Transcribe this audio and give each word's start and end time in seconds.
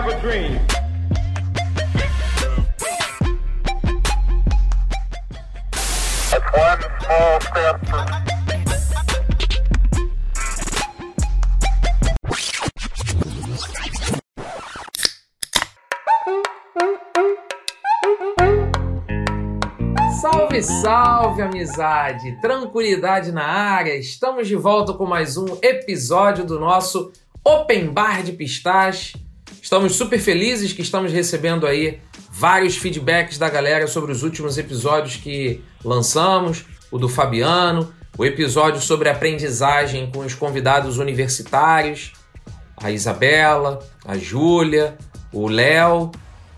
have 0.00 0.14
a 0.14 0.20
dream. 0.20 0.60
one 6.54 6.82
small 7.02 7.40
step 7.40 7.86
for 7.86 8.06
Salve, 20.20 20.62
salve, 20.62 21.42
amizade! 21.42 22.40
Tranquilidade 22.40 23.32
na 23.32 23.44
área! 23.44 23.96
Estamos 23.96 24.46
de 24.46 24.54
volta 24.54 24.92
com 24.92 25.06
mais 25.06 25.36
um 25.36 25.58
episódio 25.60 26.44
do 26.44 26.60
nosso 26.60 27.12
Open 27.44 27.88
Bar 27.88 28.22
de 28.22 28.32
Pistache. 28.32 29.27
Estamos 29.68 29.96
super 29.96 30.18
felizes 30.18 30.72
que 30.72 30.80
estamos 30.80 31.12
recebendo 31.12 31.66
aí 31.66 32.00
vários 32.30 32.78
feedbacks 32.78 33.36
da 33.36 33.50
galera 33.50 33.86
sobre 33.86 34.10
os 34.10 34.22
últimos 34.22 34.56
episódios 34.56 35.16
que 35.16 35.62
lançamos, 35.84 36.64
o 36.90 36.96
do 36.96 37.06
Fabiano, 37.06 37.92
o 38.16 38.24
episódio 38.24 38.80
sobre 38.80 39.10
aprendizagem 39.10 40.10
com 40.10 40.20
os 40.20 40.34
convidados 40.34 40.96
universitários, 40.96 42.14
a 42.78 42.90
Isabela, 42.90 43.80
a 44.06 44.16
Júlia, 44.16 44.96
o 45.34 45.46
Léo, 45.48 46.12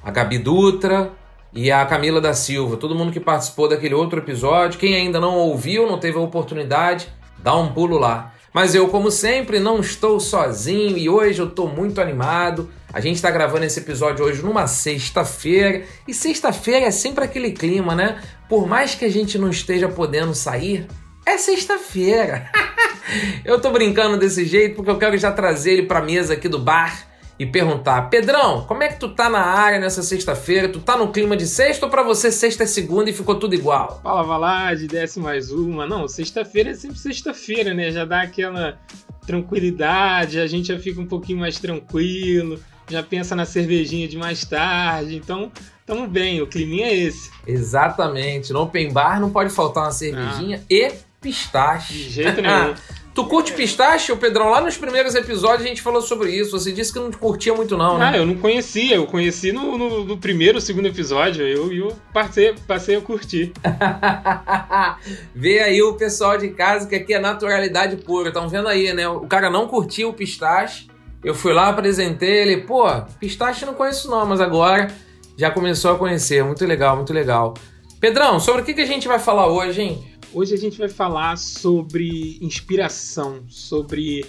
a 0.05 0.11
Gabi 0.13 0.39
Dutra 0.39 1.11
e 1.53 1.69
a 1.69 1.85
Camila 1.87 2.21
da 2.21 2.33
Silva. 2.33 2.77
Todo 2.77 2.95
mundo 2.95 3.11
que 3.11 3.19
participou 3.19 3.69
daquele 3.69 3.93
outro 3.93 4.21
episódio. 4.21 4.79
Quem 4.79 4.95
ainda 4.95 5.19
não 5.19 5.35
ouviu, 5.35 5.85
não 5.85 5.99
teve 5.99 6.17
a 6.17 6.21
oportunidade, 6.21 7.09
dá 7.43 7.57
um 7.57 7.73
pulo 7.73 7.99
lá. 7.99 8.35
Mas 8.53 8.75
eu, 8.75 8.89
como 8.89 9.11
sempre, 9.11 9.61
não 9.61 9.81
estou 9.81 10.19
sozinho 10.19 10.99
e 10.99 11.09
hoje 11.09 11.41
eu 11.41 11.47
estou 11.47 11.69
muito 11.69 12.01
animado. 12.01 12.69
A 12.93 13.01
gente 13.01 13.17
está 13.17 13.31
gravando 13.31 13.65
esse 13.65 13.79
episódio 13.79 14.25
hoje 14.25 14.43
numa 14.43 14.67
sexta-feira 14.67 15.85
e 16.09 16.13
sexta-feira 16.13 16.87
é 16.87 16.91
sempre 16.91 17.25
aquele 17.25 17.53
clima, 17.53 17.95
né? 17.95 18.21
Por 18.49 18.67
mais 18.67 18.95
que 18.95 19.05
a 19.05 19.11
gente 19.11 19.39
não 19.39 19.51
esteja 19.51 19.89
podendo 19.89 20.35
sair, 20.35 20.89
é 21.25 21.39
sexta-feira. 21.39 22.51
eu 23.45 23.61
tô 23.61 23.71
brincando 23.71 24.19
desse 24.19 24.45
jeito 24.45 24.75
porque 24.75 24.91
eu 24.91 24.99
quero 24.99 25.17
já 25.17 25.31
trazer 25.31 25.75
ele 25.75 25.83
para 25.85 26.03
mesa 26.03 26.35
aqui 26.35 26.49
do 26.49 26.59
bar 26.59 27.10
e 27.41 27.47
perguntar: 27.47 28.11
Pedrão, 28.11 28.67
como 28.67 28.83
é 28.83 28.89
que 28.89 29.01
tu 29.01 29.09
tá 29.09 29.31
na 29.31 29.41
área 29.41 29.81
nessa 29.81 30.03
sexta-feira? 30.03 30.69
Tu 30.69 30.79
tá 30.79 30.95
no 30.95 31.11
clima 31.11 31.35
de 31.35 31.47
sexta 31.47 31.87
ou 31.87 31.91
pra 31.91 32.03
você 32.03 32.31
sexta 32.31 32.65
é 32.65 32.67
segunda 32.67 33.09
e 33.09 33.15
ficou 33.15 33.35
tudo 33.35 33.55
igual? 33.55 33.99
Fala, 34.03 34.23
Valade, 34.23 34.87
desce 34.87 35.19
mais 35.19 35.51
uma. 35.51 35.87
Não, 35.87 36.07
sexta-feira 36.07 36.71
é 36.71 36.75
sempre 36.75 36.99
sexta-feira, 36.99 37.73
né? 37.73 37.91
Já 37.91 38.05
dá 38.05 38.21
aquela 38.21 38.79
tranquilidade, 39.27 40.39
a 40.39 40.47
gente 40.47 40.69
já 40.69 40.79
fica 40.79 41.01
um 41.01 41.07
pouquinho 41.07 41.39
mais 41.39 41.59
tranquilo, 41.59 42.61
já 42.91 43.03
pensa 43.03 43.35
na 43.35 43.47
cervejinha 43.47 44.07
de 44.07 44.19
mais 44.19 44.45
tarde. 44.45 45.17
Então, 45.17 45.51
tamo 45.87 46.07
bem, 46.07 46.43
o 46.43 46.47
climinha 46.47 46.89
é 46.89 46.95
esse. 46.95 47.31
Exatamente. 47.47 48.53
No 48.53 48.61
open 48.61 48.93
bar 48.93 49.19
não 49.19 49.31
pode 49.31 49.49
faltar 49.49 49.85
uma 49.85 49.93
cervejinha 49.93 50.59
ah. 50.59 50.67
e 50.69 50.93
pistache. 51.23 51.95
De 51.95 52.11
jeito 52.11 52.43
nenhum. 52.43 52.75
Tu 53.21 53.27
curte 53.27 53.53
pistache, 53.53 54.17
Pedrão? 54.17 54.49
Lá 54.49 54.63
nos 54.63 54.79
primeiros 54.79 55.15
episódios 55.15 55.67
a 55.67 55.69
gente 55.69 55.83
falou 55.83 56.01
sobre 56.01 56.31
isso. 56.31 56.59
Você 56.59 56.73
disse 56.73 56.91
que 56.91 56.99
não 56.99 57.11
curtia 57.13 57.53
muito, 57.53 57.77
não, 57.77 57.99
né? 57.99 58.13
Ah, 58.15 58.17
eu 58.17 58.25
não 58.25 58.35
conhecia. 58.35 58.97
Eu 58.97 59.05
conheci 59.07 59.53
no, 59.53 59.77
no, 59.77 60.05
no 60.07 60.17
primeiro, 60.17 60.59
segundo 60.59 60.89
episódio. 60.89 61.47
Eu, 61.47 61.71
eu 61.71 61.95
passei, 62.15 62.55
passei 62.67 62.97
a 62.97 63.01
curtir. 63.03 63.53
Vê 65.37 65.61
aí 65.61 65.83
o 65.83 65.97
pessoal 65.97 66.39
de 66.39 66.49
casa 66.49 66.89
que 66.89 66.95
aqui 66.95 67.13
é 67.13 67.19
naturalidade 67.19 67.97
pura. 67.97 68.29
Estão 68.29 68.49
vendo 68.49 68.69
aí, 68.69 68.91
né? 68.95 69.07
O 69.07 69.27
cara 69.27 69.51
não 69.51 69.69
curtiu 69.69 70.09
o 70.09 70.15
pistache. 70.15 70.89
Eu 71.23 71.35
fui 71.35 71.53
lá, 71.53 71.69
apresentei 71.69 72.41
ele. 72.41 72.63
Pô, 72.63 72.87
pistache 73.21 73.67
não 73.67 73.75
conheço 73.75 74.11
não, 74.11 74.25
mas 74.25 74.41
agora 74.41 74.91
já 75.37 75.51
começou 75.51 75.93
a 75.93 75.99
conhecer. 75.99 76.43
Muito 76.43 76.65
legal, 76.65 76.97
muito 76.97 77.13
legal. 77.13 77.53
Pedrão, 78.01 78.41
sobre 78.41 78.63
o 78.63 78.65
que, 78.65 78.73
que 78.73 78.81
a 78.81 78.87
gente 78.87 79.07
vai 79.07 79.19
falar 79.19 79.47
hoje, 79.47 79.83
hein? 79.83 80.11
Hoje 80.33 80.55
a 80.55 80.57
gente 80.57 80.79
vai 80.79 80.89
falar 80.89 81.37
sobre 81.37 82.39
inspiração, 82.41 83.43
sobre 83.49 84.25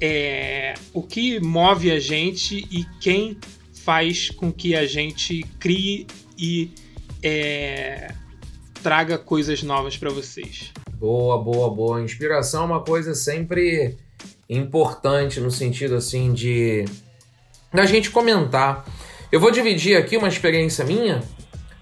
é, 0.00 0.74
o 0.94 1.02
que 1.02 1.40
move 1.40 1.90
a 1.90 1.98
gente 1.98 2.68
e 2.70 2.86
quem 3.00 3.36
faz 3.72 4.30
com 4.30 4.52
que 4.52 4.76
a 4.76 4.86
gente 4.86 5.42
crie 5.58 6.06
e 6.38 6.70
é, 7.20 8.14
traga 8.80 9.18
coisas 9.18 9.60
novas 9.64 9.96
para 9.96 10.10
vocês. 10.10 10.72
Boa, 10.92 11.36
boa, 11.42 11.68
boa. 11.68 12.00
Inspiração 12.00 12.62
é 12.62 12.66
uma 12.66 12.84
coisa 12.84 13.12
sempre 13.12 13.96
importante 14.48 15.40
no 15.40 15.50
sentido 15.50 15.96
assim 15.96 16.32
de 16.32 16.84
da 17.72 17.86
gente 17.86 18.08
comentar. 18.10 18.84
Eu 19.32 19.40
vou 19.40 19.50
dividir 19.50 19.96
aqui 19.96 20.16
uma 20.16 20.28
experiência 20.28 20.84
minha 20.84 21.20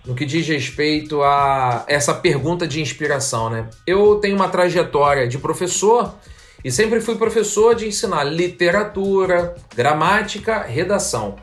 no 0.08 0.14
que 0.14 0.24
diz 0.24 0.48
respeito 0.48 1.22
a 1.22 1.84
essa 1.86 2.14
pergunta 2.14 2.66
de 2.66 2.80
inspiração, 2.80 3.50
né? 3.50 3.68
Eu 3.86 4.16
tenho 4.16 4.34
uma 4.34 4.48
trajetória 4.48 5.28
de 5.28 5.36
professor 5.36 6.14
e 6.64 6.72
sempre 6.72 6.98
fui 7.02 7.16
professor 7.16 7.74
de 7.74 7.86
ensinar 7.86 8.24
literatura, 8.24 9.54
gramática, 9.76 10.62
redação. 10.62 11.36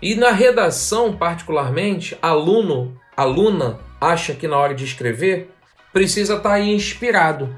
E 0.00 0.14
na 0.14 0.30
redação, 0.30 1.14
particularmente, 1.14 2.16
aluno, 2.22 2.98
aluna 3.14 3.78
acha 4.00 4.32
que 4.32 4.48
na 4.48 4.56
hora 4.56 4.74
de 4.74 4.86
escrever 4.86 5.50
precisa 5.92 6.36
estar 6.36 6.50
tá 6.50 6.60
inspirado. 6.60 7.54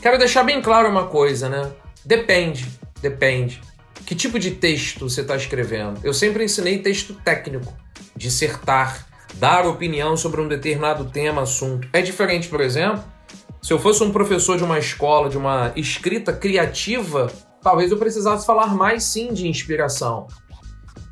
Quero 0.00 0.16
deixar 0.16 0.44
bem 0.44 0.62
claro 0.62 0.88
uma 0.88 1.08
coisa, 1.08 1.48
né? 1.48 1.72
Depende, 2.04 2.68
depende. 3.02 3.60
Que 4.06 4.14
tipo 4.14 4.38
de 4.38 4.52
texto 4.52 5.10
você 5.10 5.22
está 5.22 5.34
escrevendo? 5.34 5.98
Eu 6.04 6.14
sempre 6.14 6.44
ensinei 6.44 6.78
texto 6.78 7.14
técnico, 7.14 7.74
dissertar, 8.16 9.15
dar 9.34 9.66
opinião 9.66 10.16
sobre 10.16 10.40
um 10.40 10.48
determinado 10.48 11.04
tema, 11.06 11.42
assunto. 11.42 11.88
É 11.92 12.00
diferente, 12.00 12.48
por 12.48 12.60
exemplo, 12.60 13.02
se 13.62 13.72
eu 13.72 13.78
fosse 13.78 14.02
um 14.02 14.12
professor 14.12 14.56
de 14.56 14.64
uma 14.64 14.78
escola, 14.78 15.28
de 15.28 15.36
uma 15.36 15.72
escrita 15.74 16.32
criativa, 16.32 17.30
talvez 17.62 17.90
eu 17.90 17.98
precisasse 17.98 18.46
falar 18.46 18.74
mais 18.74 19.04
sim 19.04 19.32
de 19.32 19.48
inspiração. 19.48 20.26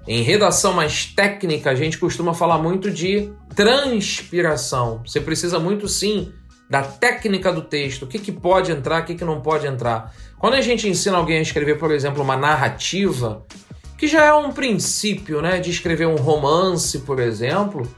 Em 0.07 0.23
redação 0.23 0.73
mais 0.73 1.07
técnica, 1.07 1.71
a 1.71 1.75
gente 1.75 1.99
costuma 1.99 2.35
falar 2.35 2.59
muito 2.59 2.91
de 2.91 3.33
transpiração. 3.57 5.03
Você 5.05 5.21
precisa 5.21 5.59
muito 5.59 5.89
sim 5.89 6.33
da 6.69 6.83
técnica 6.83 7.53
do 7.53 7.63
texto, 7.63 8.03
o 8.03 8.07
que, 8.07 8.19
que 8.19 8.33
pode 8.33 8.71
entrar, 8.71 9.03
o 9.03 9.05
que, 9.05 9.15
que 9.15 9.25
não 9.25 9.41
pode 9.41 9.67
entrar. 9.67 10.15
Quando 10.39 10.55
a 10.55 10.61
gente 10.61 10.89
ensina 10.89 11.17
alguém 11.17 11.39
a 11.39 11.43
escrever, 11.43 11.79
por 11.79 11.91
exemplo, 11.91 12.23
uma 12.23 12.37
narrativa, 12.37 13.45
que 13.99 14.07
já 14.07 14.25
é 14.25 14.33
um 14.33 14.53
princípio, 14.53 15.41
né, 15.41 15.59
de 15.59 15.71
escrever 15.71 16.07
um 16.07 16.17
romance, 16.17 17.01
por 17.01 17.19
exemplo, 17.19 17.89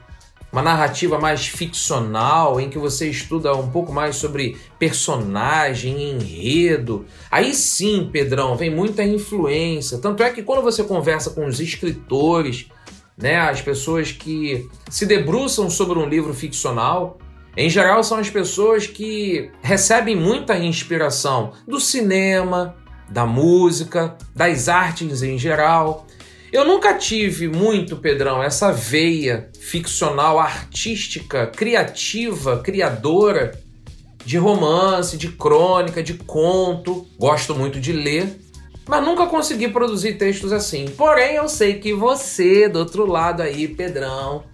uma 0.57 0.63
narrativa 0.63 1.19
mais 1.19 1.45
ficcional, 1.45 2.59
em 2.59 2.67
que 2.67 2.79
você 2.79 3.07
estuda 3.07 3.55
um 3.55 3.69
pouco 3.69 3.93
mais 3.93 4.15
sobre 4.15 4.57
personagem, 4.79 6.09
enredo. 6.09 7.05
Aí 7.29 7.53
sim, 7.53 8.09
Pedrão, 8.11 8.57
vem 8.57 8.71
muita 8.71 9.03
influência. 9.03 9.99
Tanto 9.99 10.23
é 10.23 10.31
que 10.31 10.41
quando 10.41 10.63
você 10.63 10.83
conversa 10.83 11.29
com 11.29 11.45
os 11.45 11.59
escritores, 11.59 12.69
né, 13.15 13.37
as 13.37 13.61
pessoas 13.61 14.11
que 14.11 14.67
se 14.89 15.05
debruçam 15.05 15.69
sobre 15.69 15.99
um 15.99 16.09
livro 16.09 16.33
ficcional, 16.33 17.19
em 17.55 17.69
geral 17.69 18.03
são 18.03 18.17
as 18.17 18.31
pessoas 18.31 18.87
que 18.87 19.51
recebem 19.61 20.15
muita 20.15 20.57
inspiração 20.57 21.51
do 21.67 21.79
cinema, 21.79 22.75
da 23.07 23.27
música, 23.27 24.17
das 24.35 24.67
artes 24.67 25.21
em 25.21 25.37
geral. 25.37 26.06
Eu 26.51 26.63
nunca 26.63 26.93
tive 26.93 27.49
muito, 27.49 27.97
Pedrão, 27.97 28.41
essa 28.41 28.71
veia 28.71 29.49
ficcional, 29.59 30.39
artística, 30.39 31.47
criativa, 31.47 32.59
criadora 32.59 33.59
de 34.23 34.37
romance, 34.37 35.17
de 35.17 35.29
crônica, 35.29 36.01
de 36.01 36.13
conto. 36.13 37.05
Gosto 37.19 37.53
muito 37.53 37.81
de 37.81 37.91
ler, 37.91 38.39
mas 38.87 39.03
nunca 39.03 39.27
consegui 39.27 39.67
produzir 39.67 40.13
textos 40.13 40.53
assim. 40.53 40.85
Porém, 40.97 41.35
eu 41.35 41.49
sei 41.49 41.79
que 41.79 41.93
você, 41.93 42.69
do 42.69 42.79
outro 42.79 43.05
lado 43.05 43.41
aí, 43.41 43.67
Pedrão, 43.67 44.45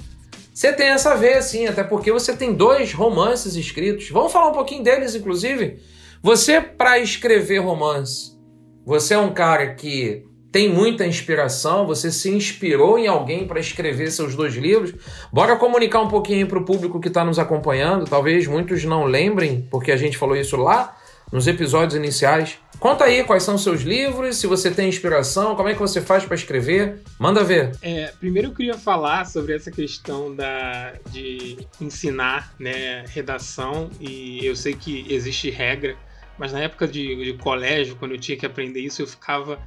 você 0.51 0.73
tem 0.73 0.87
essa 0.87 1.15
veia 1.15 1.37
assim, 1.37 1.67
até 1.67 1.83
porque 1.83 2.11
você 2.11 2.35
tem 2.35 2.53
dois 2.53 2.91
romances 2.91 3.55
escritos. 3.55 4.09
Vamos 4.09 4.31
falar 4.31 4.49
um 4.49 4.53
pouquinho 4.53 4.83
deles, 4.83 5.13
inclusive. 5.13 5.79
Você, 6.23 6.59
para 6.59 6.97
escrever 6.99 7.59
romance, 7.59 8.37
você 8.83 9.13
é 9.13 9.17
um 9.17 9.33
cara 9.33 9.75
que 9.75 10.23
tem 10.53 10.69
muita 10.69 11.03
inspiração, 11.07 11.87
você 11.87 12.11
se 12.11 12.29
inspirou 12.29 12.99
em 12.99 13.07
alguém 13.07 13.47
para 13.47 13.59
escrever 13.59 14.11
seus 14.11 14.35
dois 14.35 14.53
livros. 14.53 14.93
Bora 15.31 15.55
comunicar 15.55 15.99
um 15.99 16.07
pouquinho 16.07 16.45
para 16.45 16.59
o 16.59 16.63
público 16.63 16.99
que 16.99 17.07
está 17.07 17.25
nos 17.25 17.39
acompanhando. 17.39 18.05
Talvez 18.05 18.45
muitos 18.45 18.85
não 18.85 19.05
lembrem, 19.05 19.67
porque 19.71 19.91
a 19.91 19.97
gente 19.97 20.15
falou 20.15 20.35
isso 20.35 20.55
lá 20.55 20.95
nos 21.31 21.47
episódios 21.47 21.95
iniciais. 21.95 22.59
Conta 22.79 23.05
aí 23.05 23.23
quais 23.23 23.41
são 23.41 23.57
seus 23.57 23.81
livros, 23.81 24.37
se 24.37 24.45
você 24.45 24.69
tem 24.69 24.87
inspiração, 24.87 25.55
como 25.55 25.69
é 25.69 25.73
que 25.73 25.79
você 25.79 25.99
faz 25.99 26.23
para 26.23 26.35
escrever. 26.35 27.01
Manda 27.17 27.43
ver. 27.43 27.71
É, 27.81 28.13
primeiro 28.19 28.49
eu 28.49 28.53
queria 28.53 28.77
falar 28.77 29.25
sobre 29.25 29.55
essa 29.55 29.71
questão 29.71 30.35
da, 30.35 30.93
de 31.09 31.67
ensinar 31.81 32.53
né, 32.59 33.05
redação, 33.07 33.89
e 33.99 34.45
eu 34.45 34.55
sei 34.55 34.75
que 34.75 35.11
existe 35.11 35.49
regra, 35.49 35.95
mas 36.37 36.53
na 36.53 36.59
época 36.59 36.87
de, 36.87 37.15
de 37.25 37.33
colégio, 37.39 37.95
quando 37.95 38.11
eu 38.11 38.19
tinha 38.19 38.37
que 38.37 38.45
aprender 38.45 38.81
isso, 38.81 39.01
eu 39.01 39.07
ficava 39.07 39.57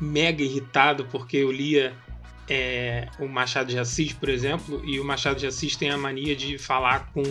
mega 0.00 0.42
irritado 0.42 1.06
porque 1.06 1.36
eu 1.38 1.50
lia 1.50 1.94
é, 2.48 3.08
o 3.18 3.26
Machado 3.26 3.68
de 3.68 3.78
Assis, 3.78 4.12
por 4.12 4.28
exemplo, 4.28 4.80
e 4.84 4.98
o 4.98 5.04
Machado 5.04 5.38
de 5.38 5.46
Assis 5.46 5.76
tem 5.76 5.90
a 5.90 5.98
mania 5.98 6.34
de 6.34 6.56
falar 6.56 7.10
com, 7.12 7.22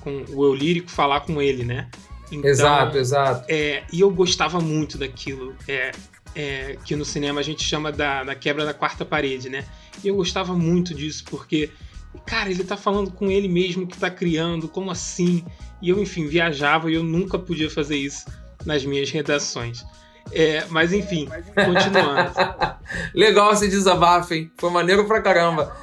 com 0.00 0.24
o 0.28 0.44
eu 0.44 0.54
lírico, 0.54 0.90
falar 0.90 1.20
com 1.20 1.40
ele, 1.40 1.64
né? 1.64 1.88
Então, 2.32 2.48
exato, 2.48 2.98
exato. 2.98 3.44
É, 3.48 3.82
e 3.92 4.00
eu 4.00 4.10
gostava 4.10 4.60
muito 4.60 4.96
daquilo. 4.96 5.54
É, 5.66 5.92
é, 6.34 6.76
que 6.84 6.94
no 6.94 7.04
cinema 7.04 7.40
a 7.40 7.42
gente 7.42 7.62
chama 7.62 7.90
da, 7.90 8.24
da 8.24 8.34
quebra 8.34 8.64
da 8.64 8.74
quarta 8.74 9.04
parede, 9.04 9.48
né? 9.48 9.64
E 10.02 10.08
eu 10.08 10.16
gostava 10.16 10.54
muito 10.54 10.94
disso, 10.94 11.24
porque, 11.28 11.70
cara, 12.26 12.50
ele 12.50 12.64
tá 12.64 12.76
falando 12.76 13.10
com 13.10 13.30
ele 13.30 13.48
mesmo 13.48 13.86
que 13.86 13.98
tá 13.98 14.10
criando, 14.10 14.68
como 14.68 14.90
assim? 14.90 15.44
E 15.82 15.88
eu, 15.88 16.00
enfim, 16.00 16.26
viajava 16.26 16.90
e 16.90 16.94
eu 16.94 17.02
nunca 17.02 17.38
podia 17.38 17.70
fazer 17.70 17.96
isso 17.96 18.26
nas 18.64 18.84
minhas 18.84 19.10
redações. 19.10 19.84
É, 20.32 20.64
mas 20.68 20.92
enfim, 20.92 21.28
continuando. 21.54 22.32
Legal 23.14 23.52
esse 23.52 23.68
desabafo, 23.68 24.34
hein? 24.34 24.50
Foi 24.58 24.70
maneiro 24.70 25.04
pra 25.06 25.20
caramba. 25.20 25.74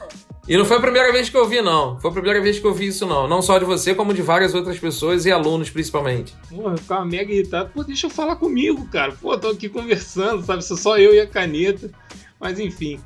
E 0.47 0.55
não 0.55 0.63
foi 0.63 0.77
a 0.77 0.79
primeira 0.79 1.11
vez 1.11 1.29
que 1.29 1.35
eu 1.35 1.45
vi, 1.45 1.61
não. 1.61 1.99
Foi 1.99 2.09
a 2.09 2.13
primeira 2.13 2.41
vez 2.41 2.57
que 2.57 2.65
eu 2.65 2.73
vi 2.73 2.87
isso, 2.87 3.05
não. 3.05 3.27
Não 3.27 3.41
só 3.41 3.59
de 3.59 3.65
você, 3.65 3.93
como 3.93 4.13
de 4.13 4.21
várias 4.21 4.55
outras 4.55 4.79
pessoas 4.79 5.25
e 5.25 5.31
alunos, 5.31 5.69
principalmente. 5.69 6.33
Porra, 6.49 6.73
eu 6.73 6.77
ficava 6.77 7.05
mega 7.05 7.33
irritado. 7.33 7.69
Pô, 7.73 7.83
deixa 7.83 8.07
eu 8.07 8.09
falar 8.09 8.37
comigo, 8.37 8.87
cara. 8.87 9.11
Pô, 9.11 9.37
tô 9.37 9.49
aqui 9.49 9.67
conversando, 9.67 10.45
sabe? 10.45 10.63
Só 10.63 10.97
eu 10.97 11.13
e 11.13 11.19
a 11.19 11.27
caneta. 11.27 11.91
Mas 12.39 12.59
enfim. 12.59 12.97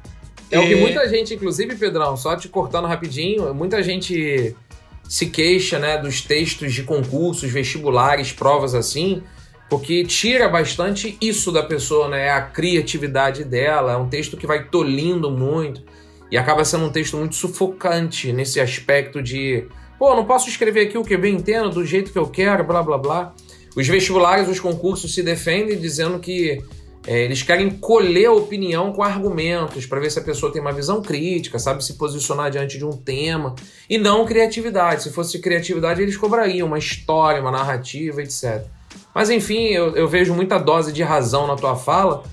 É, 0.52 0.58
é... 0.58 0.60
o 0.60 0.68
que 0.68 0.74
é, 0.74 0.80
muita 0.80 1.10
gente, 1.10 1.34
inclusive, 1.34 1.76
Pedrão, 1.76 2.16
só 2.16 2.36
te 2.36 2.48
cortando 2.48 2.86
rapidinho, 2.86 3.52
muita 3.56 3.82
gente 3.82 4.56
se 5.10 5.26
queixa, 5.26 5.80
né, 5.80 5.98
dos 5.98 6.22
textos 6.22 6.74
de 6.74 6.84
concursos, 6.84 7.50
vestibulares, 7.50 8.32
provas 8.32 8.76
assim, 8.76 9.24
porque 9.72 10.04
tira 10.04 10.50
bastante 10.50 11.18
isso 11.22 11.50
da 11.50 11.64
pessoa, 11.64 12.10
né? 12.10 12.30
A 12.30 12.42
criatividade 12.42 13.46
dela, 13.46 13.94
é 13.94 13.96
um 13.96 14.10
texto 14.10 14.36
que 14.36 14.46
vai 14.46 14.66
tolindo 14.66 15.32
muito. 15.32 15.82
E 16.30 16.38
acaba 16.38 16.66
sendo 16.66 16.84
um 16.84 16.90
texto 16.90 17.16
muito 17.16 17.36
sufocante 17.36 18.34
nesse 18.34 18.60
aspecto 18.60 19.24
de, 19.24 19.64
pô, 19.98 20.14
não 20.14 20.26
posso 20.26 20.50
escrever 20.50 20.88
aqui 20.88 20.98
o 20.98 21.06
que 21.06 21.16
eu 21.16 21.20
bem 21.20 21.36
entendo, 21.36 21.70
do 21.70 21.86
jeito 21.86 22.12
que 22.12 22.20
eu 22.20 22.28
quero, 22.28 22.66
blá 22.66 22.84
blá 22.84 22.98
blá. 22.98 23.34
Os 23.74 23.88
vestibulares, 23.88 24.50
os 24.50 24.60
concursos 24.60 25.16
se 25.16 25.24
defendem 25.24 25.80
dizendo 25.80 26.20
que 26.20 26.62
é, 27.08 27.24
eles 27.24 27.42
querem 27.42 27.70
colher 27.70 28.26
a 28.26 28.34
opinião 28.34 28.92
com 28.92 29.02
argumentos 29.02 29.86
para 29.86 30.02
ver 30.02 30.12
se 30.12 30.20
a 30.20 30.22
pessoa 30.22 30.52
tem 30.52 30.62
uma 30.62 30.74
visão 30.74 31.02
crítica, 31.02 31.58
sabe 31.58 31.82
se 31.82 31.94
posicionar 31.94 32.52
diante 32.52 32.78
de 32.78 32.84
um 32.84 32.92
tema 32.92 33.56
e 33.90 33.98
não 33.98 34.26
criatividade. 34.26 35.04
Se 35.04 35.12
fosse 35.12 35.40
criatividade, 35.40 36.02
eles 36.02 36.18
cobrariam 36.18 36.68
uma 36.68 36.78
história, 36.78 37.40
uma 37.40 37.52
narrativa, 37.52 38.22
etc. 38.22 38.70
Mas 39.14 39.30
enfim, 39.30 39.68
eu, 39.68 39.96
eu 39.96 40.08
vejo 40.08 40.34
muita 40.34 40.58
dose 40.58 40.92
de 40.92 41.04
razão 41.04 41.48
na 41.48 41.56
tua 41.56 41.76
fala 41.76 42.24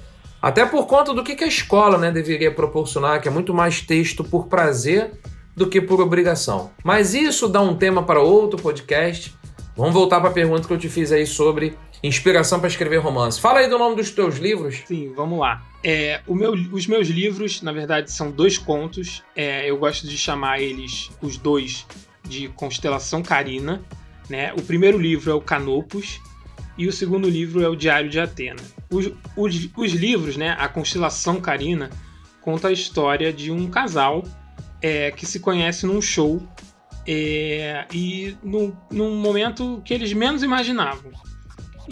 até 0.40 0.64
por 0.64 0.86
conta 0.86 1.12
do 1.12 1.24
que, 1.24 1.34
que 1.34 1.44
a 1.44 1.48
escola 1.48 1.98
né, 1.98 2.10
deveria 2.12 2.52
proporcionar, 2.52 3.20
que 3.20 3.28
é 3.28 3.30
muito 3.30 3.52
mais 3.52 3.80
texto 3.80 4.22
por 4.22 4.46
prazer 4.46 5.12
do 5.56 5.68
que 5.68 5.80
por 5.80 6.00
obrigação. 6.00 6.70
Mas 6.84 7.12
isso 7.12 7.48
dá 7.48 7.60
um 7.60 7.76
tema 7.76 8.04
para 8.04 8.20
outro 8.20 8.60
podcast. 8.60 9.34
Vamos 9.76 9.92
voltar 9.92 10.20
para 10.20 10.30
a 10.30 10.32
pergunta 10.32 10.66
que 10.66 10.72
eu 10.72 10.78
te 10.78 10.88
fiz 10.88 11.10
aí 11.10 11.26
sobre 11.26 11.76
inspiração 12.02 12.60
para 12.60 12.68
escrever 12.68 12.98
romance. 12.98 13.40
Fala 13.40 13.58
aí 13.58 13.68
do 13.68 13.78
nome 13.78 13.96
dos 13.96 14.12
teus 14.12 14.36
livros. 14.36 14.82
Sim, 14.86 15.12
vamos 15.16 15.40
lá. 15.40 15.62
É, 15.82 16.20
meu, 16.28 16.52
os 16.52 16.86
meus 16.86 17.08
livros, 17.08 17.60
na 17.60 17.72
verdade, 17.72 18.12
são 18.12 18.30
dois 18.30 18.56
contos. 18.56 19.24
É, 19.34 19.68
eu 19.68 19.76
gosto 19.76 20.06
de 20.06 20.16
chamar 20.16 20.60
eles, 20.60 21.10
os 21.20 21.36
dois, 21.36 21.84
de 22.22 22.48
Constelação 22.50 23.22
Carina. 23.22 23.82
Né? 24.30 24.52
O 24.56 24.62
primeiro 24.62 24.98
livro 24.98 25.32
é 25.32 25.34
o 25.34 25.40
Canopus 25.40 26.20
e 26.78 26.86
o 26.86 26.92
segundo 26.92 27.28
livro 27.28 27.60
é 27.60 27.68
o 27.68 27.74
Diário 27.74 28.08
de 28.08 28.20
Atena. 28.20 28.62
Os, 28.88 29.10
os, 29.36 29.68
os 29.76 29.92
livros, 29.92 30.36
né, 30.36 30.56
a 30.58 30.68
Constelação 30.68 31.40
Carina, 31.40 31.90
conta 32.40 32.68
a 32.68 32.72
história 32.72 33.32
de 33.32 33.50
um 33.50 33.68
casal 33.68 34.22
é, 34.80 35.10
que 35.10 35.26
se 35.26 35.40
conhece 35.40 35.84
num 35.84 36.00
show 36.00 36.40
é, 37.06 37.84
e 37.92 38.36
no, 38.44 38.76
num 38.90 39.16
momento 39.16 39.82
que 39.84 39.92
eles 39.92 40.12
menos 40.12 40.42
imaginavam. 40.44 41.10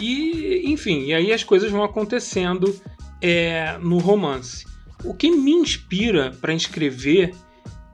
E, 0.01 0.63
enfim, 0.67 1.07
e 1.07 1.15
aí 1.15 1.33
as 1.33 1.43
coisas 1.43 1.71
vão 1.71 1.83
acontecendo 1.83 2.79
é, 3.21 3.77
no 3.79 3.99
romance. 3.99 4.65
O 5.05 5.13
que 5.13 5.31
me 5.31 5.53
inspira 5.53 6.31
para 6.41 6.55
escrever 6.55 7.35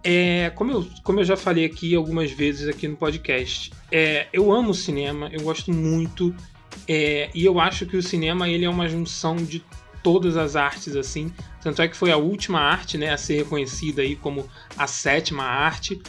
é, 0.04 0.50
como 0.50 0.72
eu, 0.72 0.86
como 1.04 1.20
eu 1.20 1.24
já 1.24 1.36
falei 1.36 1.64
aqui 1.64 1.94
algumas 1.94 2.32
vezes 2.32 2.68
aqui 2.68 2.88
no 2.88 2.96
podcast, 2.96 3.72
é, 3.90 4.26
eu 4.32 4.52
amo 4.52 4.74
cinema, 4.74 5.28
eu 5.32 5.42
gosto 5.42 5.72
muito 5.72 6.34
é, 6.88 7.30
e 7.34 7.44
eu 7.44 7.60
acho 7.60 7.86
que 7.86 7.96
o 7.96 8.02
cinema 8.02 8.48
ele 8.48 8.64
é 8.64 8.70
uma 8.70 8.88
junção 8.88 9.36
de 9.36 9.64
todas 10.02 10.36
as 10.36 10.56
artes 10.56 10.96
assim. 10.96 11.32
Tanto 11.62 11.80
é 11.80 11.88
que 11.88 11.96
foi 11.96 12.10
a 12.10 12.16
última 12.16 12.60
arte, 12.60 12.98
né, 12.98 13.10
a 13.10 13.16
ser 13.16 13.36
reconhecida 13.36 14.02
aí 14.02 14.16
como 14.16 14.48
a 14.76 14.86
sétima 14.86 15.44
arte. 15.44 16.00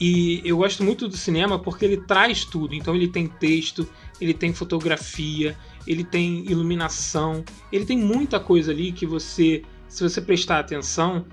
E 0.00 0.40
eu 0.44 0.56
gosto 0.56 0.82
muito 0.82 1.06
do 1.06 1.16
cinema 1.16 1.58
porque 1.58 1.84
ele 1.84 1.98
traz 1.98 2.44
tudo. 2.44 2.74
Então 2.74 2.94
ele 2.94 3.08
tem 3.08 3.26
texto, 3.26 3.86
ele 4.20 4.34
tem 4.34 4.52
fotografia, 4.52 5.56
ele 5.86 6.04
tem 6.04 6.44
iluminação, 6.50 7.44
ele 7.70 7.84
tem 7.84 7.98
muita 7.98 8.40
coisa 8.40 8.72
ali 8.72 8.92
que 8.92 9.06
você, 9.06 9.62
se 9.88 10.02
você 10.02 10.20
prestar 10.20 10.58
atenção 10.58 11.26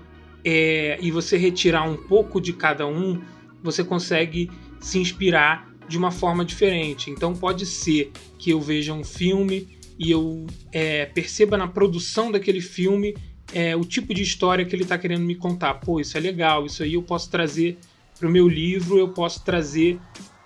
é, 0.44 0.98
e 1.00 1.10
você 1.10 1.36
retirar 1.36 1.84
um 1.84 1.96
pouco 1.96 2.40
de 2.40 2.52
cada 2.52 2.86
um, 2.86 3.20
você 3.62 3.82
consegue 3.82 4.50
se 4.80 4.98
inspirar 4.98 5.71
de 5.88 5.98
uma 5.98 6.10
forma 6.10 6.44
diferente. 6.44 7.10
Então 7.10 7.34
pode 7.34 7.66
ser 7.66 8.10
que 8.38 8.50
eu 8.50 8.60
veja 8.60 8.92
um 8.92 9.04
filme 9.04 9.68
e 9.98 10.10
eu 10.10 10.46
é, 10.72 11.06
perceba 11.06 11.56
na 11.56 11.68
produção 11.68 12.30
daquele 12.30 12.60
filme 12.60 13.14
é, 13.52 13.76
o 13.76 13.84
tipo 13.84 14.14
de 14.14 14.22
história 14.22 14.64
que 14.64 14.74
ele 14.74 14.82
está 14.82 14.96
querendo 14.96 15.24
me 15.24 15.34
contar. 15.34 15.74
Pô, 15.74 16.00
isso 16.00 16.16
é 16.16 16.20
legal, 16.20 16.64
isso 16.66 16.82
aí 16.82 16.94
eu 16.94 17.02
posso 17.02 17.30
trazer 17.30 17.78
para 18.18 18.28
o 18.28 18.30
meu 18.30 18.48
livro, 18.48 18.98
eu 18.98 19.08
posso 19.08 19.44
trazer 19.44 19.98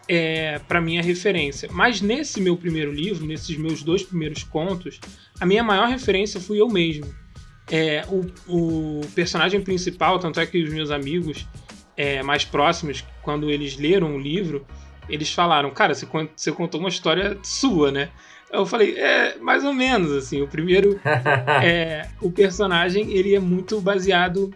é, 0.08 0.58
para 0.60 0.80
minha 0.80 1.02
referência. 1.02 1.68
Mas 1.72 2.00
nesse 2.00 2.40
meu 2.40 2.56
primeiro 2.56 2.92
livro, 2.92 3.26
nesses 3.26 3.56
meus 3.56 3.82
dois 3.82 4.02
primeiros 4.02 4.42
contos, 4.42 5.00
a 5.40 5.46
minha 5.46 5.62
maior 5.62 5.88
referência 5.88 6.40
fui 6.40 6.60
eu 6.60 6.68
mesmo. 6.68 7.06
É, 7.70 8.04
o, 8.08 8.24
o, 8.48 9.00
personagem 9.14 9.60
principal, 9.60 10.18
tanto 10.18 10.38
é 10.38 10.46
que 10.46 10.62
os 10.62 10.72
meus 10.72 10.90
amigos 10.90 11.46
é, 11.96 12.22
mais 12.22 12.44
próximos, 12.44 13.04
quando 13.22 13.50
eles 13.50 13.76
leram 13.76 14.14
o 14.14 14.18
livro, 14.18 14.64
eles 15.08 15.32
falaram, 15.32 15.70
cara, 15.70 15.94
você, 15.94 16.06
você 16.34 16.52
contou 16.52 16.80
uma 16.80 16.88
história 16.88 17.38
sua, 17.42 17.90
né? 17.90 18.10
Eu 18.50 18.64
falei, 18.64 18.96
é, 18.96 19.36
mais 19.38 19.64
ou 19.64 19.72
menos, 19.72 20.12
assim. 20.12 20.42
O 20.42 20.48
primeiro, 20.48 21.00
é, 21.62 22.08
o 22.20 22.30
personagem, 22.30 23.10
ele 23.12 23.34
é 23.34 23.40
muito 23.40 23.80
baseado 23.80 24.52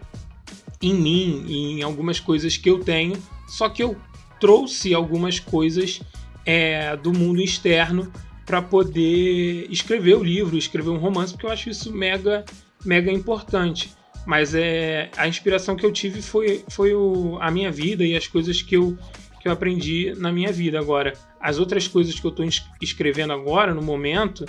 em 0.81 0.93
mim, 0.93 1.45
em 1.47 1.83
algumas 1.83 2.19
coisas 2.19 2.57
que 2.57 2.69
eu 2.69 2.79
tenho, 2.79 3.15
só 3.47 3.69
que 3.69 3.83
eu 3.83 3.95
trouxe 4.39 4.93
algumas 4.93 5.39
coisas 5.39 6.01
é, 6.45 6.95
do 6.97 7.13
mundo 7.13 7.39
externo 7.39 8.11
para 8.45 8.61
poder 8.61 9.67
escrever 9.69 10.17
o 10.17 10.23
livro, 10.23 10.57
escrever 10.57 10.89
um 10.89 10.97
romance, 10.97 11.33
porque 11.33 11.45
eu 11.45 11.51
acho 11.51 11.69
isso 11.69 11.93
mega, 11.93 12.43
mega 12.83 13.11
importante. 13.11 13.91
Mas 14.25 14.53
é, 14.53 15.09
a 15.15 15.27
inspiração 15.27 15.75
que 15.75 15.85
eu 15.85 15.91
tive 15.91 16.21
foi, 16.21 16.63
foi 16.69 16.93
o, 16.93 17.37
a 17.39 17.49
minha 17.49 17.71
vida 17.71 18.03
e 18.03 18.15
as 18.15 18.27
coisas 18.27 18.61
que 18.61 18.75
eu, 18.75 18.97
que 19.41 19.47
eu 19.47 19.51
aprendi 19.51 20.13
na 20.17 20.31
minha 20.31 20.51
vida. 20.51 20.79
Agora, 20.79 21.13
as 21.39 21.57
outras 21.57 21.87
coisas 21.87 22.19
que 22.19 22.25
eu 22.25 22.29
estou 22.29 22.45
escrevendo 22.81 23.33
agora, 23.33 23.73
no 23.73 23.81
momento, 23.81 24.45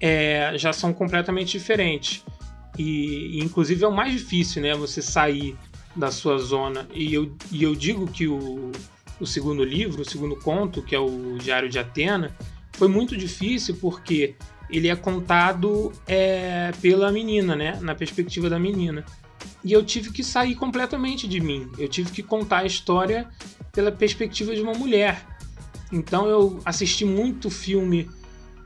é, 0.00 0.52
já 0.56 0.72
são 0.72 0.92
completamente 0.92 1.56
diferentes. 1.56 2.24
E, 2.76 3.38
inclusive, 3.42 3.84
é 3.84 3.88
o 3.88 3.94
mais 3.94 4.12
difícil, 4.12 4.62
né? 4.62 4.74
Você 4.74 5.00
sair 5.00 5.56
da 5.94 6.10
sua 6.10 6.38
zona. 6.38 6.88
E 6.92 7.14
eu, 7.14 7.32
e 7.52 7.62
eu 7.62 7.74
digo 7.74 8.08
que 8.08 8.26
o, 8.26 8.72
o 9.20 9.26
segundo 9.26 9.62
livro, 9.62 10.02
o 10.02 10.04
segundo 10.04 10.36
conto, 10.36 10.82
que 10.82 10.94
é 10.94 10.98
o 10.98 11.38
Diário 11.38 11.68
de 11.68 11.78
Atena, 11.78 12.34
foi 12.72 12.88
muito 12.88 13.16
difícil 13.16 13.76
porque 13.76 14.34
ele 14.68 14.88
é 14.88 14.96
contado 14.96 15.92
é, 16.08 16.72
pela 16.82 17.12
menina, 17.12 17.54
né? 17.54 17.78
Na 17.80 17.94
perspectiva 17.94 18.50
da 18.50 18.58
menina. 18.58 19.04
E 19.64 19.72
eu 19.72 19.84
tive 19.84 20.10
que 20.10 20.22
sair 20.22 20.54
completamente 20.54 21.26
de 21.26 21.40
mim. 21.40 21.70
Eu 21.78 21.88
tive 21.88 22.10
que 22.10 22.22
contar 22.22 22.58
a 22.58 22.66
história 22.66 23.28
pela 23.72 23.90
perspectiva 23.90 24.54
de 24.54 24.60
uma 24.60 24.74
mulher. 24.74 25.26
Então 25.92 26.26
eu 26.26 26.60
assisti 26.64 27.04
muito 27.04 27.50
filme 27.50 28.08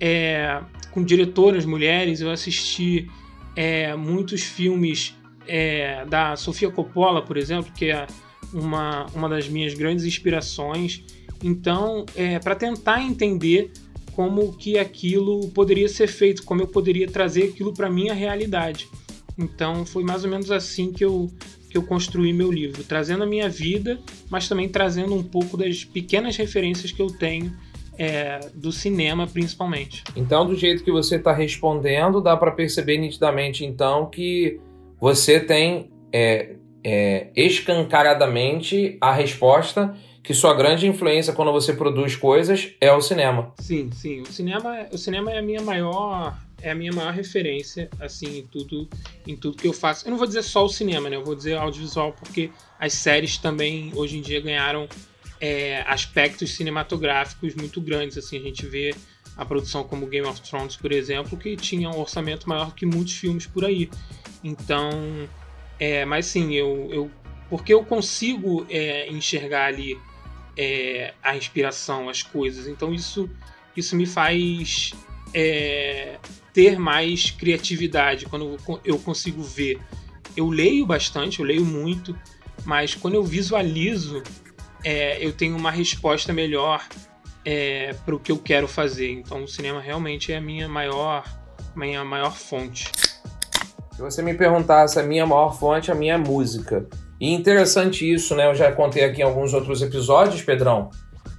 é, 0.00 0.61
com 0.90 1.02
diretoras 1.02 1.64
mulheres, 1.64 2.20
eu 2.20 2.30
assisti 2.30 3.11
é, 3.54 3.94
muitos 3.94 4.42
filmes 4.42 5.14
é, 5.47 6.04
da 6.06 6.37
Sofia 6.37 6.70
Coppola, 6.70 7.23
por 7.23 7.37
exemplo, 7.37 7.73
que 7.73 7.87
é 7.87 8.06
uma, 8.52 9.06
uma 9.14 9.28
das 9.28 9.49
minhas 9.49 9.75
grandes 9.75 10.04
inspirações. 10.04 11.02
Então, 11.42 12.04
é, 12.16 12.38
para 12.38 12.54
tentar 12.54 13.02
entender 13.02 13.73
como 14.12 14.52
que 14.52 14.78
aquilo 14.78 15.49
poderia 15.50 15.88
ser 15.88 16.08
feito, 16.08 16.42
como 16.42 16.61
eu 16.61 16.66
poderia 16.66 17.06
trazer 17.06 17.44
aquilo 17.44 17.73
para 17.73 17.88
minha 17.88 18.12
realidade. 18.12 18.88
Então, 19.38 19.87
foi 19.87 20.02
mais 20.02 20.25
ou 20.25 20.30
menos 20.30 20.50
assim 20.50 20.92
que 20.92 21.04
eu 21.04 21.30
que 21.71 21.76
eu 21.76 21.83
construí 21.83 22.33
meu 22.33 22.50
livro, 22.50 22.83
trazendo 22.83 23.25
a 23.25 23.26
minha 23.26 23.47
vida, 23.47 23.99
mas 24.30 24.49
também 24.49 24.68
trazendo 24.68 25.14
um 25.14 25.23
pouco 25.23 25.54
das 25.54 25.85
pequenas 25.85 26.35
referências 26.35 26.90
que 26.90 27.02
eu 27.02 27.09
tenho 27.09 27.52
é, 27.99 28.40
do 28.54 28.73
cinema, 28.73 29.26
principalmente. 29.26 30.02
Então, 30.16 30.47
do 30.47 30.57
jeito 30.57 30.83
que 30.83 30.90
você 30.90 31.16
está 31.16 31.33
respondendo, 31.33 32.23
dá 32.23 32.37
para 32.37 32.52
perceber 32.52 32.97
nitidamente, 32.97 33.66
então, 33.66 34.07
que 34.07 34.59
você 34.99 35.40
tem 35.40 35.90
é, 36.12 36.54
é, 36.83 37.28
escancaradamente 37.37 38.97
a 39.00 39.12
resposta 39.12 39.95
que 40.23 40.35
sua 40.35 40.54
grande 40.54 40.87
influência 40.87 41.33
quando 41.33 41.52
você 41.52 41.73
produz 41.73 42.14
coisas 42.14 42.75
é 42.80 42.92
o 42.92 43.00
cinema. 43.00 43.52
Sim, 43.59 43.90
sim. 43.92 44.21
O 44.23 44.26
cinema, 44.26 44.87
o 44.92 44.99
cinema 44.99 45.33
é 45.33 45.38
a 45.38 45.42
minha 45.42 45.62
maior 45.62 46.37
é 46.61 46.71
a 46.71 46.75
minha 46.75 46.93
maior 46.93 47.12
referência 47.12 47.88
assim 48.00 48.38
em 48.38 48.47
tudo 48.47 48.88
em 49.27 49.37
tudo 49.37 49.57
que 49.57 49.67
eu 49.67 49.73
faço. 49.73 50.07
Eu 50.07 50.11
não 50.11 50.19
vou 50.19 50.27
dizer 50.27 50.43
só 50.43 50.65
o 50.65 50.69
cinema, 50.69 51.09
né? 51.09 51.17
Eu 51.17 51.25
vou 51.25 51.35
dizer 51.35 51.57
audiovisual 51.57 52.12
porque 52.12 52.50
as 52.79 52.95
séries 52.95 53.37
também 53.38 53.93
hoje 53.95 54.19
em 54.19 54.23
dia 54.23 54.41
ganharam 54.41 54.88
é, 55.41 55.83
aspectos 55.87 56.55
cinematográficos 56.55 57.55
muito 57.55 57.81
grandes. 57.81 58.19
Assim, 58.19 58.38
a 58.38 58.43
gente 58.43 58.67
vê 58.67 58.95
a 59.37 59.45
produção 59.45 59.85
como 59.85 60.07
Game 60.07 60.27
of 60.27 60.41
Thrones, 60.43 60.77
por 60.77 60.91
exemplo, 60.91 61.38
que 61.38 61.57
tinha 61.57 61.88
um 61.88 61.99
orçamento 61.99 62.49
maior 62.49 62.75
que 62.75 62.85
muitos 62.85 63.15
filmes 63.15 63.47
por 63.47 63.65
aí. 63.65 63.88
Então, 64.43 64.91
é, 65.79 66.05
mas 66.05 66.27
sim, 66.27 66.55
eu, 66.55 66.88
eu 66.91 67.11
porque 67.49 67.73
eu 67.73 67.85
consigo 67.85 68.67
é, 68.69 69.09
enxergar 69.11 69.67
ali 69.67 69.99
é, 70.57 71.15
a 71.23 71.37
inspiração, 71.37 72.09
as 72.09 72.23
coisas. 72.23 72.67
Então 72.67 72.93
isso, 72.93 73.31
isso 73.77 73.97
me 73.97 74.07
faz 74.07 74.93
é, 75.33 76.19
ter 76.59 76.77
mais 76.77 77.31
criatividade 77.31 78.27
quando 78.27 78.57
eu 78.85 78.99
consigo 78.99 79.41
ver. 79.45 79.79
Eu 80.37 80.49
leio 80.49 80.85
bastante, 80.85 81.38
eu 81.38 81.47
leio 81.47 81.65
muito, 81.65 82.19
mas 82.65 82.97
quando 82.97 83.15
eu 83.15 83.23
visualizo, 83.23 84.25
é, 84.85 85.25
eu 85.25 85.33
tenho 85.33 85.57
uma 85.57 85.71
resposta 85.71 86.33
melhor 86.33 86.85
é, 87.45 87.95
para 88.05 88.12
o 88.12 88.19
que 88.19 88.33
eu 88.33 88.38
quero 88.38 88.67
fazer. 88.67 89.09
Então 89.09 89.45
o 89.45 89.47
cinema 89.47 89.81
realmente 89.81 90.33
é 90.33 90.38
a 90.38 90.41
minha 90.41 90.69
maior, 90.69 91.23
minha 91.77 92.05
maior 92.05 92.35
fonte. 92.35 92.91
Se 93.93 94.03
você 94.03 94.21
me 94.21 94.35
perguntasse 94.35 94.99
a 94.99 95.05
minha 95.05 95.25
maior 95.25 95.57
fonte, 95.57 95.93
a 95.93 95.95
minha 95.95 96.15
é 96.15 96.19
música. 96.19 96.88
E 97.21 97.33
interessante 97.33 98.12
isso, 98.12 98.35
né? 98.35 98.50
Eu 98.50 98.55
já 98.57 98.73
contei 98.73 99.05
aqui 99.05 99.21
em 99.21 99.25
alguns 99.25 99.55
outros 99.55 99.81
episódios, 99.81 100.43
Pedrão. 100.43 100.91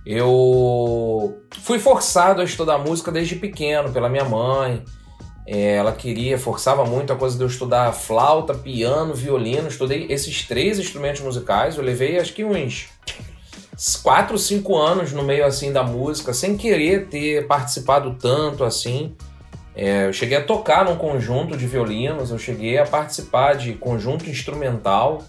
Eu 0.06 1.42
fui 1.60 1.78
forçado 1.78 2.40
a 2.40 2.46
estudar 2.46 2.78
música 2.78 3.12
desde 3.12 3.36
pequeno 3.36 3.92
pela 3.92 4.08
minha 4.08 4.24
mãe. 4.24 4.82
É, 5.52 5.78
ela 5.78 5.92
queria, 5.92 6.38
forçava 6.38 6.86
muito 6.86 7.12
a 7.12 7.16
coisa 7.16 7.36
de 7.36 7.44
eu 7.44 7.48
estudar 7.48 7.92
flauta, 7.92 8.54
piano, 8.54 9.16
violino. 9.16 9.68
Estudei 9.68 10.06
esses 10.08 10.48
três 10.48 10.78
instrumentos 10.78 11.22
musicais. 11.22 11.76
Eu 11.76 11.84
levei 11.84 12.20
acho 12.20 12.34
que 12.34 12.46
uns 12.46 12.88
4, 14.04 14.38
5 14.38 14.78
anos 14.78 15.12
no 15.12 15.24
meio 15.24 15.44
assim 15.44 15.74
da 15.74 15.82
música, 15.82 16.36
sem 16.36 16.56
querer 16.56 17.08
ter 17.08 17.48
participado 17.48 18.16
tanto 18.22 18.64
assim. 18.64 19.16
É, 19.74 20.06
eu 20.06 20.14
cheguei 20.14 20.38
a 20.38 20.44
tocar 20.44 20.86
num 20.86 20.98
conjunto 20.98 21.58
de 21.58 21.66
violinos, 21.66 22.30
eu 22.30 22.38
cheguei 22.38 22.78
a 22.78 22.86
participar 22.86 23.56
de 23.56 23.74
conjunto 23.74 24.30
instrumental. 24.30 25.24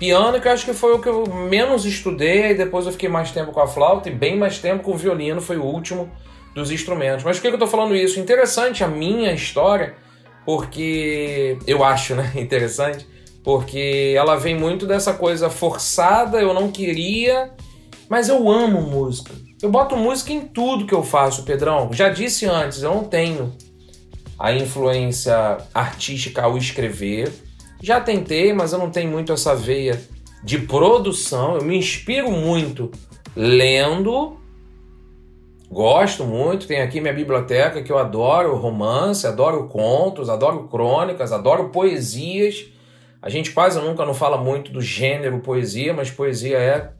Piano, 0.00 0.40
que 0.40 0.48
eu 0.48 0.52
acho 0.52 0.64
que 0.64 0.74
foi 0.74 0.94
o 0.94 0.98
que 0.98 1.08
eu 1.08 1.32
menos 1.32 1.84
estudei, 1.84 2.50
e 2.50 2.54
depois 2.54 2.86
eu 2.86 2.92
fiquei 2.92 3.08
mais 3.08 3.30
tempo 3.30 3.52
com 3.52 3.60
a 3.60 3.68
flauta 3.68 4.08
e 4.08 4.12
bem 4.12 4.36
mais 4.36 4.58
tempo 4.58 4.82
com 4.82 4.90
o 4.90 4.96
violino, 4.96 5.40
foi 5.40 5.58
o 5.58 5.64
último 5.64 6.10
dos 6.54 6.70
instrumentos. 6.70 7.24
Mas 7.24 7.36
por 7.36 7.42
que 7.42 7.48
eu 7.48 7.54
estou 7.54 7.68
falando 7.68 7.94
isso? 7.94 8.20
Interessante 8.20 8.84
a 8.84 8.88
minha 8.88 9.32
história, 9.32 9.94
porque 10.44 11.58
eu 11.66 11.84
acho, 11.84 12.14
né? 12.14 12.32
Interessante, 12.36 13.06
porque 13.42 14.14
ela 14.16 14.36
vem 14.36 14.54
muito 14.54 14.86
dessa 14.86 15.14
coisa 15.14 15.50
forçada, 15.50 16.40
eu 16.40 16.54
não 16.54 16.70
queria, 16.70 17.50
mas 18.08 18.28
eu 18.28 18.50
amo 18.50 18.82
música. 18.82 19.32
Eu 19.62 19.70
boto 19.70 19.96
música 19.96 20.32
em 20.32 20.40
tudo 20.40 20.86
que 20.86 20.94
eu 20.94 21.02
faço, 21.02 21.44
Pedrão. 21.44 21.90
Já 21.92 22.08
disse 22.08 22.46
antes, 22.46 22.82
eu 22.82 22.94
não 22.94 23.04
tenho 23.04 23.56
a 24.38 24.52
influência 24.52 25.58
artística 25.72 26.42
ao 26.42 26.58
escrever 26.58 27.32
já 27.82 28.00
tentei, 28.00 28.52
mas 28.52 28.72
eu 28.72 28.78
não 28.78 28.90
tenho 28.90 29.10
muito 29.10 29.32
essa 29.32 29.56
veia 29.56 30.00
de 30.44 30.56
produção. 30.56 31.56
Eu 31.56 31.64
me 31.64 31.76
inspiro 31.76 32.30
muito 32.30 32.92
lendo. 33.34 34.40
Gosto 35.72 36.26
muito, 36.26 36.66
tenho 36.66 36.84
aqui 36.84 37.00
minha 37.00 37.14
biblioteca 37.14 37.82
que 37.82 37.90
eu 37.90 37.96
adoro 37.96 38.54
romance, 38.56 39.26
adoro 39.26 39.68
contos, 39.68 40.28
adoro 40.28 40.68
crônicas, 40.68 41.32
adoro 41.32 41.70
poesias. 41.70 42.66
A 43.22 43.30
gente 43.30 43.52
quase 43.52 43.80
nunca 43.80 44.04
não 44.04 44.12
fala 44.12 44.36
muito 44.36 44.70
do 44.70 44.82
gênero 44.82 45.38
poesia, 45.38 45.94
mas 45.94 46.10
poesia 46.10 46.58
é, 46.58 46.90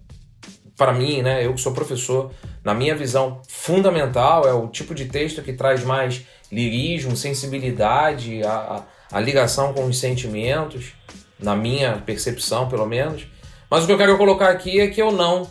para 0.75 0.95
mim, 0.95 1.21
né? 1.21 1.45
Eu 1.45 1.53
que 1.53 1.61
sou 1.61 1.75
professor, 1.75 2.31
na 2.65 2.73
minha 2.73 2.97
visão, 2.97 3.43
fundamental. 3.47 4.49
É 4.49 4.55
o 4.55 4.67
tipo 4.69 4.95
de 4.95 5.05
texto 5.05 5.43
que 5.43 5.53
traz 5.53 5.85
mais 5.85 6.25
lirismo, 6.51 7.15
sensibilidade, 7.15 8.43
a, 8.43 8.85
a 9.13 9.21
ligação 9.21 9.75
com 9.75 9.85
os 9.85 9.99
sentimentos, 9.99 10.95
na 11.39 11.55
minha 11.55 11.99
percepção, 12.07 12.71
pelo 12.71 12.87
menos. 12.87 13.27
Mas 13.69 13.85
o 13.85 13.87
que 13.87 13.93
eu 13.93 13.99
quero 13.99 14.17
colocar 14.17 14.49
aqui 14.49 14.81
é 14.81 14.89
que 14.89 15.03
eu 15.03 15.13
não 15.13 15.47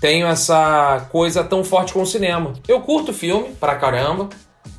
tenho 0.00 0.26
essa 0.26 1.06
coisa 1.10 1.44
tão 1.44 1.62
forte 1.62 1.92
com 1.92 2.02
o 2.02 2.06
cinema. 2.06 2.54
Eu 2.66 2.80
curto 2.80 3.12
filme 3.12 3.50
pra 3.60 3.76
caramba, 3.76 4.28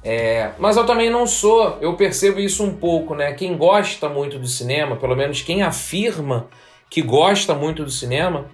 é, 0.04 0.52
mas 0.58 0.78
eu 0.78 0.86
também 0.86 1.10
não 1.10 1.28
sou, 1.28 1.78
eu 1.80 1.96
percebo 1.96 2.40
isso 2.40 2.64
um 2.64 2.74
pouco, 2.74 3.14
né? 3.14 3.34
Quem 3.34 3.56
gosta 3.56 4.10
muito 4.10 4.40
do 4.40 4.48
cinema, 4.48 4.96
pelo 4.96 5.16
menos 5.16 5.42
quem 5.42 5.62
afirma 5.62 6.48
que 6.90 7.02
gosta 7.02 7.54
muito 7.54 7.84
do 7.84 7.92
cinema, 7.92 8.48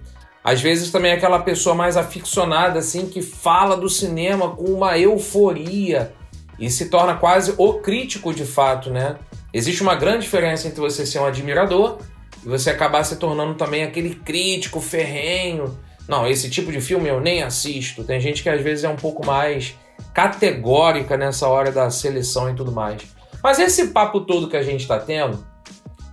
às 0.44 0.60
vezes 0.60 0.90
também 0.90 1.10
é 1.10 1.14
aquela 1.14 1.40
pessoa 1.40 1.74
mais 1.74 1.96
aficionada, 1.96 2.78
assim, 2.78 3.06
que 3.06 3.22
fala 3.22 3.76
do 3.76 3.88
cinema 3.88 4.50
com 4.50 4.64
uma 4.64 4.98
euforia 4.98 6.12
e 6.58 6.70
se 6.70 6.90
torna 6.90 7.14
quase 7.14 7.54
o 7.56 7.74
crítico 7.74 8.32
de 8.32 8.44
fato, 8.44 8.90
né? 8.90 9.16
Existe 9.52 9.82
uma 9.82 9.94
grande 9.94 10.20
diferença 10.20 10.68
entre 10.68 10.80
você 10.80 11.06
ser 11.06 11.18
um 11.18 11.24
admirador 11.24 11.98
e 12.44 12.48
você 12.48 12.70
acabar 12.70 13.02
se 13.04 13.16
tornando 13.16 13.54
também 13.54 13.82
aquele 13.82 14.14
crítico 14.14 14.80
ferrenho. 14.80 15.78
Não, 16.08 16.26
esse 16.26 16.48
tipo 16.48 16.72
de 16.72 16.80
filme 16.80 17.08
eu 17.08 17.20
nem 17.20 17.42
assisto. 17.42 18.02
Tem 18.02 18.18
gente 18.18 18.42
que 18.42 18.48
às 18.48 18.62
vezes 18.62 18.82
é 18.82 18.88
um 18.88 18.96
pouco 18.96 19.24
mais 19.24 19.74
categórica 20.14 21.16
nessa 21.16 21.46
hora 21.46 21.70
da 21.70 21.90
seleção 21.90 22.50
e 22.50 22.54
tudo 22.54 22.72
mais. 22.72 23.02
Mas 23.42 23.58
esse 23.58 23.88
papo 23.88 24.22
todo 24.22 24.48
que 24.48 24.56
a 24.56 24.62
gente 24.62 24.80
está 24.80 24.98
tendo 24.98 25.46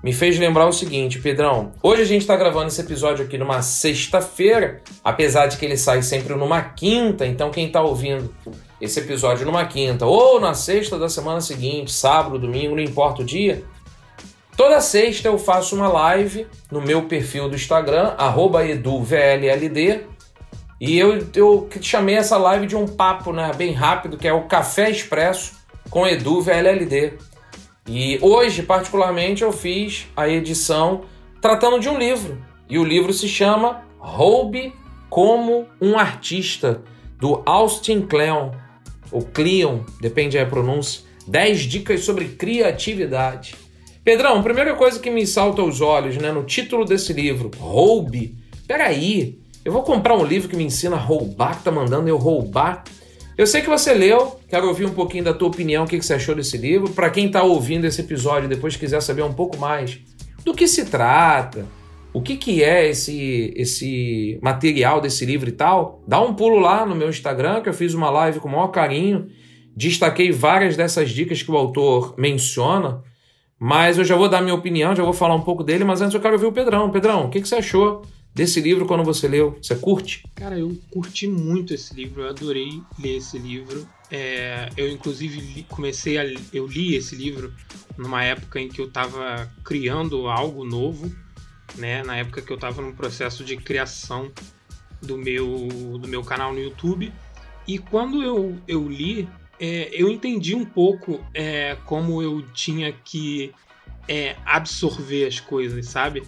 me 0.04 0.14
fez 0.14 0.38
lembrar 0.38 0.68
o 0.68 0.72
seguinte, 0.72 1.20
Pedrão. 1.20 1.72
Hoje 1.82 2.04
a 2.04 2.06
gente 2.06 2.22
está 2.22 2.36
gravando 2.36 2.68
esse 2.68 2.80
episódio 2.80 3.26
aqui 3.26 3.40
numa 3.40 3.64
sexta-feira, 3.64 4.84
apesar 5.04 5.48
de 5.48 5.58
que 5.58 5.66
ele 5.66 5.78
sai 5.78 6.04
sempre 6.04 6.36
numa 6.36 6.62
quinta, 6.62 7.26
então 7.26 7.50
quem 7.50 7.66
está 7.66 7.82
ouvindo 7.82 8.32
esse 8.80 9.00
episódio 9.00 9.48
numa 9.48 9.66
quinta 9.66 10.06
ou 10.06 10.40
na 10.40 10.54
sexta 10.54 11.00
da 11.00 11.10
semana 11.10 11.42
seguinte, 11.42 11.92
sábado, 11.92 12.38
domingo, 12.38 12.76
não 12.76 12.84
importa 12.84 13.24
o 13.24 13.26
dia. 13.26 13.64
Toda 14.56 14.80
sexta 14.80 15.28
eu 15.28 15.38
faço 15.38 15.76
uma 15.76 15.90
live 15.90 16.48
no 16.72 16.82
meu 16.82 17.04
perfil 17.04 17.50
do 17.50 17.56
Instagram, 17.56 18.16
eduvlld, 18.70 20.06
e 20.80 20.98
eu, 20.98 21.28
eu 21.36 21.70
chamei 21.82 22.16
essa 22.16 22.38
live 22.38 22.66
de 22.66 22.76
um 22.76 22.88
papo 22.88 23.34
né, 23.34 23.52
bem 23.56 23.74
rápido, 23.74 24.18
que 24.18 24.28
é 24.28 24.34
o 24.34 24.44
Café 24.44 24.90
Expresso 24.90 25.54
com 25.90 26.08
Edu 26.08 26.42
VLLD. 26.42 27.14
E 27.88 28.18
hoje, 28.22 28.64
particularmente, 28.64 29.44
eu 29.44 29.52
fiz 29.52 30.08
a 30.16 30.28
edição 30.28 31.02
tratando 31.42 31.80
de 31.80 31.90
um 31.90 31.98
livro. 31.98 32.42
E 32.70 32.80
o 32.80 32.84
livro 32.84 33.14
se 33.14 33.28
chama 33.28 33.84
Roube 34.00 34.74
como 35.10 35.68
um 35.82 35.98
Artista, 35.98 36.82
do 37.20 37.42
Austin 37.46 38.02
Kleon 38.02 38.52
ou 39.12 39.22
Cleon, 39.22 39.82
depende 40.02 40.38
da 40.38 40.46
pronúncia, 40.46 41.04
10 41.28 41.62
dicas 41.62 42.02
sobre 42.02 42.30
criatividade. 42.30 43.65
Pedrão, 44.06 44.44
primeira 44.44 44.76
coisa 44.76 45.00
que 45.00 45.10
me 45.10 45.26
salta 45.26 45.64
aos 45.64 45.82
olhos, 45.82 46.16
né, 46.18 46.32
no 46.32 46.44
título 46.44 46.86
desse 46.86 47.12
livro, 47.12 47.50
roube. 47.58 48.38
Peraí, 48.68 49.40
eu 49.66 49.74
vou 49.74 49.82
comprar 49.82 50.16
um 50.16 50.24
livro 50.24 50.48
que 50.48 50.56
me 50.56 50.64
ensina 50.64 50.96
a 50.96 51.00
roubar, 51.00 51.58
que 51.58 51.64
tá 51.64 51.72
mandando 51.72 52.08
eu 52.08 52.16
roubar. 52.16 52.84
Eu 53.36 53.48
sei 53.48 53.64
que 53.64 53.68
você 53.68 53.96
leu, 53.96 54.40
quero 54.48 54.68
ouvir 54.68 54.86
um 54.86 54.94
pouquinho 54.94 55.24
da 55.24 55.34
tua 55.34 55.48
opinião, 55.48 55.86
o 55.86 55.88
que, 55.88 55.98
que 55.98 56.06
você 56.06 56.14
achou 56.14 56.36
desse 56.36 56.56
livro. 56.56 56.92
Para 56.92 57.10
quem 57.10 57.26
está 57.26 57.42
ouvindo 57.42 57.86
esse 57.86 58.00
episódio 58.00 58.46
e 58.46 58.48
depois 58.48 58.76
quiser 58.76 59.02
saber 59.02 59.24
um 59.24 59.34
pouco 59.34 59.58
mais 59.58 59.98
do 60.44 60.54
que 60.54 60.68
se 60.68 60.86
trata, 60.86 61.66
o 62.14 62.22
que, 62.22 62.38
que 62.38 62.64
é 62.64 62.88
esse, 62.88 63.56
esse 63.58 64.38
material 64.40 65.02
desse 65.02 65.26
livro 65.26 65.50
e 65.50 65.54
tal, 65.54 66.04
dá 66.08 66.22
um 66.22 66.36
pulo 66.36 66.60
lá 66.60 66.86
no 66.86 66.94
meu 66.94 67.10
Instagram, 67.10 67.62
que 67.62 67.70
eu 67.70 67.74
fiz 67.74 67.96
uma 67.96 68.12
live 68.12 68.40
com 68.40 68.48
o 68.48 68.52
maior 68.52 68.68
carinho, 68.68 69.30
destaquei 69.76 70.32
várias 70.32 70.78
dessas 70.78 71.10
dicas 71.10 71.42
que 71.42 71.50
o 71.50 71.58
autor 71.58 72.14
menciona, 72.20 73.02
mas 73.66 73.98
eu 73.98 74.06
já 74.06 74.16
vou 74.16 74.30
dar 74.30 74.42
minha 74.42 74.54
opinião, 74.54 74.96
já 74.96 75.04
vou 75.04 75.14
falar 75.14 75.34
um 75.34 75.42
pouco 75.42 75.64
dele, 75.64 75.84
mas 75.84 76.00
antes 76.00 76.14
eu 76.14 76.22
quero 76.22 76.34
ouvir 76.34 76.46
o 76.46 76.52
Pedrão. 76.52 76.92
Pedrão, 76.92 77.26
o 77.26 77.30
que, 77.30 77.42
que 77.42 77.48
você 77.48 77.56
achou 77.56 78.06
desse 78.34 78.62
livro 78.62 78.86
quando 78.86 79.04
você 79.04 79.28
leu? 79.28 79.58
Você 79.62 79.76
curte? 79.76 80.24
Cara, 80.36 80.60
eu 80.60 80.78
curti 80.92 81.28
muito 81.28 81.74
esse 81.74 81.96
livro, 81.96 82.22
eu 82.22 82.30
adorei 82.30 82.82
ler 83.00 83.18
esse 83.18 83.40
livro. 83.40 83.88
É, 84.12 84.70
eu 84.78 84.88
inclusive 84.90 85.40
li, 85.40 85.64
comecei 85.64 86.20
a 86.20 86.26
eu 86.54 86.68
li 86.68 86.96
esse 86.96 87.16
livro 87.16 87.52
numa 87.98 88.24
época 88.24 88.60
em 88.60 88.70
que 88.70 88.80
eu 88.80 88.86
estava 88.86 89.50
criando 89.64 90.28
algo 90.28 90.64
novo 90.64 91.12
né? 91.78 92.04
Na 92.04 92.18
época 92.18 92.42
que 92.42 92.52
eu 92.52 92.56
estava 92.56 92.82
no 92.82 92.94
processo 92.94 93.44
de 93.44 93.58
criação 93.58 94.32
do 95.02 95.18
meu, 95.18 95.68
do 96.00 96.08
meu 96.08 96.24
canal 96.24 96.54
no 96.54 96.60
YouTube. 96.60 97.12
E 97.68 97.80
quando 97.80 98.22
eu, 98.22 98.58
eu 98.68 98.88
li, 98.88 99.28
é, 99.60 99.90
eu 99.94 100.10
entendi 100.10 100.56
um 100.56 100.66
pouco 100.66 101.24
é, 101.34 101.78
como 101.86 102.22
eu 102.22 102.42
tinha 102.54 102.92
que 102.92 103.54
é, 104.08 104.36
absorver 104.46 105.26
as 105.26 105.40
coisas, 105.40 105.88
sabe? 105.88 106.24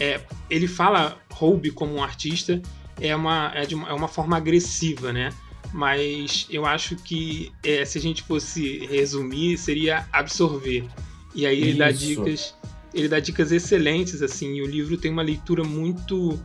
É, 0.00 0.20
ele 0.50 0.66
fala 0.66 1.18
roube 1.30 1.70
como 1.70 1.94
um 1.94 2.02
artista 2.02 2.60
é 3.00 3.14
uma, 3.14 3.52
é, 3.54 3.66
uma, 3.74 3.88
é 3.88 3.92
uma 3.92 4.08
forma 4.08 4.36
agressiva, 4.36 5.12
né? 5.12 5.30
Mas 5.72 6.46
eu 6.50 6.66
acho 6.66 6.96
que 6.96 7.52
é, 7.64 7.84
se 7.84 7.98
a 7.98 8.00
gente 8.00 8.22
fosse 8.22 8.86
resumir, 8.86 9.56
seria 9.56 10.06
absorver. 10.12 10.86
E 11.34 11.46
aí 11.46 11.60
ele 11.60 11.70
Isso. 11.70 11.78
dá 11.78 11.90
dicas, 11.90 12.54
ele 12.92 13.08
dá 13.08 13.18
dicas 13.18 13.52
excelentes, 13.52 14.22
assim, 14.22 14.54
e 14.54 14.62
o 14.62 14.66
livro 14.66 14.96
tem 14.98 15.10
uma 15.10 15.22
leitura 15.22 15.64
muito, 15.64 16.38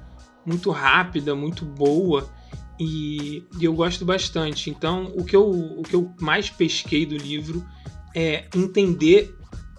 muito 0.45 0.71
rápida, 0.71 1.35
muito 1.35 1.65
boa. 1.65 2.29
E, 2.79 3.43
e, 3.59 3.65
eu 3.65 3.73
gosto 3.73 4.05
bastante. 4.05 4.69
Então, 4.69 5.11
o 5.15 5.23
que, 5.23 5.35
eu, 5.35 5.49
o 5.49 5.83
que 5.83 5.95
eu 5.95 6.13
mais 6.19 6.49
pesquei 6.49 7.05
do 7.05 7.17
livro 7.17 7.65
é 8.15 8.45
entender 8.55 9.35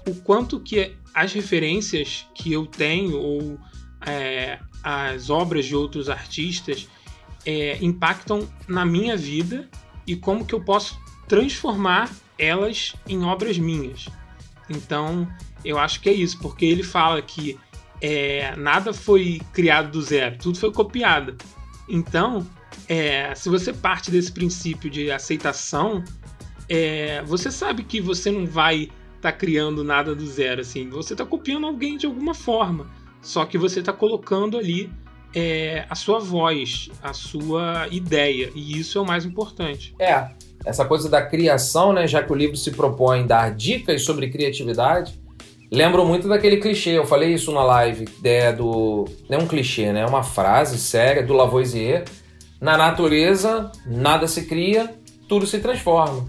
o 0.07 0.15
quanto 0.15 0.61
que 0.61 0.97
as 1.15 1.33
referências 1.33 2.27
que 2.35 2.53
eu 2.53 2.67
tenho 2.67 3.17
ou 3.17 3.59
é, 4.07 4.59
as 4.83 5.31
obras 5.31 5.67
de 5.67 5.75
outros 5.75 6.09
artistas 6.09 6.89
é, 7.45 7.79
impactam 7.83 8.49
na 8.67 8.85
minha 8.85 9.17
vida 9.17 9.69
e 10.07 10.17
como 10.17 10.45
que 10.45 10.55
eu 10.55 10.61
posso 10.61 10.99
transformar 11.29 12.11
elas 12.39 12.95
em 13.07 13.25
obras 13.25 13.59
minhas. 13.59 14.09
Então, 14.71 15.29
eu 15.65 15.79
acho 15.79 16.01
que 16.01 16.09
é 16.09 16.13
isso, 16.13 16.39
porque 16.39 16.65
ele 16.65 16.83
fala 16.83 17.21
que 17.21 17.59
é, 18.01 18.55
nada 18.57 18.93
foi 18.93 19.41
criado 19.53 19.91
do 19.91 20.03
zero, 20.03 20.39
tudo 20.39 20.59
foi 20.59 20.73
copiado. 20.73 21.37
Então, 21.89 22.47
é, 22.89 23.35
se 23.35 23.49
você 23.49 23.73
parte 23.73 24.11
desse 24.11 24.33
princípio 24.33 24.89
de 24.89 25.11
aceitação, 25.11 26.03
é, 26.69 27.23
você 27.23 27.51
sabe 27.51 27.85
que 27.85 28.01
você 28.01 28.31
não 28.31 28.47
vai 28.47 28.83
estar 28.83 28.93
tá 29.21 29.33
criando 29.33 29.85
nada 29.85 30.15
do 30.15 30.27
zero, 30.27 30.61
assim. 30.61 30.89
Você 30.89 31.15
está 31.15 31.25
copiando 31.25 31.67
alguém 31.67 31.97
de 31.97 32.07
alguma 32.07 32.35
forma, 32.35 32.87
só 33.21 33.45
que 33.45 33.59
você 33.59 33.81
está 33.81 33.93
colocando 33.93 34.57
ali 34.57 34.91
é, 35.35 35.85
a 35.89 35.95
sua 35.95 36.19
voz, 36.19 36.91
a 37.03 37.13
sua 37.13 37.87
ideia, 37.91 38.51
e 38.55 38.79
isso 38.79 38.99
é 38.99 39.01
o 39.01 39.07
mais 39.07 39.25
importante. 39.25 39.95
É, 39.99 40.29
essa 40.65 40.85
coisa 40.85 41.09
da 41.09 41.23
criação, 41.23 41.93
né? 41.93 42.07
Já 42.07 42.23
que 42.23 42.33
o 42.33 42.35
livro 42.35 42.57
se 42.57 42.71
propõe 42.71 43.27
dar 43.27 43.55
dicas 43.55 44.03
sobre 44.03 44.29
criatividade, 44.29 45.19
lembro 45.71 46.05
muito 46.07 46.29
daquele 46.29 46.57
clichê. 46.57 46.91
Eu 46.91 47.07
falei 47.07 47.35
isso 47.35 47.53
na 47.53 47.63
live, 47.63 48.07
é 48.25 48.53
do 48.53 49.05
não 49.29 49.39
é 49.39 49.43
um 49.43 49.47
clichê, 49.47 49.93
né? 49.93 50.01
É 50.01 50.07
uma 50.07 50.23
frase 50.23 50.79
séria 50.79 51.23
do 51.23 51.35
Lavoisier. 51.35 52.05
Na 52.61 52.77
natureza, 52.77 53.71
nada 53.87 54.27
se 54.27 54.47
cria, 54.47 54.95
tudo 55.29 55.47
se 55.47 55.59
transforma. 55.61 56.27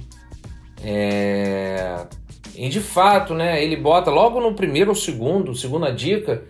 É... 0.84 2.06
E 2.56 2.68
de 2.68 2.80
fato, 2.80 3.34
né? 3.34 3.64
Ele 3.64 3.76
bota 3.76 4.12
logo 4.12 4.42
no 4.42 4.54
primeiro 4.54 4.90
ou 4.90 4.96
segundo, 4.96 5.56
segunda 5.56 5.92
dica. 5.92 6.44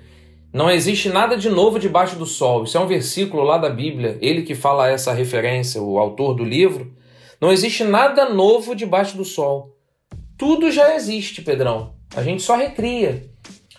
Não 0.51 0.69
existe 0.69 1.07
nada 1.09 1.37
de 1.37 1.47
novo 1.49 1.77
debaixo 1.77 2.15
do 2.15 2.25
sol. 2.25 2.63
Isso 2.63 2.77
é 2.77 2.81
um 2.81 2.87
versículo 2.87 3.43
lá 3.43 3.57
da 3.57 3.69
Bíblia. 3.69 4.17
Ele 4.19 4.41
que 4.41 4.55
fala 4.55 4.89
essa 4.89 5.13
referência, 5.13 5.81
o 5.81 5.99
autor 5.99 6.33
do 6.33 6.43
livro. 6.43 6.91
Não 7.39 7.51
existe 7.51 7.83
nada 7.83 8.27
novo 8.29 8.75
debaixo 8.75 9.15
do 9.15 9.23
sol. 9.23 9.77
Tudo 10.37 10.71
já 10.71 10.95
existe, 10.95 11.41
Pedrão. 11.43 11.93
A 12.15 12.23
gente 12.23 12.41
só 12.41 12.55
recria. 12.55 13.29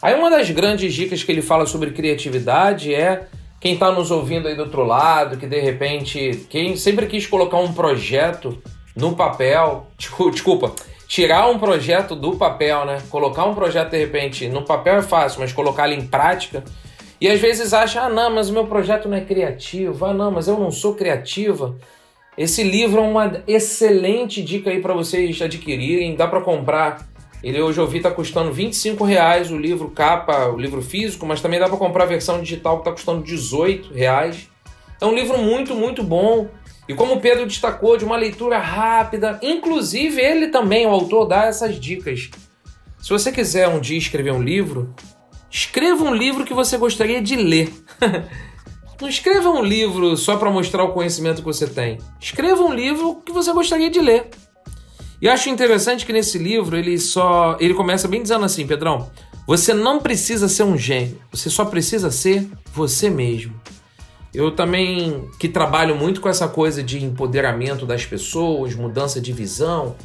Aí 0.01 0.15
uma 0.15 0.31
das 0.31 0.49
grandes 0.51 0.95
dicas 0.95 1.25
que 1.25 1.33
ele 1.33 1.43
fala 1.43 1.67
sobre 1.67 1.91
criatividade 1.91 2.95
é 2.95 3.27
quem 3.61 3.75
está 3.75 3.93
nos 3.93 4.11
ouvindo 4.11 4.49
aí 4.49 4.57
do 4.57 4.63
outro 4.63 4.85
lado, 4.85 5.37
que 5.37 5.47
de 5.47 5.61
repente, 5.61 6.47
quem 6.49 6.77
sempre 6.77 7.07
quis 7.07 7.27
colocar 7.27 7.59
um 7.59 7.73
projeto 7.73 8.61
no 8.97 9.15
papel, 9.15 9.87
desculpa, 10.33 10.73
tirar 11.07 11.49
um 11.49 11.59
projeto 11.59 12.17
do 12.17 12.37
papel, 12.37 12.87
né? 12.87 13.03
Colocar 13.11 13.45
um 13.45 13.55
projeto 13.55 13.91
de 13.91 13.99
repente 13.99 14.49
no 14.49 14.65
papel 14.65 14.97
é 14.97 15.03
fácil, 15.03 15.41
mas 15.41 15.53
colocar 15.53 15.87
ele 15.87 16.01
em 16.01 16.07
prática. 16.07 16.65
E 17.21 17.29
às 17.29 17.39
vezes 17.39 17.75
acha, 17.75 18.01
ah, 18.01 18.09
não, 18.09 18.35
mas 18.35 18.49
o 18.49 18.53
meu 18.53 18.67
projeto 18.67 19.07
não 19.07 19.17
é 19.17 19.21
criativo, 19.21 20.07
ah, 20.07 20.15
não, 20.15 20.31
mas 20.31 20.49
eu 20.49 20.59
não 20.59 20.71
sou 20.71 20.95
criativa. 20.95 21.77
Esse 22.39 22.63
livro 22.63 23.03
é 23.03 23.05
uma 23.07 23.43
excelente 23.47 24.43
dica 24.43 24.71
aí 24.71 24.81
para 24.81 24.95
vocês 24.95 25.43
adquirirem. 25.43 26.15
Dá 26.15 26.27
para 26.27 26.41
comprar. 26.41 27.07
Ele 27.43 27.61
hoje 27.61 27.81
eu 27.81 27.87
vi 27.87 28.01
tá 28.01 28.11
custando 28.11 28.53
25 28.53 29.03
reais 29.05 29.51
o 29.51 29.57
livro 29.57 29.91
capa, 29.91 30.47
o 30.49 30.59
livro 30.59 30.83
físico, 30.83 31.25
mas 31.25 31.41
também 31.41 31.59
dá 31.59 31.69
para 31.69 31.79
comprar 31.79 32.05
a 32.05 32.07
versão 32.07 32.41
digital 32.41 32.77
que 32.77 32.83
está 32.83 32.93
custando 32.93 33.23
18 33.23 33.95
reais. 33.95 34.49
É 35.01 35.07
um 35.07 35.15
livro 35.15 35.39
muito, 35.39 35.75
muito 35.75 36.03
bom. 36.03 36.49
E 36.87 36.95
como 36.95 37.15
o 37.15 37.21
Pedro 37.21 37.47
destacou, 37.47 37.97
de 37.97 38.05
uma 38.05 38.17
leitura 38.17 38.59
rápida, 38.59 39.39
inclusive 39.43 40.21
ele 40.21 40.49
também, 40.49 40.87
o 40.87 40.91
autor, 40.91 41.27
dá 41.27 41.45
essas 41.45 41.81
dicas. 41.81 42.29
Se 43.01 43.11
você 43.11 43.33
quiser 43.33 43.69
um 43.69 43.81
dia 43.81 43.97
escrever 43.97 44.33
um 44.33 44.43
livro, 44.43 44.95
escreva 45.51 46.05
um 46.05 46.15
livro 46.15 46.45
que 46.45 46.53
você 46.53 46.77
gostaria 46.77 47.23
de 47.23 47.37
ler. 47.37 47.73
Não 49.01 49.09
escreva 49.09 49.49
um 49.49 49.63
livro 49.63 50.15
só 50.15 50.37
para 50.37 50.51
mostrar 50.51 50.85
o 50.85 50.93
conhecimento 50.93 51.39
que 51.39 51.45
você 51.45 51.67
tem. 51.67 51.97
Escreva 52.21 52.63
um 52.63 52.75
livro 52.75 53.23
que 53.25 53.33
você 53.33 53.51
gostaria 53.51 53.89
de 53.89 53.99
ler. 53.99 54.29
E 55.21 55.29
acho 55.29 55.51
interessante 55.51 56.07
que 56.07 56.13
nesse 56.13 56.39
livro 56.39 56.77
ele 56.77 56.99
só 56.99 57.57
ele 57.61 57.75
começa 57.75 58.09
bem 58.09 58.23
dizendo 58.23 58.45
assim, 58.45 58.67
Pedrão, 58.67 59.11
você 59.47 59.75
não 59.75 60.01
precisa 60.01 60.49
ser 60.49 60.63
um 60.63 60.79
gênio, 60.79 61.21
você 61.31 61.51
só 61.51 61.65
precisa 61.65 62.11
ser 62.11 62.49
você 62.73 63.11
mesmo. 63.11 63.55
Eu 64.33 64.53
também 64.53 65.29
que 65.39 65.49
trabalho 65.49 65.97
muito 65.97 66.21
com 66.21 66.29
essa 66.29 66.49
coisa 66.49 66.83
de 66.83 67.05
empoderamento 67.05 67.85
das 67.85 68.07
pessoas, 68.07 68.75
mudança 68.75 69.21
de 69.21 69.33
visão. 69.33 69.97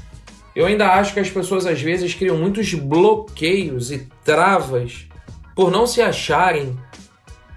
Eu 0.56 0.66
ainda 0.66 0.94
acho 0.94 1.14
que 1.14 1.20
as 1.20 1.30
pessoas 1.30 1.66
às 1.66 1.82
vezes 1.82 2.14
criam 2.14 2.38
muitos 2.38 2.74
bloqueios 2.74 3.92
e 3.92 4.08
travas 4.24 5.08
por 5.56 5.72
não 5.72 5.86
se 5.86 6.02
acharem 6.02 6.78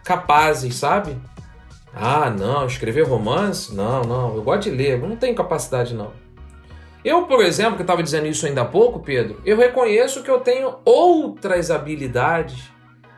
capazes, 0.04 0.76
sabe? 0.76 1.16
Ah, 1.92 2.30
não, 2.30 2.66
escrever 2.66 3.02
romance? 3.06 3.74
Não, 3.74 4.02
não, 4.02 4.36
eu 4.36 4.42
gosto 4.42 4.64
de 4.64 4.70
ler, 4.70 5.00
eu 5.00 5.08
não 5.08 5.16
tenho 5.16 5.34
capacidade 5.34 5.94
não. 5.94 6.12
Eu, 7.08 7.22
por 7.22 7.42
exemplo, 7.42 7.76
que 7.76 7.82
estava 7.82 8.02
dizendo 8.02 8.26
isso 8.26 8.44
ainda 8.44 8.60
há 8.60 8.64
pouco, 8.66 9.00
Pedro, 9.00 9.40
eu 9.42 9.56
reconheço 9.56 10.22
que 10.22 10.30
eu 10.30 10.40
tenho 10.40 10.74
outras 10.84 11.70
habilidades 11.70 12.64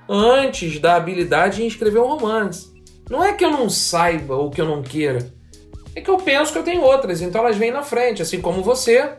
antes 0.08 0.78
da 0.78 0.94
habilidade 0.94 1.60
em 1.60 1.66
escrever 1.66 1.98
um 1.98 2.06
romance. 2.06 2.72
Não 3.10 3.24
é 3.24 3.32
que 3.32 3.44
eu 3.44 3.50
não 3.50 3.68
saiba 3.68 4.36
ou 4.36 4.48
que 4.48 4.60
eu 4.60 4.64
não 4.64 4.80
queira, 4.80 5.28
é 5.92 6.00
que 6.00 6.08
eu 6.08 6.18
penso 6.18 6.52
que 6.52 6.58
eu 6.60 6.62
tenho 6.62 6.82
outras, 6.82 7.20
então 7.20 7.40
elas 7.40 7.56
vêm 7.56 7.72
na 7.72 7.82
frente, 7.82 8.22
assim 8.22 8.40
como 8.40 8.62
você 8.62 9.10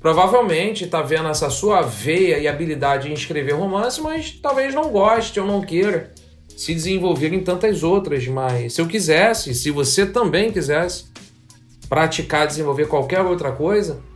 provavelmente 0.00 0.84
está 0.84 1.00
vendo 1.00 1.30
essa 1.30 1.48
sua 1.48 1.80
veia 1.80 2.38
e 2.38 2.46
habilidade 2.46 3.08
em 3.08 3.14
escrever 3.14 3.52
romance, 3.52 4.02
mas 4.02 4.32
talvez 4.32 4.74
não 4.74 4.90
goste 4.90 5.40
ou 5.40 5.46
não 5.46 5.62
queira 5.62 6.12
se 6.54 6.74
desenvolver 6.74 7.32
em 7.32 7.40
tantas 7.40 7.82
outras, 7.82 8.26
mas 8.26 8.74
se 8.74 8.82
eu 8.82 8.86
quisesse, 8.86 9.54
se 9.54 9.70
você 9.70 10.04
também 10.04 10.52
quisesse 10.52 11.06
praticar, 11.88 12.46
desenvolver 12.46 12.86
qualquer 12.86 13.22
outra 13.22 13.50
coisa, 13.50 14.09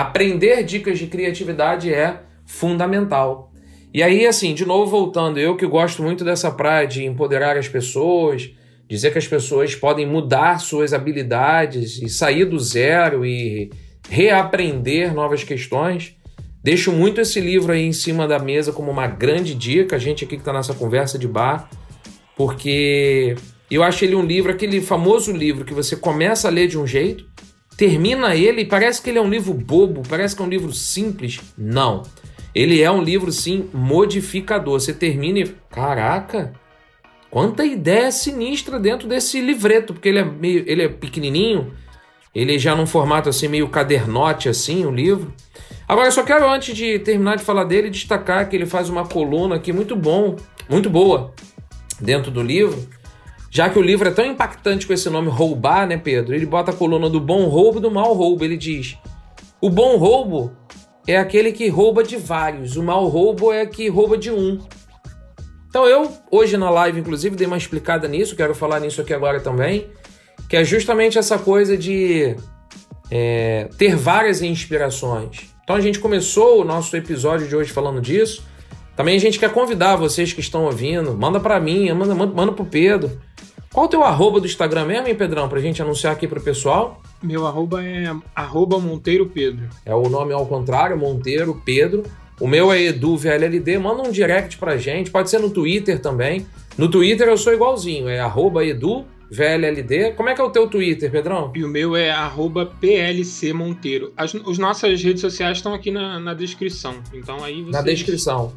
aprender 0.00 0.62
dicas 0.62 0.98
de 0.98 1.06
criatividade 1.06 1.92
é 1.92 2.20
fundamental. 2.44 3.52
E 3.92 4.02
aí, 4.02 4.26
assim, 4.26 4.54
de 4.54 4.64
novo 4.64 4.90
voltando, 4.90 5.38
eu 5.38 5.56
que 5.56 5.66
gosto 5.66 6.02
muito 6.02 6.24
dessa 6.24 6.50
praia 6.50 6.86
de 6.86 7.04
empoderar 7.04 7.56
as 7.56 7.68
pessoas, 7.68 8.50
dizer 8.86 9.10
que 9.10 9.18
as 9.18 9.26
pessoas 9.26 9.74
podem 9.74 10.06
mudar 10.06 10.60
suas 10.60 10.92
habilidades 10.92 12.00
e 12.00 12.08
sair 12.08 12.44
do 12.44 12.58
zero 12.58 13.24
e 13.24 13.70
reaprender 14.08 15.14
novas 15.14 15.42
questões. 15.42 16.14
Deixo 16.62 16.92
muito 16.92 17.20
esse 17.20 17.40
livro 17.40 17.72
aí 17.72 17.84
em 17.84 17.92
cima 17.92 18.28
da 18.28 18.38
mesa 18.38 18.72
como 18.72 18.90
uma 18.90 19.06
grande 19.06 19.54
dica, 19.54 19.96
a 19.96 19.98
gente 19.98 20.24
aqui 20.24 20.36
que 20.36 20.42
está 20.42 20.52
nessa 20.52 20.74
conversa 20.74 21.18
de 21.18 21.26
bar 21.26 21.68
porque 22.38 23.34
eu 23.68 23.82
acho 23.82 24.04
ele 24.04 24.14
um 24.14 24.24
livro, 24.24 24.52
aquele 24.52 24.80
famoso 24.80 25.32
livro 25.32 25.64
que 25.64 25.74
você 25.74 25.96
começa 25.96 26.46
a 26.46 26.50
ler 26.52 26.68
de 26.68 26.78
um 26.78 26.86
jeito, 26.86 27.27
termina 27.78 28.34
ele 28.34 28.62
e 28.62 28.64
parece 28.64 29.00
que 29.00 29.08
ele 29.08 29.18
é 29.18 29.22
um 29.22 29.30
livro 29.30 29.54
bobo, 29.54 30.02
parece 30.06 30.34
que 30.34 30.42
é 30.42 30.44
um 30.44 30.48
livro 30.48 30.72
simples. 30.72 31.40
Não. 31.56 32.02
Ele 32.52 32.82
é 32.82 32.90
um 32.90 33.00
livro, 33.00 33.30
sim, 33.30 33.70
modificador. 33.72 34.80
Você 34.80 34.92
termina 34.92 35.38
e. 35.38 35.54
Caraca! 35.70 36.52
Quanta 37.30 37.64
ideia 37.64 38.10
sinistra 38.10 38.80
dentro 38.80 39.06
desse 39.06 39.40
livreto, 39.40 39.94
porque 39.94 40.08
ele 40.08 40.18
é, 40.18 40.24
meio, 40.24 40.64
ele 40.66 40.82
é 40.82 40.88
pequenininho, 40.88 41.72
ele 42.34 42.58
já 42.58 42.74
num 42.74 42.86
formato 42.86 43.28
assim, 43.28 43.46
meio 43.46 43.68
cadernote, 43.68 44.48
assim, 44.48 44.84
o 44.84 44.90
livro. 44.90 45.32
Agora, 45.86 46.08
eu 46.08 46.12
só 46.12 46.24
quero, 46.24 46.50
antes 46.50 46.74
de 46.74 46.98
terminar 46.98 47.36
de 47.36 47.44
falar 47.44 47.64
dele, 47.64 47.90
destacar 47.90 48.48
que 48.48 48.56
ele 48.56 48.66
faz 48.66 48.88
uma 48.88 49.06
coluna 49.06 49.54
aqui 49.54 49.72
muito 49.72 49.94
bom, 49.94 50.36
muito 50.68 50.90
boa, 50.90 51.32
dentro 52.00 52.30
do 52.30 52.42
livro, 52.42 52.88
já 53.50 53.70
que 53.70 53.78
o 53.78 53.82
livro 53.82 54.08
é 54.08 54.10
tão 54.10 54.24
impactante 54.24 54.86
com 54.86 54.92
esse 54.92 55.08
nome 55.08 55.28
roubar, 55.28 55.86
né, 55.86 55.96
Pedro? 55.96 56.34
Ele 56.34 56.46
bota 56.46 56.70
a 56.70 56.74
coluna 56.74 57.08
do 57.08 57.20
bom 57.20 57.44
roubo 57.46 57.78
e 57.78 57.82
do 57.82 57.90
mau 57.90 58.12
roubo. 58.12 58.44
Ele 58.44 58.56
diz: 58.56 58.98
o 59.60 59.70
bom 59.70 59.96
roubo 59.96 60.52
é 61.06 61.16
aquele 61.16 61.52
que 61.52 61.68
rouba 61.68 62.02
de 62.02 62.16
vários, 62.16 62.76
o 62.76 62.82
mau 62.82 63.08
roubo 63.08 63.52
é 63.52 63.64
que 63.64 63.88
rouba 63.88 64.18
de 64.18 64.30
um. 64.30 64.60
Então 65.68 65.86
eu, 65.86 66.12
hoje 66.30 66.56
na 66.56 66.70
live, 66.70 67.00
inclusive, 67.00 67.36
dei 67.36 67.46
uma 67.46 67.56
explicada 67.56 68.06
nisso, 68.08 68.36
quero 68.36 68.54
falar 68.54 68.80
nisso 68.80 69.00
aqui 69.00 69.12
agora 69.12 69.40
também, 69.40 69.86
que 70.48 70.56
é 70.56 70.64
justamente 70.64 71.18
essa 71.18 71.38
coisa 71.38 71.76
de 71.76 72.36
é, 73.10 73.68
ter 73.78 73.96
várias 73.96 74.42
inspirações. 74.42 75.46
Então 75.62 75.76
a 75.76 75.80
gente 75.80 75.98
começou 75.98 76.60
o 76.60 76.64
nosso 76.64 76.96
episódio 76.96 77.46
de 77.46 77.54
hoje 77.54 77.70
falando 77.72 78.00
disso, 78.00 78.42
Também 78.98 79.14
a 79.14 79.20
gente 79.20 79.38
quer 79.38 79.52
convidar 79.52 79.94
vocês 79.94 80.32
que 80.32 80.40
estão 80.40 80.64
ouvindo, 80.64 81.14
manda 81.14 81.38
para 81.38 81.60
mim, 81.60 81.88
manda, 81.92 82.16
manda, 82.16 82.34
manda 82.34 82.52
pro 82.52 82.64
Pedro. 82.64 83.16
Qual 83.72 83.86
o 83.86 83.88
teu 83.88 84.02
arroba 84.02 84.40
do 84.40 84.46
Instagram 84.46 84.86
mesmo, 84.86 85.08
hein, 85.08 85.14
Pedrão, 85.14 85.48
pra 85.48 85.60
gente 85.60 85.82
anunciar 85.82 86.12
aqui 86.12 86.26
pro 86.26 86.40
pessoal? 86.40 87.02
Meu 87.22 87.46
arroba 87.46 87.84
é 87.84 88.14
arroba 88.34 88.78
Monteiro 88.78 89.26
Pedro. 89.26 89.68
É 89.84 89.94
o 89.94 90.08
nome 90.08 90.32
ao 90.32 90.46
contrário, 90.46 90.96
Monteiro 90.96 91.60
Pedro. 91.64 92.02
O 92.40 92.46
meu 92.46 92.72
é 92.72 92.80
EduVLLD, 92.84 93.78
manda 93.78 94.02
um 94.02 94.12
direct 94.12 94.56
pra 94.58 94.76
gente, 94.76 95.10
pode 95.10 95.28
ser 95.28 95.40
no 95.40 95.50
Twitter 95.50 96.00
também. 96.00 96.46
No 96.78 96.88
Twitter 96.88 97.28
eu 97.28 97.36
sou 97.36 97.52
igualzinho, 97.52 98.08
é 98.08 98.20
arroba 98.20 98.64
EduVLLD. 98.64 100.12
Como 100.12 100.28
é 100.28 100.34
que 100.34 100.40
é 100.40 100.44
o 100.44 100.50
teu 100.50 100.68
Twitter, 100.68 101.10
Pedrão? 101.10 101.52
E 101.54 101.64
o 101.64 101.68
meu 101.68 101.96
é 101.96 102.10
arroba 102.10 102.64
PLC 102.64 103.52
Monteiro. 103.52 104.12
As, 104.16 104.34
as 104.34 104.56
nossas 104.56 105.02
redes 105.02 105.20
sociais 105.20 105.58
estão 105.58 105.74
aqui 105.74 105.90
na, 105.90 106.20
na 106.20 106.32
descrição. 106.32 106.94
Então 107.12 107.42
aí 107.42 107.62
vocês... 107.62 107.72
Na 107.72 107.82
descrição. 107.82 108.52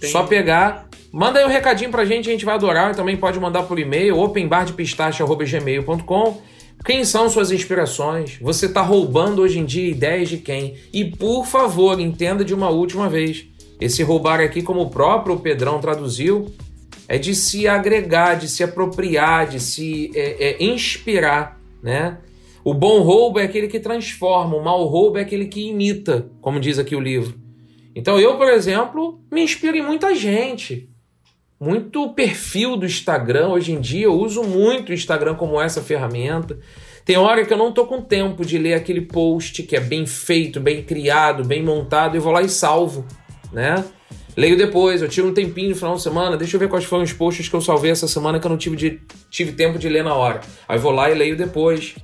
Tem... 0.00 0.10
Só 0.10 0.24
pegar. 0.24 0.88
Manda 1.12 1.38
aí 1.38 1.44
um 1.44 1.48
recadinho 1.48 1.90
pra 1.90 2.04
gente, 2.04 2.28
a 2.28 2.32
gente 2.32 2.44
vai 2.44 2.54
adorar. 2.54 2.94
Também 2.94 3.16
pode 3.16 3.40
mandar 3.40 3.62
por 3.62 3.78
e-mail, 3.78 4.18
openbardepistache.gmail.com. 4.18 6.42
Quem 6.84 7.04
são 7.04 7.28
suas 7.28 7.50
inspirações? 7.50 8.38
Você 8.40 8.66
está 8.66 8.82
roubando 8.82 9.42
hoje 9.42 9.58
em 9.58 9.64
dia 9.64 9.90
ideias 9.90 10.28
de 10.28 10.38
quem? 10.38 10.76
E 10.92 11.04
por 11.04 11.46
favor, 11.46 11.98
entenda 11.98 12.44
de 12.44 12.54
uma 12.54 12.68
última 12.68 13.08
vez. 13.08 13.46
Esse 13.80 14.02
roubar 14.02 14.40
aqui, 14.40 14.62
como 14.62 14.82
o 14.82 14.90
próprio 14.90 15.38
Pedrão 15.38 15.80
traduziu, 15.80 16.52
é 17.08 17.18
de 17.18 17.34
se 17.34 17.68
agregar, 17.68 18.34
de 18.34 18.48
se 18.48 18.62
apropriar, 18.62 19.48
de 19.48 19.60
se 19.60 20.10
é, 20.14 20.50
é, 20.50 20.64
inspirar, 20.64 21.60
né? 21.82 22.18
O 22.64 22.74
bom 22.74 23.02
roubo 23.02 23.38
é 23.38 23.44
aquele 23.44 23.68
que 23.68 23.78
transforma, 23.78 24.56
o 24.56 24.64
mau 24.64 24.84
roubo 24.86 25.18
é 25.18 25.22
aquele 25.22 25.46
que 25.46 25.68
imita, 25.68 26.28
como 26.40 26.58
diz 26.58 26.78
aqui 26.78 26.96
o 26.96 27.00
livro. 27.00 27.38
Então 27.96 28.20
eu, 28.20 28.36
por 28.36 28.46
exemplo, 28.50 29.22
me 29.32 29.42
inspiro 29.42 29.74
em 29.74 29.82
muita 29.82 30.14
gente. 30.14 30.90
Muito 31.58 32.10
perfil 32.10 32.76
do 32.76 32.84
Instagram. 32.84 33.48
Hoje 33.48 33.72
em 33.72 33.80
dia 33.80 34.04
eu 34.04 34.12
uso 34.12 34.42
muito 34.42 34.90
o 34.90 34.92
Instagram 34.92 35.34
como 35.34 35.58
essa 35.58 35.80
ferramenta. 35.80 36.58
Tem 37.06 37.16
hora 37.16 37.46
que 37.46 37.52
eu 37.54 37.56
não 37.56 37.72
tô 37.72 37.86
com 37.86 38.02
tempo 38.02 38.44
de 38.44 38.58
ler 38.58 38.74
aquele 38.74 39.00
post 39.00 39.62
que 39.62 39.74
é 39.74 39.80
bem 39.80 40.04
feito, 40.04 40.60
bem 40.60 40.82
criado, 40.82 41.42
bem 41.42 41.62
montado 41.62 42.18
e 42.18 42.20
vou 42.20 42.32
lá 42.32 42.42
e 42.42 42.50
salvo, 42.50 43.06
né? 43.50 43.82
Leio 44.36 44.58
depois, 44.58 45.00
eu 45.00 45.08
tiro 45.08 45.28
um 45.28 45.32
tempinho 45.32 45.70
no 45.70 45.76
final 45.76 45.94
de 45.94 46.02
semana, 46.02 46.36
deixa 46.36 46.56
eu 46.56 46.60
ver 46.60 46.68
quais 46.68 46.84
foram 46.84 47.04
os 47.04 47.14
posts 47.14 47.48
que 47.48 47.56
eu 47.56 47.62
salvei 47.62 47.90
essa 47.90 48.06
semana 48.06 48.38
que 48.38 48.46
eu 48.46 48.50
não 48.50 48.58
tive, 48.58 48.76
de, 48.76 49.00
tive 49.30 49.52
tempo 49.52 49.78
de 49.78 49.88
ler 49.88 50.04
na 50.04 50.12
hora. 50.12 50.42
Aí 50.68 50.78
vou 50.78 50.92
lá 50.92 51.10
e 51.10 51.14
leio 51.14 51.34
depois. 51.34 51.94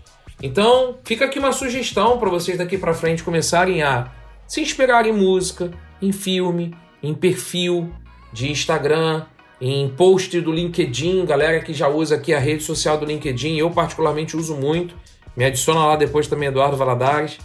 Então, 0.42 0.96
fica 1.05 1.26
aqui 1.26 1.38
uma 1.38 1.52
sugestão 1.52 2.18
para 2.18 2.31
vocês 2.31 2.57
daqui 2.57 2.78
para 2.78 2.94
frente 2.94 3.22
começarem 3.22 3.83
a 3.83 4.11
se 4.52 4.60
inspirar 4.60 5.06
em 5.06 5.12
música, 5.14 5.70
em 6.02 6.12
filme, 6.12 6.76
em 7.02 7.14
perfil 7.14 7.90
de 8.34 8.50
Instagram, 8.50 9.24
em 9.58 9.88
post 9.88 10.38
do 10.42 10.52
LinkedIn, 10.52 11.24
galera 11.24 11.58
que 11.60 11.72
já 11.72 11.88
usa 11.88 12.16
aqui 12.16 12.34
a 12.34 12.38
rede 12.38 12.62
social 12.62 12.98
do 12.98 13.06
LinkedIn, 13.06 13.56
eu 13.56 13.70
particularmente 13.70 14.36
uso 14.36 14.54
muito. 14.54 14.94
Me 15.34 15.46
adiciona 15.46 15.86
lá 15.86 15.96
depois 15.96 16.26
também 16.26 16.50
Eduardo 16.50 16.76
Valadares. 16.76 17.38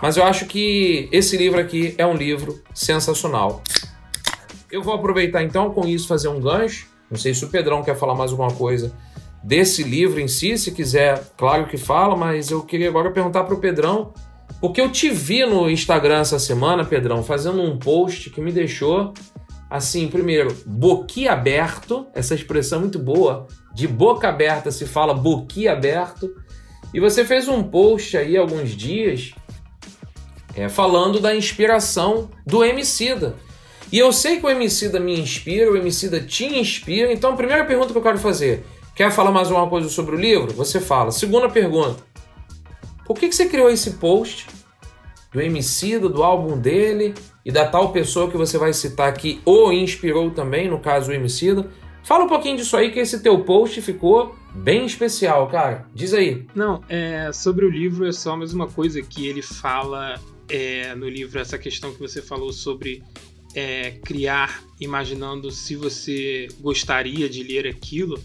Mas 0.00 0.16
eu 0.16 0.22
acho 0.22 0.46
que 0.46 1.08
esse 1.10 1.36
livro 1.36 1.58
aqui 1.58 1.96
é 1.98 2.06
um 2.06 2.14
livro 2.14 2.62
sensacional. 2.72 3.60
Eu 4.70 4.84
vou 4.84 4.94
aproveitar 4.94 5.42
então 5.42 5.74
com 5.74 5.84
isso 5.84 6.06
fazer 6.06 6.28
um 6.28 6.40
gancho. 6.40 6.86
Não 7.10 7.18
sei 7.18 7.34
se 7.34 7.44
o 7.44 7.48
Pedrão 7.48 7.82
quer 7.82 7.96
falar 7.96 8.14
mais 8.14 8.30
alguma 8.30 8.52
coisa 8.52 8.94
desse 9.42 9.82
livro 9.82 10.20
em 10.20 10.28
si, 10.28 10.56
se 10.56 10.70
quiser, 10.70 11.20
claro 11.36 11.66
que 11.66 11.76
fala, 11.76 12.14
mas 12.14 12.52
eu 12.52 12.62
queria 12.62 12.88
agora 12.88 13.10
perguntar 13.10 13.42
para 13.42 13.54
o 13.54 13.58
Pedrão 13.58 14.12
porque 14.62 14.80
eu 14.80 14.92
te 14.92 15.10
vi 15.10 15.44
no 15.44 15.68
Instagram 15.68 16.20
essa 16.20 16.38
semana, 16.38 16.84
Pedrão, 16.84 17.24
fazendo 17.24 17.60
um 17.60 17.76
post 17.76 18.30
que 18.30 18.40
me 18.40 18.52
deixou 18.52 19.12
assim, 19.68 20.06
primeiro, 20.06 20.56
boquiaberto, 20.64 22.06
essa 22.14 22.32
expressão 22.32 22.78
muito 22.78 22.96
boa, 22.96 23.48
de 23.74 23.88
boca 23.88 24.28
aberta 24.28 24.70
se 24.70 24.86
fala 24.86 25.14
boquiaberto. 25.14 26.32
E 26.94 27.00
você 27.00 27.24
fez 27.24 27.48
um 27.48 27.64
post 27.64 28.16
aí 28.16 28.36
alguns 28.36 28.70
dias 28.70 29.32
é, 30.54 30.68
falando 30.68 31.18
da 31.18 31.34
inspiração 31.34 32.30
do 32.46 32.64
Emicida. 32.64 33.34
E 33.90 33.98
eu 33.98 34.12
sei 34.12 34.38
que 34.38 34.46
o 34.46 34.50
Emicida 34.50 35.00
me 35.00 35.18
inspira, 35.18 35.72
o 35.72 35.76
Emicida 35.76 36.20
te 36.20 36.44
inspira. 36.44 37.12
Então, 37.12 37.32
a 37.32 37.36
primeira 37.36 37.64
pergunta 37.64 37.90
que 37.90 37.98
eu 37.98 38.02
quero 38.02 38.18
fazer, 38.18 38.64
quer 38.94 39.10
falar 39.10 39.32
mais 39.32 39.48
alguma 39.48 39.68
coisa 39.68 39.88
sobre 39.88 40.14
o 40.14 40.18
livro? 40.18 40.52
Você 40.52 40.80
fala. 40.80 41.10
Segunda 41.10 41.48
pergunta, 41.48 41.96
por 43.04 43.18
que, 43.18 43.28
que 43.28 43.34
você 43.34 43.46
criou 43.46 43.70
esse 43.70 43.92
post 43.92 44.46
do 45.32 45.40
MC, 45.40 45.98
do 45.98 46.22
álbum 46.22 46.58
dele 46.58 47.14
e 47.44 47.50
da 47.50 47.66
tal 47.66 47.92
pessoa 47.92 48.30
que 48.30 48.36
você 48.36 48.58
vai 48.58 48.72
citar 48.72 49.08
aqui 49.08 49.40
o 49.44 49.72
inspirou 49.72 50.30
também, 50.30 50.68
no 50.68 50.78
caso 50.78 51.10
o 51.10 51.14
MC? 51.14 51.64
Fala 52.04 52.24
um 52.24 52.28
pouquinho 52.28 52.56
disso 52.56 52.76
aí, 52.76 52.90
que 52.90 52.98
esse 52.98 53.22
teu 53.22 53.44
post 53.44 53.80
ficou 53.80 54.34
bem 54.54 54.84
especial, 54.84 55.48
cara. 55.48 55.86
Diz 55.94 56.12
aí. 56.12 56.46
Não, 56.54 56.82
é, 56.88 57.30
sobre 57.32 57.64
o 57.64 57.70
livro 57.70 58.06
é 58.06 58.12
só 58.12 58.36
mais 58.36 58.52
uma 58.52 58.66
coisa 58.66 59.00
que 59.00 59.26
ele 59.26 59.40
fala 59.40 60.20
é, 60.48 60.94
no 60.94 61.08
livro, 61.08 61.38
essa 61.38 61.56
questão 61.56 61.92
que 61.92 62.00
você 62.00 62.20
falou 62.20 62.52
sobre 62.52 63.02
é, 63.54 63.92
criar 64.04 64.62
imaginando 64.80 65.50
se 65.50 65.76
você 65.76 66.48
gostaria 66.60 67.28
de 67.28 67.42
ler 67.42 67.66
aquilo. 67.66 68.20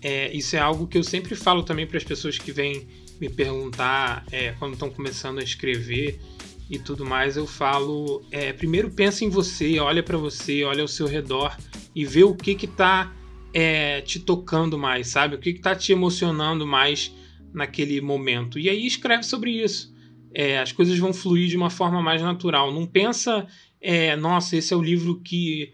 É, 0.00 0.32
isso 0.32 0.54
é 0.54 0.60
algo 0.60 0.86
que 0.86 0.96
eu 0.96 1.02
sempre 1.02 1.34
falo 1.34 1.62
também 1.62 1.86
para 1.86 1.98
as 1.98 2.04
pessoas 2.04 2.38
que 2.38 2.52
vêm 2.52 2.86
me 3.20 3.28
perguntar 3.28 4.24
é, 4.30 4.52
quando 4.58 4.74
estão 4.74 4.90
começando 4.90 5.38
a 5.38 5.42
escrever 5.42 6.20
e 6.68 6.78
tudo 6.78 7.04
mais, 7.04 7.36
eu 7.36 7.46
falo: 7.46 8.22
é, 8.30 8.52
primeiro 8.52 8.90
pensa 8.90 9.24
em 9.24 9.28
você, 9.28 9.78
olha 9.78 10.02
para 10.02 10.18
você, 10.18 10.64
olha 10.64 10.82
ao 10.82 10.88
seu 10.88 11.06
redor 11.06 11.56
e 11.94 12.04
vê 12.04 12.24
o 12.24 12.34
que 12.34 12.54
que 12.54 12.66
tá 12.66 13.12
é, 13.54 14.00
te 14.02 14.18
tocando 14.18 14.78
mais, 14.78 15.08
sabe? 15.08 15.36
O 15.36 15.38
que 15.38 15.54
que 15.54 15.60
tá 15.60 15.74
te 15.74 15.92
emocionando 15.92 16.66
mais 16.66 17.12
naquele 17.52 18.00
momento. 18.00 18.58
E 18.58 18.68
aí 18.68 18.86
escreve 18.86 19.22
sobre 19.22 19.50
isso. 19.50 19.94
É, 20.34 20.58
as 20.58 20.72
coisas 20.72 20.98
vão 20.98 21.14
fluir 21.14 21.48
de 21.48 21.56
uma 21.56 21.70
forma 21.70 22.02
mais 22.02 22.20
natural. 22.20 22.70
Não 22.70 22.86
pensa, 22.86 23.46
é, 23.80 24.14
nossa, 24.14 24.56
esse 24.56 24.74
é 24.74 24.76
o 24.76 24.82
livro 24.82 25.20
que 25.20 25.72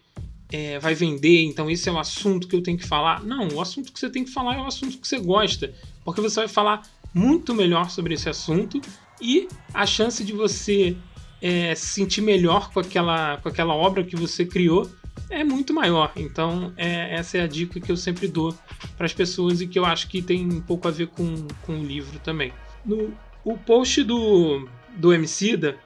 é, 0.53 0.79
vai 0.79 0.95
vender, 0.95 1.43
então 1.43 1.69
esse 1.69 1.89
é 1.89 1.93
o 1.93 1.99
assunto 1.99 2.47
que 2.47 2.55
eu 2.55 2.63
tenho 2.63 2.79
que 2.79 2.87
falar. 2.87 3.25
Não, 3.25 3.49
o 3.49 3.61
assunto 3.61 3.93
que 3.93 3.99
você 3.99 4.09
tem 4.09 4.23
que 4.23 4.31
falar 4.31 4.57
é 4.57 4.61
o 4.61 4.67
assunto 4.67 4.99
que 4.99 5.09
você 5.09 5.19
gosta, 5.19 5.75
porque 6.05 6.21
você 6.21 6.41
vai 6.41 6.49
falar 6.49 6.83
muito 7.15 7.55
melhor 7.55 7.91
sobre 7.91 8.15
esse 8.15 8.29
assunto 8.29 8.81
e 9.21 9.49
a 9.73 9.87
chance 9.87 10.25
de 10.25 10.33
você 10.33 10.97
é, 11.41 11.75
se 11.75 11.87
sentir 11.87 12.21
melhor 12.21 12.71
com 12.73 12.81
aquela, 12.81 13.37
com 13.39 13.49
aquela 13.49 13.75
obra 13.75 14.05
que 14.05 14.17
você 14.17 14.45
criou 14.45 14.91
é 15.29 15.45
muito 15.45 15.75
maior. 15.75 16.13
Então, 16.17 16.73
é, 16.77 17.15
essa 17.15 17.39
é 17.39 17.43
a 17.43 17.47
dica 17.47 17.81
que 17.81 17.91
eu 17.91 17.97
sempre 17.97 18.29
dou 18.29 18.55
para 18.97 19.07
as 19.07 19.13
pessoas 19.13 19.61
e 19.61 19.67
que 19.67 19.79
eu 19.79 19.85
acho 19.85 20.09
que 20.09 20.23
tem 20.23 20.45
um 20.45 20.61
pouco 20.61 20.89
a 20.89 20.91
ver 20.91 21.09
com, 21.09 21.47
com 21.63 21.81
o 21.81 21.85
livro 21.85 22.19
também. 22.21 22.53
No, 22.85 23.13
o 23.45 23.57
post 23.57 24.03
do, 24.05 24.69
do 24.97 25.13
Emicida 25.13 25.77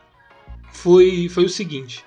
foi, 0.73 1.29
foi 1.29 1.45
o 1.45 1.49
seguinte. 1.49 2.05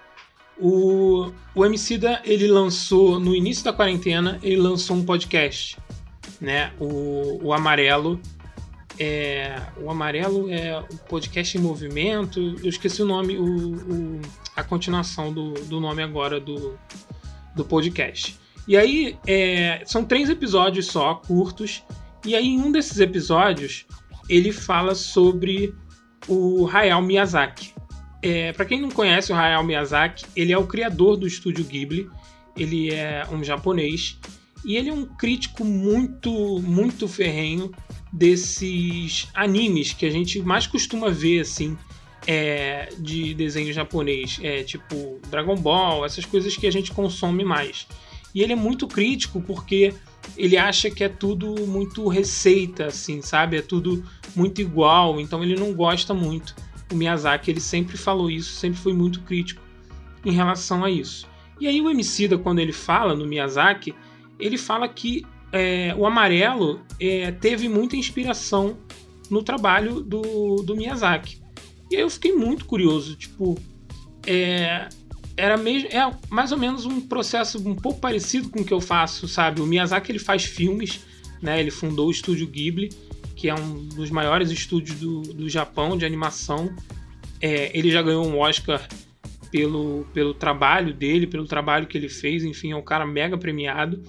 O, 0.58 1.32
o 1.55 1.65
Emicida, 1.65 2.21
ele 2.25 2.47
lançou, 2.47 3.19
no 3.19 3.34
início 3.34 3.63
da 3.63 3.71
quarentena, 3.71 4.39
ele 4.43 4.58
lançou 4.58 4.97
um 4.97 5.05
podcast, 5.05 5.77
né? 6.41 6.73
O, 6.79 7.47
o 7.47 7.53
Amarelo, 7.53 8.19
é, 9.00 9.62
o 9.82 9.90
amarelo 9.90 10.52
é 10.52 10.78
o 10.78 10.98
podcast 11.08 11.58
em 11.58 11.62
movimento. 11.62 12.58
Eu 12.62 12.70
esqueci 12.70 13.02
o 13.02 13.06
nome, 13.06 13.38
o, 13.38 13.46
o, 13.46 14.22
a 14.56 14.64
continuação 14.64 15.32
do, 15.32 15.54
do 15.54 15.80
nome 15.80 16.04
agora 16.04 16.38
do, 16.38 16.78
do 17.56 17.64
podcast. 17.64 18.38
E 18.68 18.76
aí 18.76 19.18
é, 19.26 19.82
são 19.86 20.04
três 20.04 20.30
episódios 20.30 20.88
só, 20.88 21.16
curtos. 21.16 21.82
E 22.26 22.36
aí 22.36 22.46
em 22.46 22.60
um 22.60 22.72
desses 22.72 23.00
episódios 23.00 23.86
ele 24.28 24.52
fala 24.52 24.94
sobre 24.94 25.74
o 26.28 26.68
Hayao 26.68 27.02
Miyazaki. 27.02 27.74
É, 28.22 28.52
Para 28.52 28.66
quem 28.66 28.82
não 28.82 28.92
conhece 28.92 29.32
o 29.32 29.36
Hayao 29.36 29.64
Miyazaki, 29.64 30.26
ele 30.36 30.52
é 30.52 30.58
o 30.58 30.68
criador 30.68 31.16
do 31.16 31.26
estúdio 31.26 31.64
Ghibli. 31.64 32.10
Ele 32.58 32.94
é 32.94 33.26
um 33.32 33.42
japonês 33.42 34.20
e 34.66 34.76
ele 34.76 34.90
é 34.90 34.94
um 34.94 35.06
crítico 35.06 35.64
muito, 35.64 36.60
muito 36.60 37.08
ferrenho 37.08 37.72
desses 38.12 39.28
animes 39.34 39.93
que 39.93 40.06
a 40.06 40.10
gente 40.10 40.41
mais 40.41 40.65
costuma 40.65 41.10
ver, 41.10 41.41
assim, 41.41 41.78
é, 42.28 42.89
de 42.98 43.34
desenho 43.34 43.72
japonês, 43.72 44.39
é, 44.41 44.63
tipo 44.63 45.19
Dragon 45.30 45.56
Ball, 45.56 46.06
essas 46.06 46.26
coisas 46.26 46.56
que 46.56 46.67
a 46.67 46.72
gente 46.72 46.91
consome 46.91 47.43
mais. 47.43 47.88
E 48.34 48.41
ele 48.41 48.54
é 48.54 48.56
muito 48.56 48.88
crítico 48.88 49.41
porque 49.41 49.93
ele 50.38 50.58
acha 50.58 50.89
que 50.89 51.04
é 51.04 51.10
tudo 51.10 51.65
muito 51.65 52.08
receita, 52.08 52.88
assim, 52.88 53.22
sabe? 53.22 53.58
É 53.58 53.62
tudo 53.62 54.04
muito 54.36 54.62
igual, 54.62 55.19
então 55.19 55.43
ele 55.43 55.56
não 55.56 55.74
gosta 55.74 56.13
muito. 56.13 56.56
O 56.91 56.95
Miyazaki, 56.95 57.52
ele 57.52 57.60
sempre 57.60 57.98
falou 57.98 58.30
isso, 58.30 58.54
sempre 58.54 58.80
foi 58.80 58.93
muito 58.93 59.22
crítico 59.22 59.62
em 60.26 60.32
relação 60.32 60.84
a 60.84 60.89
isso. 60.89 61.28
E 61.60 61.67
aí 61.67 61.82
o 61.82 61.89
Emicida, 61.89 62.38
quando 62.38 62.60
ele 62.60 62.72
fala 62.72 63.15
no 63.15 63.26
Miyazaki, 63.26 63.93
ele 64.39 64.58
fala 64.58 64.88
que 64.88 65.26
é, 65.52 65.94
o 65.98 66.06
amarelo 66.06 66.82
é, 67.00 67.32
teve 67.32 67.68
muita 67.68 67.96
inspiração 67.96 68.78
no 69.30 69.44
trabalho 69.44 70.02
do, 70.02 70.58
do 70.64 70.76
Miyazaki. 70.76 71.40
E 71.90 71.96
aí 71.96 72.02
eu 72.02 72.10
fiquei 72.10 72.34
muito 72.34 72.66
curioso, 72.66 73.16
tipo, 73.16 73.58
é, 74.26 74.90
era 75.36 75.58
mesmo 75.58 75.90
é 75.90 76.12
mais 76.30 76.52
ou 76.52 76.58
menos 76.58 76.86
um 76.86 77.02
processo 77.02 77.58
um 77.68 77.76
pouco 77.76 78.00
parecido 78.00 78.50
com 78.50 78.62
o 78.62 78.66
que 78.66 78.74
eu 78.74 78.82
faço, 78.82 79.28
sabe? 79.28 79.62
O 79.62 79.66
Miyazaki 79.66 80.12
ele 80.12 80.20
faz 80.20 80.44
filmes, 80.44 81.00
né? 81.42 81.60
Ele 81.60 81.72
fundou 81.72 82.08
o 82.08 82.12
estúdio 82.12 82.46
Ghibli, 82.48 82.90
que 83.36 83.50
é 83.50 83.56
um 83.56 83.88
dos 83.88 84.12
maiores 84.12 84.52
estúdios 84.52 85.00
do, 85.00 85.22
do 85.22 85.50
Japão 85.50 85.98
de 85.98 86.06
animação. 86.06 86.76
É, 87.42 87.76
ele 87.78 87.90
já 87.90 88.02
ganhou 88.02 88.28
um 88.28 88.38
Oscar 88.38 88.86
pelo, 89.50 90.06
pelo 90.14 90.34
trabalho 90.34 90.94
dele, 90.94 91.26
pelo 91.26 91.46
trabalho 91.46 91.88
que 91.88 91.98
ele 91.98 92.10
fez, 92.10 92.44
enfim, 92.44 92.72
é 92.72 92.76
um 92.76 92.82
cara 92.82 93.06
mega 93.06 93.38
premiado. 93.38 94.04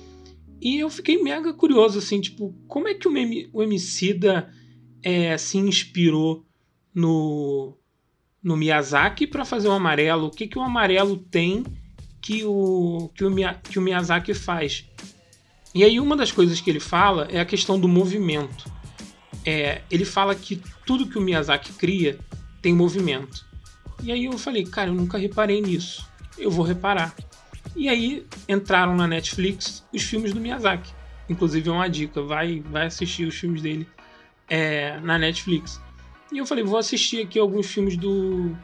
E 0.60 0.78
eu 0.78 0.90
fiquei 0.90 1.22
mega 1.22 1.54
curioso, 1.54 1.98
assim, 1.98 2.20
tipo, 2.20 2.54
como 2.68 2.86
é 2.86 2.94
que 2.94 3.08
o, 3.08 3.12
o 3.52 3.62
Emicida 3.62 4.52
é, 5.02 5.38
se 5.38 5.56
inspirou 5.56 6.44
no, 6.94 7.76
no 8.42 8.56
Miyazaki 8.56 9.26
para 9.26 9.44
fazer 9.44 9.68
o 9.68 9.72
amarelo? 9.72 10.26
O 10.26 10.30
que, 10.30 10.46
que 10.46 10.58
o 10.58 10.62
amarelo 10.62 11.16
tem 11.16 11.64
que 12.20 12.44
o, 12.44 13.10
que, 13.14 13.24
o, 13.24 13.30
que 13.70 13.78
o 13.78 13.82
Miyazaki 13.82 14.34
faz? 14.34 14.84
E 15.74 15.82
aí 15.82 15.98
uma 15.98 16.16
das 16.16 16.30
coisas 16.30 16.60
que 16.60 16.68
ele 16.68 16.80
fala 16.80 17.26
é 17.30 17.40
a 17.40 17.44
questão 17.44 17.80
do 17.80 17.88
movimento. 17.88 18.70
É, 19.46 19.80
ele 19.90 20.04
fala 20.04 20.34
que 20.34 20.60
tudo 20.84 21.08
que 21.08 21.16
o 21.16 21.22
Miyazaki 21.22 21.72
cria 21.72 22.18
tem 22.60 22.74
movimento. 22.74 23.46
E 24.02 24.12
aí 24.12 24.26
eu 24.26 24.36
falei, 24.36 24.64
cara, 24.64 24.90
eu 24.90 24.94
nunca 24.94 25.16
reparei 25.16 25.62
nisso. 25.62 26.06
Eu 26.36 26.50
vou 26.50 26.64
reparar. 26.64 27.14
E 27.76 27.88
aí 27.88 28.26
entraram 28.48 28.94
na 28.96 29.06
Netflix 29.06 29.85
os 29.92 30.02
filmes 30.02 30.33
do 30.33 30.40
Miyazaki. 30.40 30.92
Inclusive 31.28 31.68
é 31.68 31.72
uma 31.72 31.88
dica, 31.88 32.22
vai, 32.22 32.61
vai 32.61 32.87
assistir 32.87 33.26
os 33.26 33.37
filmes 33.37 33.62
dele 33.62 33.87
é, 34.48 34.98
na 35.00 35.16
Netflix. 35.16 35.80
E 36.33 36.38
eu 36.38 36.46
falei, 36.46 36.64
vou 36.64 36.78
assistir 36.78 37.22
aqui 37.22 37.38
alguns 37.38 37.66
filmes 37.66 37.96
do. 37.96 38.56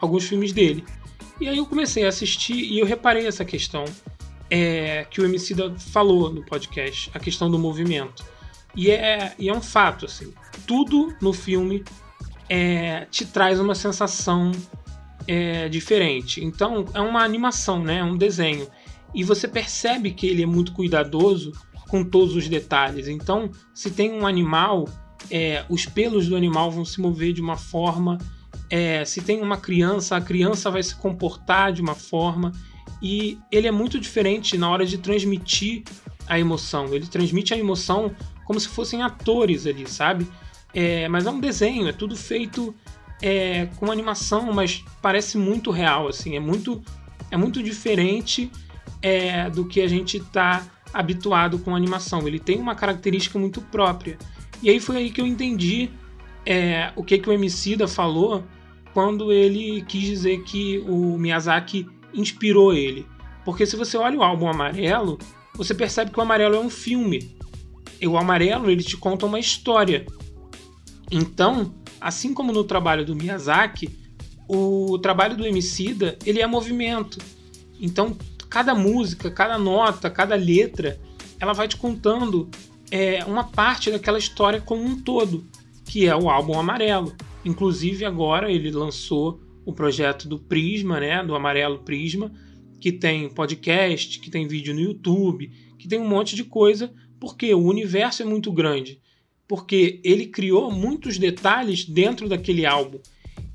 alguns 0.00 0.28
filmes 0.28 0.52
dele. 0.52 0.84
E 1.40 1.48
aí 1.48 1.58
eu 1.58 1.66
comecei 1.66 2.04
a 2.04 2.08
assistir 2.08 2.54
e 2.54 2.78
eu 2.78 2.86
reparei 2.86 3.26
essa 3.26 3.44
questão 3.44 3.84
é, 4.50 5.06
que 5.08 5.20
o 5.20 5.24
Emicida 5.24 5.72
falou 5.78 6.32
no 6.32 6.44
podcast, 6.44 7.10
a 7.14 7.20
questão 7.20 7.50
do 7.50 7.58
movimento. 7.58 8.24
E 8.74 8.90
é, 8.90 9.34
e 9.38 9.48
é 9.48 9.52
um 9.52 9.62
fato, 9.62 10.06
assim, 10.06 10.32
tudo 10.66 11.14
no 11.20 11.32
filme 11.32 11.84
é, 12.48 13.06
te 13.10 13.26
traz 13.26 13.60
uma 13.60 13.74
sensação 13.74 14.52
é, 15.28 15.68
diferente. 15.68 16.42
Então, 16.42 16.86
é 16.94 17.00
uma 17.00 17.22
animação, 17.22 17.84
né? 17.84 17.98
É 17.98 18.04
um 18.04 18.16
desenho. 18.16 18.66
E 19.14 19.22
você 19.22 19.46
percebe 19.46 20.10
que 20.10 20.26
ele 20.26 20.42
é 20.42 20.46
muito 20.46 20.72
cuidadoso 20.72 21.52
com 21.88 22.02
todos 22.02 22.34
os 22.34 22.48
detalhes. 22.48 23.06
Então, 23.06 23.50
se 23.72 23.90
tem 23.90 24.12
um 24.12 24.26
animal 24.26 24.86
é, 25.30 25.64
os 25.68 25.86
pelos 25.86 26.28
do 26.28 26.36
animal 26.36 26.70
vão 26.70 26.84
se 26.84 27.00
mover 27.00 27.32
de 27.32 27.40
uma 27.40 27.56
forma. 27.56 28.18
É, 28.70 29.04
se 29.04 29.20
tem 29.20 29.40
uma 29.40 29.56
criança, 29.56 30.16
a 30.16 30.20
criança 30.20 30.70
vai 30.70 30.82
se 30.82 30.94
comportar 30.94 31.72
de 31.72 31.80
uma 31.80 31.94
forma. 31.94 32.52
E 33.02 33.38
ele 33.50 33.66
é 33.66 33.70
muito 33.70 33.98
diferente 34.00 34.56
na 34.56 34.68
hora 34.68 34.84
de 34.84 34.98
transmitir 34.98 35.84
a 36.26 36.38
emoção. 36.38 36.86
Ele 36.94 37.06
transmite 37.06 37.54
a 37.54 37.58
emoção 37.58 38.14
como 38.44 38.58
se 38.58 38.68
fossem 38.68 39.02
atores 39.02 39.66
ali, 39.66 39.88
sabe? 39.88 40.26
É, 40.74 41.08
mas 41.08 41.26
é 41.26 41.30
um 41.30 41.40
desenho, 41.40 41.88
é 41.88 41.92
tudo 41.92 42.16
feito 42.16 42.74
é, 43.20 43.66
com 43.76 43.90
animação, 43.90 44.52
mas 44.52 44.84
parece 45.02 45.36
muito 45.36 45.70
real, 45.70 46.08
assim, 46.08 46.36
é 46.36 46.40
muito, 46.40 46.82
é 47.30 47.36
muito 47.36 47.62
diferente 47.62 48.50
é, 49.02 49.50
do 49.50 49.64
que 49.64 49.80
a 49.80 49.88
gente 49.88 50.18
está 50.18 50.64
habituado 50.92 51.58
com 51.58 51.74
animação. 51.74 52.26
Ele 52.26 52.38
tem 52.38 52.58
uma 52.58 52.74
característica 52.74 53.38
muito 53.38 53.60
própria. 53.60 54.18
E 54.62 54.70
aí 54.70 54.80
foi 54.80 54.96
aí 54.96 55.10
que 55.10 55.20
eu 55.20 55.26
entendi 55.26 55.90
é, 56.44 56.92
o 56.96 57.04
que, 57.04 57.18
que 57.18 57.28
o 57.28 57.32
Emicida 57.32 57.86
falou 57.86 58.44
quando 58.92 59.32
ele 59.32 59.82
quis 59.82 60.02
dizer 60.02 60.42
que 60.42 60.78
o 60.86 61.16
Miyazaki 61.18 61.86
inspirou 62.12 62.72
ele. 62.72 63.06
Porque 63.44 63.66
se 63.66 63.76
você 63.76 63.96
olha 63.96 64.18
o 64.18 64.22
álbum 64.22 64.48
Amarelo, 64.48 65.18
você 65.54 65.74
percebe 65.74 66.10
que 66.10 66.18
o 66.18 66.22
Amarelo 66.22 66.56
é 66.56 66.60
um 66.60 66.70
filme. 66.70 67.36
E 68.00 68.06
o 68.06 68.16
Amarelo 68.16 68.70
ele 68.70 68.82
te 68.82 68.96
conta 68.96 69.26
uma 69.26 69.38
história. 69.38 70.06
Então, 71.10 71.74
assim 72.00 72.34
como 72.34 72.52
no 72.52 72.64
trabalho 72.64 73.04
do 73.04 73.14
Miyazaki, 73.14 73.90
o 74.48 74.98
trabalho 74.98 75.36
do 75.36 75.46
Emicida 75.46 76.18
ele 76.24 76.40
é 76.40 76.46
movimento. 76.46 77.18
Então, 77.80 78.16
cada 78.48 78.74
música, 78.74 79.30
cada 79.30 79.58
nota, 79.58 80.10
cada 80.10 80.34
letra, 80.34 80.98
ela 81.38 81.52
vai 81.52 81.68
te 81.68 81.76
contando 81.76 82.48
é 82.90 83.24
uma 83.24 83.44
parte 83.44 83.90
daquela 83.90 84.18
história 84.18 84.60
como 84.60 84.82
um 84.82 85.00
todo, 85.00 85.46
que 85.84 86.06
é 86.06 86.16
o 86.16 86.30
álbum 86.30 86.58
Amarelo. 86.58 87.14
Inclusive 87.44 88.04
agora 88.04 88.50
ele 88.50 88.70
lançou 88.70 89.40
o 89.64 89.72
projeto 89.72 90.26
do 90.26 90.38
Prisma, 90.38 90.98
né, 90.98 91.22
do 91.22 91.34
Amarelo 91.34 91.80
Prisma, 91.80 92.32
que 92.80 92.92
tem 92.92 93.28
podcast, 93.28 94.18
que 94.20 94.30
tem 94.30 94.46
vídeo 94.46 94.74
no 94.74 94.80
YouTube, 94.80 95.50
que 95.78 95.88
tem 95.88 96.00
um 96.00 96.08
monte 96.08 96.34
de 96.34 96.44
coisa, 96.44 96.92
porque 97.20 97.52
o 97.52 97.62
universo 97.62 98.22
é 98.22 98.24
muito 98.24 98.50
grande, 98.50 99.00
porque 99.48 100.00
ele 100.04 100.26
criou 100.26 100.70
muitos 100.70 101.18
detalhes 101.18 101.84
dentro 101.84 102.28
daquele 102.28 102.66
álbum 102.66 103.00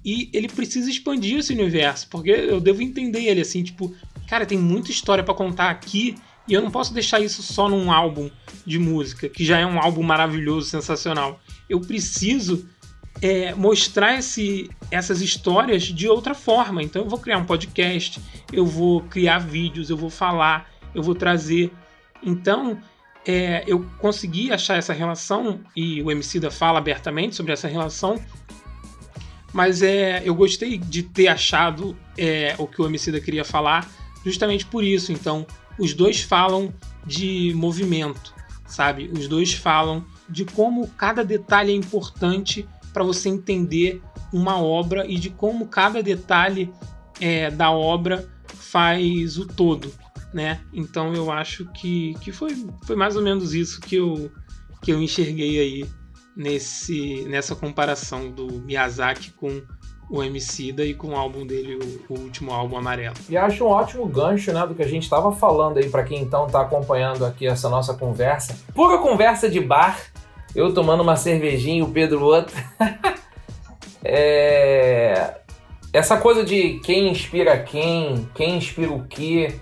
e 0.03 0.29
ele 0.33 0.49
precisa 0.49 0.89
expandir 0.89 1.37
esse 1.37 1.53
universo, 1.53 2.07
porque 2.09 2.31
eu 2.31 2.59
devo 2.59 2.81
entender 2.81 3.23
ele 3.23 3.41
assim, 3.41 3.63
tipo, 3.63 3.95
cara, 4.27 4.45
tem 4.45 4.57
muita 4.57 4.91
história 4.91 5.23
para 5.23 5.33
contar 5.33 5.69
aqui 5.69 6.15
e 6.47 6.53
eu 6.53 6.61
não 6.61 6.71
posso 6.71 6.93
deixar 6.93 7.21
isso 7.21 7.41
só 7.41 7.69
num 7.69 7.91
álbum 7.91 8.29
de 8.65 8.77
música, 8.77 9.29
que 9.29 9.45
já 9.45 9.59
é 9.59 9.65
um 9.65 9.79
álbum 9.79 10.03
maravilhoso, 10.03 10.69
sensacional. 10.69 11.39
Eu 11.69 11.79
preciso 11.79 12.67
é, 13.21 13.53
mostrar 13.55 14.19
esse, 14.19 14.69
essas 14.91 15.21
histórias 15.21 15.83
de 15.83 16.09
outra 16.09 16.33
forma. 16.33 16.83
Então 16.83 17.03
eu 17.03 17.09
vou 17.09 17.19
criar 17.19 17.37
um 17.37 17.45
podcast, 17.45 18.19
eu 18.51 18.65
vou 18.65 19.01
criar 19.03 19.39
vídeos, 19.39 19.89
eu 19.89 19.95
vou 19.95 20.09
falar, 20.09 20.69
eu 20.93 21.01
vou 21.01 21.15
trazer. 21.15 21.71
Então 22.21 22.77
é, 23.25 23.63
eu 23.65 23.85
consegui 23.99 24.51
achar 24.51 24.77
essa 24.77 24.93
relação, 24.93 25.61
e 25.75 26.01
o 26.01 26.11
MC 26.11 26.39
da 26.39 26.51
fala 26.51 26.79
abertamente 26.79 27.35
sobre 27.35 27.53
essa 27.53 27.67
relação, 27.67 28.19
mas 29.53 29.81
é, 29.81 30.21
eu 30.25 30.33
gostei 30.33 30.77
de 30.77 31.03
ter 31.03 31.27
achado 31.27 31.95
é, 32.17 32.55
o 32.57 32.67
que 32.67 32.81
o 32.81 32.85
MC 32.85 33.11
da 33.11 33.19
queria 33.19 33.45
falar, 33.45 33.89
justamente 34.25 34.65
por 34.65 34.83
isso. 34.83 35.11
Então 35.11 35.45
os 35.77 35.93
dois 35.93 36.21
falam 36.21 36.73
de 37.05 37.53
movimento, 37.55 38.33
sabe? 38.65 39.09
Os 39.13 39.27
dois 39.27 39.53
falam 39.53 40.03
de 40.27 40.43
como 40.43 40.87
cada 40.89 41.23
detalhe 41.23 41.71
é 41.71 41.75
importante 41.75 42.67
para 42.91 43.03
você 43.03 43.29
entender 43.29 44.01
uma 44.31 44.57
obra 44.57 45.05
e 45.07 45.17
de 45.19 45.29
como 45.29 45.67
cada 45.67 46.01
detalhe 46.01 46.71
é, 47.21 47.51
da 47.51 47.71
obra 47.71 48.27
faz 48.47 49.37
o 49.37 49.45
todo, 49.45 49.93
né? 50.33 50.61
Então 50.73 51.13
eu 51.13 51.31
acho 51.31 51.65
que, 51.73 52.15
que 52.21 52.31
foi, 52.31 52.65
foi 52.85 52.95
mais 52.95 53.15
ou 53.15 53.21
menos 53.21 53.53
isso 53.53 53.79
que 53.79 53.95
eu, 53.95 54.31
que 54.81 54.91
eu 54.91 55.01
enxerguei 55.01 55.59
aí 55.59 55.89
nesse, 56.35 57.25
nessa 57.29 57.55
comparação 57.55 58.29
do 58.29 58.47
Miyazaki 58.61 59.31
com 59.31 59.61
o 60.09 60.23
Emicida 60.23 60.85
e 60.85 60.93
com 60.93 61.09
o 61.09 61.15
álbum 61.15 61.45
dele, 61.45 61.75
o, 61.75 62.13
o, 62.13 62.19
último 62.19 62.51
álbum 62.51 62.77
Amarelo. 62.77 63.15
E 63.29 63.37
acho 63.37 63.63
um 63.63 63.67
ótimo 63.67 64.05
gancho, 64.05 64.51
né, 64.51 64.65
do 64.67 64.75
que 64.75 64.83
a 64.83 64.87
gente 64.87 65.03
estava 65.03 65.31
falando 65.31 65.77
aí, 65.77 65.89
para 65.89 66.03
quem 66.03 66.21
então 66.21 66.45
está 66.45 66.61
acompanhando 66.61 67.25
aqui 67.25 67.47
essa 67.47 67.69
nossa 67.69 67.93
conversa. 67.93 68.57
Pura 68.73 68.97
conversa 68.97 69.49
de 69.49 69.59
bar, 69.59 69.99
eu 70.55 70.73
tomando 70.73 71.01
uma 71.01 71.15
cervejinha 71.15 71.79
e 71.79 71.81
o 71.81 71.89
Pedro 71.89 72.23
outro. 72.23 72.55
é... 74.03 75.35
Essa 75.91 76.17
coisa 76.17 76.43
de 76.43 76.79
quem 76.79 77.09
inspira 77.11 77.57
quem, 77.59 78.27
quem 78.33 78.57
inspira 78.57 78.91
o 78.91 79.05
quê. 79.05 79.55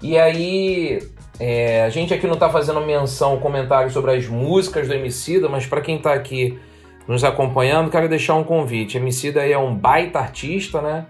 E 0.00 0.16
aí, 0.16 1.02
é... 1.40 1.82
a 1.82 1.88
gente 1.90 2.14
aqui 2.14 2.26
não 2.26 2.34
está 2.34 2.48
fazendo 2.48 2.80
menção, 2.80 3.38
comentário 3.38 3.90
sobre 3.90 4.12
as 4.12 4.26
músicas 4.26 4.86
do 4.86 4.94
Emicida, 4.94 5.48
mas 5.48 5.66
para 5.66 5.80
quem 5.80 5.96
está 5.96 6.12
aqui 6.12 6.58
nos 7.08 7.24
acompanhando, 7.24 7.90
quero 7.90 8.08
deixar 8.08 8.34
um 8.34 8.44
convite. 8.44 8.98
Emicida 8.98 9.44
é 9.46 9.56
um 9.56 9.74
baita 9.74 10.18
artista, 10.18 10.82
né? 10.82 11.06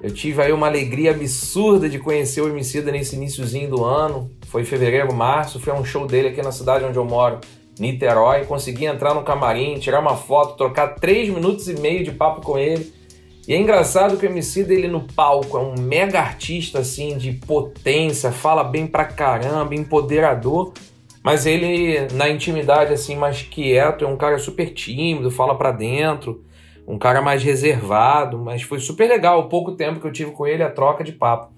Eu 0.00 0.10
tive 0.10 0.40
aí 0.40 0.52
uma 0.52 0.66
alegria 0.66 1.10
absurda 1.10 1.88
de 1.88 1.98
conhecer 1.98 2.40
o 2.40 2.48
Emicida 2.48 2.90
nesse 2.90 3.16
iníciozinho 3.16 3.68
do 3.68 3.84
ano. 3.84 4.30
Foi 4.46 4.64
fevereiro, 4.64 5.12
março, 5.12 5.60
foi 5.60 5.74
um 5.74 5.84
show 5.84 6.06
dele 6.06 6.28
aqui 6.28 6.40
na 6.40 6.52
cidade 6.52 6.84
onde 6.84 6.96
eu 6.96 7.04
moro, 7.04 7.40
Niterói. 7.78 8.46
Consegui 8.46 8.86
entrar 8.86 9.12
no 9.12 9.22
camarim, 9.22 9.78
tirar 9.78 10.00
uma 10.00 10.16
foto, 10.16 10.56
trocar 10.56 10.94
três 10.94 11.28
minutos 11.28 11.68
e 11.68 11.74
meio 11.74 12.02
de 12.02 12.12
papo 12.12 12.40
com 12.40 12.56
ele. 12.56 12.94
E 13.48 13.54
é 13.54 13.56
engraçado 13.56 14.16
que 14.16 14.26
o 14.26 14.30
Emicida, 14.30 14.72
ele 14.72 14.86
no 14.86 15.00
palco, 15.00 15.56
é 15.56 15.60
um 15.60 15.74
mega 15.78 16.20
artista, 16.20 16.80
assim, 16.80 17.16
de 17.16 17.32
potência, 17.32 18.30
fala 18.30 18.62
bem 18.62 18.86
pra 18.86 19.04
caramba, 19.04 19.74
empoderador. 19.74 20.72
Mas 21.22 21.46
ele, 21.46 22.08
na 22.14 22.28
intimidade, 22.28 22.92
assim, 22.92 23.16
mais 23.16 23.42
quieto, 23.42 24.04
é 24.04 24.08
um 24.08 24.16
cara 24.16 24.38
super 24.38 24.72
tímido, 24.72 25.30
fala 25.30 25.56
para 25.56 25.72
dentro, 25.72 26.44
um 26.86 26.98
cara 26.98 27.20
mais 27.20 27.42
reservado, 27.42 28.38
mas 28.38 28.62
foi 28.62 28.78
super 28.78 29.08
legal 29.08 29.40
o 29.40 29.48
pouco 29.48 29.72
tempo 29.72 30.00
que 30.00 30.06
eu 30.06 30.12
tive 30.12 30.30
com 30.32 30.46
ele, 30.46 30.62
a 30.62 30.70
troca 30.70 31.04
de 31.04 31.12
papo. 31.12 31.52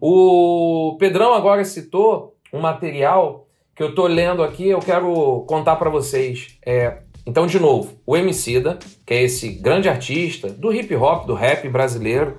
O 0.00 0.96
Pedrão 0.98 1.34
agora 1.34 1.64
citou 1.64 2.36
um 2.52 2.60
material 2.60 3.46
que 3.74 3.82
eu 3.82 3.94
tô 3.94 4.06
lendo 4.06 4.42
aqui, 4.42 4.68
eu 4.68 4.80
quero 4.80 5.44
contar 5.48 5.76
para 5.76 5.88
vocês. 5.88 6.58
É, 6.64 6.98
então, 7.28 7.46
de 7.46 7.60
novo, 7.60 7.92
o 8.06 8.16
Emicida, 8.16 8.78
que 9.04 9.12
é 9.12 9.22
esse 9.22 9.50
grande 9.50 9.86
artista 9.86 10.48
do 10.48 10.72
hip 10.72 10.96
hop, 10.96 11.26
do 11.26 11.34
rap 11.34 11.68
brasileiro, 11.68 12.38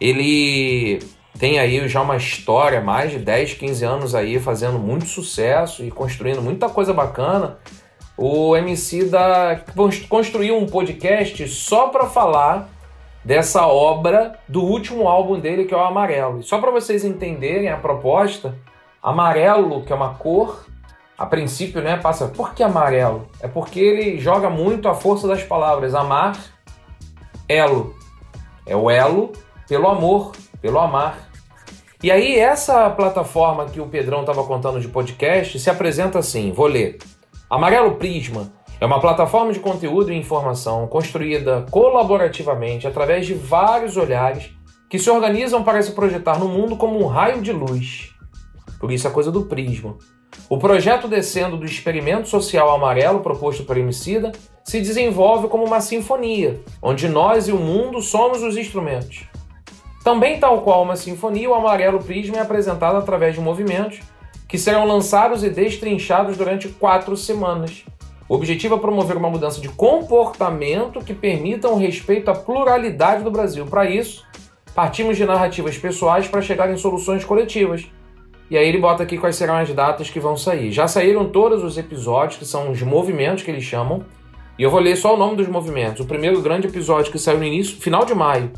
ele 0.00 1.00
tem 1.36 1.58
aí 1.58 1.88
já 1.88 2.00
uma 2.00 2.16
história, 2.16 2.80
mais 2.80 3.10
de 3.10 3.18
10, 3.18 3.54
15 3.54 3.84
anos 3.84 4.14
aí, 4.14 4.38
fazendo 4.38 4.78
muito 4.78 5.04
sucesso 5.06 5.82
e 5.82 5.90
construindo 5.90 6.40
muita 6.40 6.68
coisa 6.68 6.92
bacana. 6.92 7.58
O 8.16 8.56
MC 8.56 9.06
da 9.06 9.60
construiu 10.08 10.58
um 10.58 10.66
podcast 10.66 11.48
só 11.48 11.88
para 11.88 12.06
falar 12.06 12.68
dessa 13.24 13.66
obra 13.66 14.38
do 14.48 14.62
último 14.62 15.08
álbum 15.08 15.40
dele, 15.40 15.64
que 15.64 15.74
é 15.74 15.76
o 15.76 15.80
Amarelo. 15.80 16.38
E 16.38 16.44
só 16.44 16.60
para 16.60 16.70
vocês 16.70 17.04
entenderem 17.04 17.68
a 17.68 17.78
proposta, 17.78 18.56
amarelo, 19.02 19.82
que 19.82 19.92
é 19.92 19.96
uma 19.96 20.14
cor, 20.14 20.66
a 21.16 21.26
princípio, 21.26 21.80
né, 21.80 21.96
passa. 21.96 22.28
Por 22.28 22.54
que 22.54 22.62
amarelo? 22.62 23.28
É 23.40 23.48
porque 23.48 23.78
ele 23.80 24.18
joga 24.18 24.50
muito 24.50 24.88
a 24.88 24.94
força 24.94 25.28
das 25.28 25.42
palavras 25.42 25.94
amar, 25.94 26.36
elo. 27.48 27.94
É 28.66 28.74
o 28.74 28.90
elo 28.90 29.32
pelo 29.68 29.88
amor, 29.88 30.32
pelo 30.60 30.78
amar. 30.78 31.30
E 32.02 32.10
aí, 32.10 32.38
essa 32.38 32.90
plataforma 32.90 33.66
que 33.66 33.80
o 33.80 33.86
Pedrão 33.86 34.20
estava 34.20 34.44
contando 34.44 34.80
de 34.80 34.88
podcast 34.88 35.58
se 35.58 35.70
apresenta 35.70 36.18
assim: 36.18 36.52
vou 36.52 36.66
ler. 36.66 36.98
Amarelo 37.48 37.94
Prisma 37.96 38.52
é 38.80 38.84
uma 38.84 39.00
plataforma 39.00 39.52
de 39.52 39.60
conteúdo 39.60 40.12
e 40.12 40.16
informação 40.16 40.86
construída 40.86 41.64
colaborativamente 41.70 42.86
através 42.86 43.26
de 43.26 43.34
vários 43.34 43.96
olhares 43.96 44.50
que 44.90 44.98
se 44.98 45.08
organizam 45.08 45.62
para 45.62 45.82
se 45.82 45.92
projetar 45.92 46.38
no 46.38 46.48
mundo 46.48 46.76
como 46.76 47.02
um 47.02 47.06
raio 47.06 47.40
de 47.40 47.52
luz. 47.52 48.10
Por 48.78 48.90
isso 48.90 49.08
a 49.08 49.10
coisa 49.10 49.30
do 49.32 49.46
prisma. 49.46 49.96
O 50.48 50.58
projeto 50.58 51.08
descendo 51.08 51.56
do 51.56 51.64
experimento 51.64 52.28
social 52.28 52.70
amarelo 52.70 53.20
proposto 53.20 53.64
por 53.64 53.76
Emicida 53.76 54.32
se 54.62 54.80
desenvolve 54.80 55.48
como 55.48 55.64
uma 55.64 55.80
sinfonia, 55.80 56.60
onde 56.82 57.08
nós 57.08 57.48
e 57.48 57.52
o 57.52 57.58
mundo 57.58 58.00
somos 58.00 58.42
os 58.42 58.56
instrumentos. 58.56 59.24
Também, 60.04 60.38
tal 60.38 60.60
qual 60.60 60.82
uma 60.82 60.96
sinfonia, 60.96 61.48
o 61.48 61.54
amarelo 61.54 61.98
prisma 61.98 62.36
é 62.36 62.40
apresentado 62.40 62.96
através 62.96 63.34
de 63.34 63.40
movimentos 63.40 64.00
que 64.46 64.58
serão 64.58 64.86
lançados 64.86 65.42
e 65.42 65.50
destrinchados 65.50 66.36
durante 66.36 66.68
quatro 66.68 67.16
semanas. 67.16 67.84
O 68.28 68.34
objetivo 68.34 68.74
é 68.74 68.78
promover 68.78 69.16
uma 69.16 69.28
mudança 69.28 69.60
de 69.60 69.68
comportamento 69.68 71.00
que 71.00 71.12
permita 71.12 71.68
um 71.68 71.76
respeito 71.76 72.30
à 72.30 72.34
pluralidade 72.34 73.22
do 73.22 73.30
Brasil. 73.30 73.66
Para 73.66 73.88
isso, 73.88 74.24
partimos 74.74 75.16
de 75.16 75.24
narrativas 75.24 75.76
pessoais 75.76 76.28
para 76.28 76.40
chegar 76.40 76.70
em 76.70 76.76
soluções 76.76 77.24
coletivas. 77.24 77.86
E 78.54 78.56
aí 78.56 78.68
ele 78.68 78.78
bota 78.78 79.02
aqui 79.02 79.18
quais 79.18 79.34
serão 79.34 79.56
as 79.56 79.68
datas 79.72 80.08
que 80.08 80.20
vão 80.20 80.36
sair. 80.36 80.70
Já 80.70 80.86
saíram 80.86 81.28
todos 81.28 81.64
os 81.64 81.76
episódios, 81.76 82.38
que 82.38 82.44
são 82.44 82.70
os 82.70 82.80
movimentos 82.82 83.42
que 83.42 83.50
eles 83.50 83.64
chamam. 83.64 84.04
E 84.56 84.62
eu 84.62 84.70
vou 84.70 84.78
ler 84.78 84.94
só 84.94 85.12
o 85.12 85.16
nome 85.16 85.34
dos 85.34 85.48
movimentos. 85.48 86.04
O 86.04 86.06
primeiro 86.06 86.40
grande 86.40 86.68
episódio 86.68 87.10
que 87.10 87.18
saiu 87.18 87.38
no 87.38 87.44
início, 87.44 87.76
final 87.76 88.04
de 88.04 88.14
maio, 88.14 88.52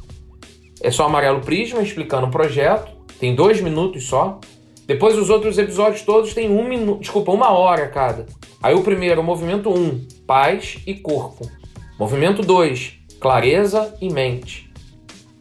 é 0.83 0.91
só 0.91 1.07
Amarelo 1.07 1.41
Prisma 1.41 1.81
explicando 1.81 2.27
o 2.27 2.31
projeto. 2.31 2.93
Tem 3.19 3.35
dois 3.35 3.63
minutos 3.63 4.07
só. 4.07 4.39
Depois 4.87 5.17
os 5.17 5.31
outros 5.31 5.57
episódios 5.57 6.03
todos 6.03 6.35
têm 6.35 6.51
um 6.51 6.69
minuto, 6.69 7.01
desculpa, 7.01 7.33
uma 7.33 7.49
hora 7.53 7.89
cada. 7.89 8.27
Aí 8.63 8.75
o 8.75 8.83
primeiro, 8.83 9.23
movimento 9.23 9.71
1, 9.71 9.75
um, 9.75 10.07
paz 10.27 10.77
e 10.87 10.93
corpo. 10.93 11.51
Movimento 11.99 12.43
2, 12.43 12.99
clareza 13.19 13.97
e 13.99 14.13
mente. 14.13 14.71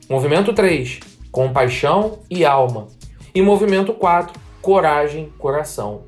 Movimento 0.09 0.53
3, 0.53 1.01
compaixão 1.29 2.19
e 2.29 2.45
alma. 2.45 2.87
E 3.33 3.41
movimento 3.41 3.91
4, 3.91 4.44
coragem, 4.65 5.31
coração. 5.37 6.05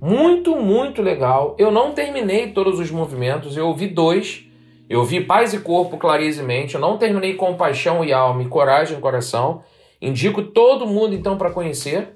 Muito, 0.00 0.56
muito 0.56 1.00
legal. 1.00 1.54
Eu 1.56 1.70
não 1.70 1.92
terminei 1.92 2.48
todos 2.48 2.80
os 2.80 2.90
movimentos, 2.90 3.56
eu 3.56 3.68
ouvi 3.68 3.86
dois. 3.86 4.44
Eu 4.90 5.04
vi 5.04 5.20
paz 5.20 5.54
e 5.54 5.60
corpo, 5.60 5.96
clareza 5.96 6.42
e 6.42 6.44
mente. 6.44 6.74
Eu 6.74 6.80
não 6.80 6.98
terminei 6.98 7.34
compaixão 7.34 8.04
e 8.04 8.12
alma 8.12 8.42
e 8.42 8.48
coragem 8.48 8.98
e 8.98 9.00
coração. 9.00 9.62
Indico 10.02 10.42
todo 10.42 10.88
mundo 10.88 11.14
então 11.14 11.38
para 11.38 11.52
conhecer 11.52 12.08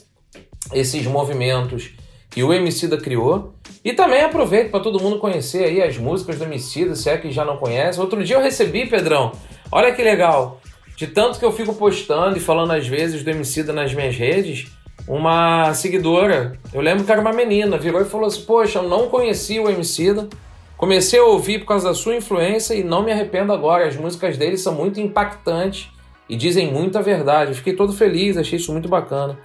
esses 0.72 1.06
movimentos 1.06 1.92
que 2.28 2.42
o 2.42 2.52
Emicida 2.52 2.98
criou. 2.98 3.54
E 3.84 3.92
também 3.92 4.22
aproveito 4.22 4.72
para 4.72 4.80
todo 4.80 5.00
mundo 5.00 5.20
conhecer 5.20 5.62
aí 5.64 5.80
as 5.80 5.96
músicas 5.96 6.38
do 6.38 6.44
Emicida, 6.44 6.96
se 6.96 7.08
é 7.08 7.16
que 7.16 7.30
já 7.30 7.44
não 7.44 7.56
conhece. 7.56 8.00
Outro 8.00 8.24
dia 8.24 8.34
eu 8.34 8.42
recebi, 8.42 8.84
Pedrão, 8.84 9.30
olha 9.70 9.94
que 9.94 10.02
legal, 10.02 10.60
de 10.96 11.06
tanto 11.06 11.38
que 11.38 11.44
eu 11.44 11.52
fico 11.52 11.72
postando 11.72 12.36
e 12.36 12.40
falando 12.40 12.72
às 12.72 12.84
vezes 12.88 13.22
do 13.22 13.30
Emicida 13.30 13.72
nas 13.72 13.94
minhas 13.94 14.16
redes, 14.16 14.66
uma 15.08 15.72
seguidora, 15.72 16.52
eu 16.72 16.80
lembro 16.82 17.04
que 17.04 17.10
era 17.10 17.20
uma 17.20 17.32
menina, 17.32 17.78
virou 17.78 18.00
e 18.02 18.04
falou 18.04 18.26
assim, 18.26 18.42
poxa, 18.42 18.78
eu 18.78 18.88
não 18.88 19.08
conhecia 19.08 19.62
o 19.62 19.70
Emicida, 19.70 20.28
comecei 20.76 21.18
a 21.18 21.24
ouvir 21.24 21.60
por 21.60 21.66
causa 21.66 21.88
da 21.88 21.94
sua 21.94 22.14
influência 22.14 22.74
e 22.74 22.84
não 22.84 23.02
me 23.02 23.10
arrependo 23.10 23.52
agora, 23.52 23.86
as 23.86 23.96
músicas 23.96 24.36
dele 24.36 24.58
são 24.58 24.74
muito 24.74 25.00
impactantes 25.00 25.88
e 26.28 26.36
dizem 26.36 26.70
muita 26.70 27.00
verdade. 27.00 27.52
Eu 27.52 27.56
fiquei 27.56 27.72
todo 27.72 27.92
feliz, 27.92 28.36
achei 28.36 28.58
isso 28.58 28.70
muito 28.70 28.88
bacana. 28.88 29.38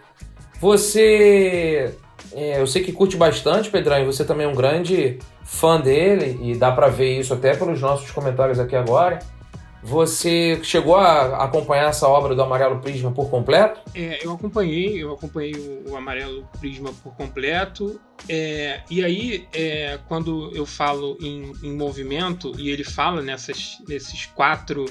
Você. 0.59 1.93
É, 2.33 2.59
eu 2.59 2.67
sei 2.67 2.83
que 2.83 2.91
curte 2.91 3.15
bastante, 3.15 3.69
Pedrão, 3.69 4.01
e 4.01 4.05
você 4.05 4.25
também 4.25 4.45
é 4.45 4.49
um 4.49 4.55
grande 4.55 5.19
fã 5.43 5.79
dele, 5.79 6.39
e 6.41 6.55
dá 6.55 6.71
para 6.71 6.87
ver 6.87 7.19
isso 7.19 7.33
até 7.33 7.55
pelos 7.55 7.79
nossos 7.79 8.09
comentários 8.11 8.59
aqui 8.59 8.75
agora. 8.75 9.19
Você 9.83 10.59
chegou 10.63 10.95
a 10.95 11.43
acompanhar 11.43 11.89
essa 11.89 12.07
obra 12.07 12.33
do 12.33 12.41
Amarelo 12.41 12.79
Prisma 12.79 13.11
por 13.11 13.29
completo? 13.29 13.81
É, 13.93 14.25
eu 14.25 14.31
acompanhei, 14.31 15.03
eu 15.03 15.11
acompanhei 15.11 15.53
o, 15.55 15.91
o 15.91 15.97
Amarelo 15.97 16.47
Prisma 16.57 16.93
por 17.03 17.13
completo. 17.15 17.99
É, 18.29 18.81
e 18.89 19.03
aí, 19.03 19.45
é, 19.53 19.99
quando 20.07 20.55
eu 20.55 20.65
falo 20.65 21.17
em, 21.21 21.51
em, 21.61 21.75
movimento, 21.75 22.53
e 22.57 22.69
ele 22.69 22.85
fala 22.85 23.21
nessas, 23.21 23.77
nesses 23.85 24.25
quatro 24.27 24.85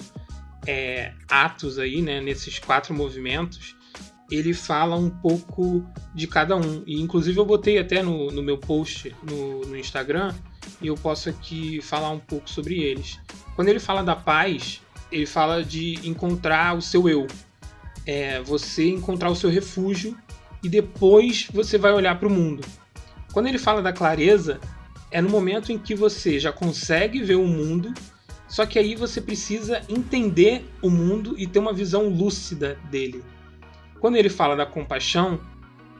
é, 0.66 1.12
atos 1.26 1.78
aí, 1.78 2.02
né, 2.02 2.20
nesses 2.20 2.59
quatro 2.59 2.92
movimentos, 2.92 3.74
ele 4.31 4.52
fala 4.52 4.94
um 4.94 5.09
pouco 5.09 5.87
de 6.14 6.26
cada 6.26 6.55
um. 6.55 6.83
E 6.87 7.00
inclusive 7.00 7.38
eu 7.38 7.46
botei 7.46 7.78
até 7.78 8.02
no, 8.02 8.31
no 8.31 8.42
meu 8.42 8.59
post 8.59 9.14
no, 9.22 9.62
no, 9.62 9.76
Instagram 9.76 10.35
e 10.81 10.87
eu 10.87 10.94
posso 10.96 11.31
aqui 11.31 11.81
falar 11.81 12.11
um 12.11 12.18
pouco 12.18 12.48
sobre 12.48 12.83
eles. 12.83 13.18
Quando 13.55 13.68
ele 13.68 13.81
fala 13.81 14.02
da 14.02 14.16
paz, 14.16 14.82
ele 15.12 15.27
fala 15.27 15.62
de 15.62 16.01
encontrar 16.09 16.77
o 16.77 16.83
seu 16.83 17.09
eu. 17.09 17.27
É 18.07 18.40
você 18.42 18.88
encontrar 18.88 19.31
o 19.31 19.37
seu 19.37 19.51
refúgio 19.51 20.16
e 20.62 20.68
depois 20.68 21.48
você 21.53 21.77
vai 21.77 21.92
olhar 21.92 22.18
para 22.18 22.27
o 22.27 22.31
mundo. 22.31 22.64
Quando 23.33 23.46
ele 23.46 23.59
fala 23.59 23.81
da 23.81 23.92
clareza, 23.92 24.59
é 25.11 25.20
no 25.20 25.29
momento 25.29 25.70
em 25.70 25.79
que 25.79 25.94
você 25.94 26.40
já 26.40 26.51
consegue 26.53 27.22
ver 27.22 27.37
o 27.37 27.46
mundo, 27.46 27.92
só 28.48 28.66
que 28.66 28.79
aí 28.79 28.94
você 28.94 29.20
precisa 29.20 29.83
entender 29.88 30.64
o 30.83 30.90
mundo 30.90 31.35
e 31.38 31.46
ter 31.46 31.59
uma 31.59 31.72
visão 31.72 32.09
lúcida 32.09 32.79
dele. 32.90 33.22
Quando 34.01 34.16
ele 34.16 34.29
fala 34.29 34.57
da 34.57 34.66
compaixão, 34.66 35.40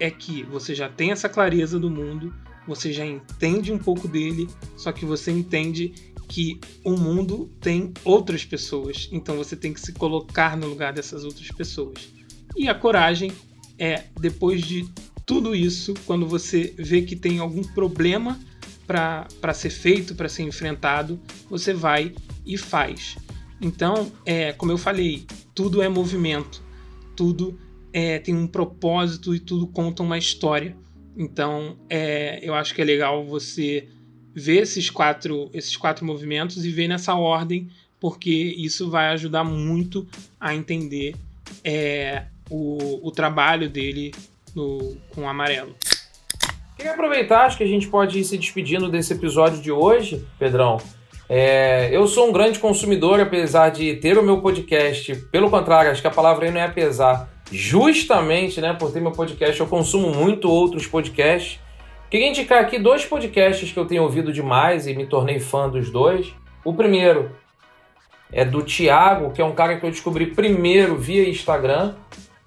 é 0.01 0.11
que 0.11 0.43
você 0.43 0.75
já 0.75 0.89
tem 0.89 1.13
essa 1.13 1.29
clareza 1.29 1.79
do 1.79 1.89
mundo, 1.89 2.35
você 2.67 2.93
já 2.93 3.05
entende 3.05 3.73
um 3.73 3.79
pouco 3.79 4.09
dele, 4.09 4.49
só 4.77 4.93
que 4.93 5.05
você 5.05 5.31
entende 5.31 6.12
que 6.29 6.59
o 6.85 6.93
mundo 6.93 7.51
tem 7.61 7.93
outras 8.05 8.45
pessoas, 8.45 9.09
então 9.13 9.37
você 9.37 9.57
tem 9.57 9.73
que 9.73 9.81
se 9.81 9.93
colocar 9.93 10.57
no 10.57 10.67
lugar 10.67 10.93
dessas 10.93 11.25
outras 11.25 11.49
pessoas. 11.51 12.09
E 12.57 12.69
a 12.69 12.75
coragem 12.75 13.33
é, 13.79 14.05
depois 14.21 14.63
de 14.63 14.89
tudo 15.25 15.55
isso, 15.55 15.95
quando 16.07 16.27
você 16.27 16.75
vê 16.77 17.03
que 17.03 17.17
tem 17.17 17.39
algum 17.39 17.63
problema 17.63 18.39
para 18.87 19.55
ser 19.55 19.71
feito, 19.71 20.15
para 20.15 20.29
ser 20.29 20.43
enfrentado, 20.43 21.21
você 21.49 21.73
vai 21.73 22.15
e 22.45 22.59
faz. 22.59 23.17
Então, 23.61 24.13
é, 24.27 24.53
como 24.53 24.73
eu 24.73 24.79
falei, 24.79 25.25
tudo 25.55 25.81
é 25.81 25.89
movimento, 25.89 26.63
tudo 27.17 27.59
é, 27.93 28.19
tem 28.19 28.35
um 28.35 28.47
propósito 28.47 29.35
e 29.35 29.41
tudo 29.41 29.67
conta 29.67 30.03
uma 30.03 30.19
história. 30.19 30.77
Então, 31.17 31.79
é, 31.89 32.41
eu 32.43 32.55
acho 32.55 32.75
que 32.75 32.83
é 32.83 32.85
legal 32.85 33.25
você 33.25 33.89
ver 34.35 34.63
esses 34.63 34.91
quatro, 34.91 35.51
esses 35.53 35.77
quatro 35.77 36.05
movimentos 36.05 36.65
e 36.65 36.71
ver 36.71 36.89
nessa 36.89 37.15
ordem, 37.15 37.69
porque 38.01 38.31
isso 38.31 38.91
vai 38.91 39.09
ajudar 39.09 39.45
muito 39.45 40.07
a 40.41 40.55
entender 40.55 41.15
é, 41.65 42.25
o, 42.51 43.07
o 43.07 43.11
trabalho 43.11 43.69
dele 43.69 44.13
no, 44.55 44.97
com 45.11 45.23
o 45.23 45.29
amarelo. 45.29 45.75
Queria 46.77 46.93
aproveitar, 46.93 47.47
acho 47.47 47.57
que 47.57 47.65
a 47.65 47.69
gente 47.69 47.87
pode 47.87 48.19
ir 48.19 48.25
se 48.25 48.37
despedindo 48.37 48.89
desse 48.89 49.13
episódio 49.13 49.61
de 49.61 49.71
hoje, 49.71 50.25
Pedrão. 50.39 50.79
É, 51.29 51.89
eu 51.93 52.07
sou 52.09 52.29
um 52.29 52.33
grande 52.33 52.59
consumidor, 52.59 53.21
apesar 53.21 53.71
de 53.71 53.95
ter 53.97 54.19
o 54.19 54.23
meu 54.23 54.41
podcast. 54.41 55.15
Pelo 55.31 55.49
contrário, 55.49 55.91
acho 55.91 56.03
que 56.03 56.09
a 56.09 56.11
palavra 56.11 56.47
aí 56.47 56.51
não 56.51 56.61
é 56.61 56.65
apesar 56.65 57.31
justamente 57.51 58.61
né, 58.61 58.73
por 58.73 58.91
ter 58.93 59.01
meu 59.01 59.13
podcast, 59.13 59.61
eu 59.61 59.67
consumo 59.67 60.11
muito 60.11 60.51
outros 60.51 60.87
podcasts. 60.87 61.61
Queria 62.13 62.29
indicar 62.29 62.61
aqui 62.61 62.79
dois 62.79 63.07
podcasts 63.07 63.73
que 63.73 63.79
eu 63.79 63.87
tenho 63.87 64.03
ouvido 64.03 64.35
demais 64.35 64.87
e 64.87 64.95
me 64.95 65.07
tornei 65.07 65.41
fã 65.41 65.67
dos 65.67 65.91
dois. 65.91 66.35
O 66.63 66.75
primeiro 66.75 67.31
é 68.31 68.45
do 68.45 68.63
Thiago, 68.63 69.31
que 69.31 69.41
é 69.41 69.45
um 69.47 69.55
cara 69.55 69.81
que 69.81 69.87
eu 69.87 69.91
descobri 69.91 70.27
primeiro 70.27 70.95
via 70.95 71.27
Instagram. 71.27 71.95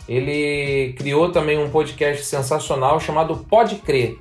Ele 0.07 0.93
criou 0.93 1.31
também 1.31 1.57
um 1.57 1.71
podcast 1.71 2.23
sensacional 2.25 2.99
chamado 2.99 3.37
Pode 3.37 3.77
Crer. 3.77 4.19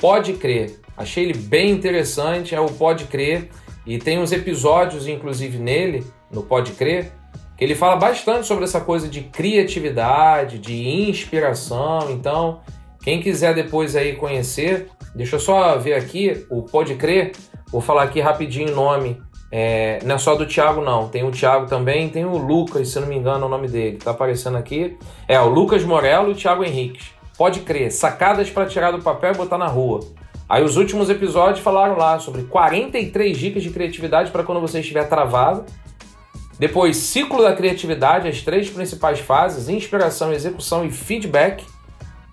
Pode 0.00 0.32
Crer. 0.32 0.80
Achei 0.96 1.22
ele 1.22 1.38
bem 1.38 1.70
interessante, 1.70 2.52
é 2.52 2.58
o 2.58 2.66
Pode 2.66 3.04
Crer. 3.04 3.48
E 3.86 3.98
tem 3.98 4.18
uns 4.18 4.32
episódios, 4.32 5.06
inclusive, 5.06 5.58
nele, 5.58 6.04
no 6.28 6.42
Pode 6.42 6.72
Crer, 6.72 7.12
que 7.56 7.62
ele 7.62 7.76
fala 7.76 7.94
bastante 7.94 8.48
sobre 8.48 8.64
essa 8.64 8.80
coisa 8.80 9.06
de 9.06 9.20
criatividade, 9.20 10.58
de 10.58 10.88
inspiração. 11.08 12.10
Então, 12.10 12.62
quem 13.06 13.20
quiser 13.20 13.54
depois 13.54 13.94
aí 13.94 14.16
conhecer, 14.16 14.88
deixa 15.14 15.36
eu 15.36 15.40
só 15.40 15.78
ver 15.78 15.94
aqui 15.94 16.44
o 16.50 16.64
Pode 16.64 16.96
Crer, 16.96 17.30
vou 17.70 17.80
falar 17.80 18.02
aqui 18.02 18.18
rapidinho 18.18 18.72
o 18.72 18.74
nome. 18.74 19.22
É, 19.52 20.00
não 20.02 20.16
é 20.16 20.18
só 20.18 20.34
do 20.34 20.44
Thiago, 20.44 20.80
não. 20.80 21.08
Tem 21.08 21.22
o 21.22 21.30
Thiago 21.30 21.66
também, 21.66 22.08
tem 22.08 22.24
o 22.24 22.36
Lucas, 22.36 22.88
se 22.88 22.98
não 22.98 23.06
me 23.06 23.14
engano, 23.14 23.44
é 23.44 23.46
o 23.46 23.48
nome 23.48 23.68
dele. 23.68 23.98
Tá 23.98 24.10
aparecendo 24.10 24.56
aqui. 24.56 24.98
É 25.28 25.38
o 25.40 25.48
Lucas 25.48 25.84
Morello 25.84 26.30
e 26.30 26.32
o 26.32 26.34
Thiago 26.34 26.64
Henriques. 26.64 27.12
Pode 27.38 27.60
crer, 27.60 27.92
sacadas 27.92 28.50
para 28.50 28.66
tirar 28.66 28.90
do 28.90 29.00
papel 29.00 29.34
e 29.34 29.36
botar 29.36 29.56
na 29.56 29.68
rua. 29.68 30.00
Aí 30.48 30.64
os 30.64 30.76
últimos 30.76 31.08
episódios 31.08 31.60
falaram 31.60 31.96
lá 31.96 32.18
sobre 32.18 32.42
43 32.42 33.38
dicas 33.38 33.62
de 33.62 33.70
criatividade 33.70 34.32
para 34.32 34.42
quando 34.42 34.60
você 34.60 34.80
estiver 34.80 35.08
travado. 35.08 35.64
Depois, 36.58 36.96
ciclo 36.96 37.40
da 37.40 37.54
criatividade, 37.54 38.26
as 38.26 38.42
três 38.42 38.68
principais 38.68 39.20
fases: 39.20 39.68
inspiração, 39.68 40.32
execução 40.32 40.84
e 40.84 40.90
feedback. 40.90 41.64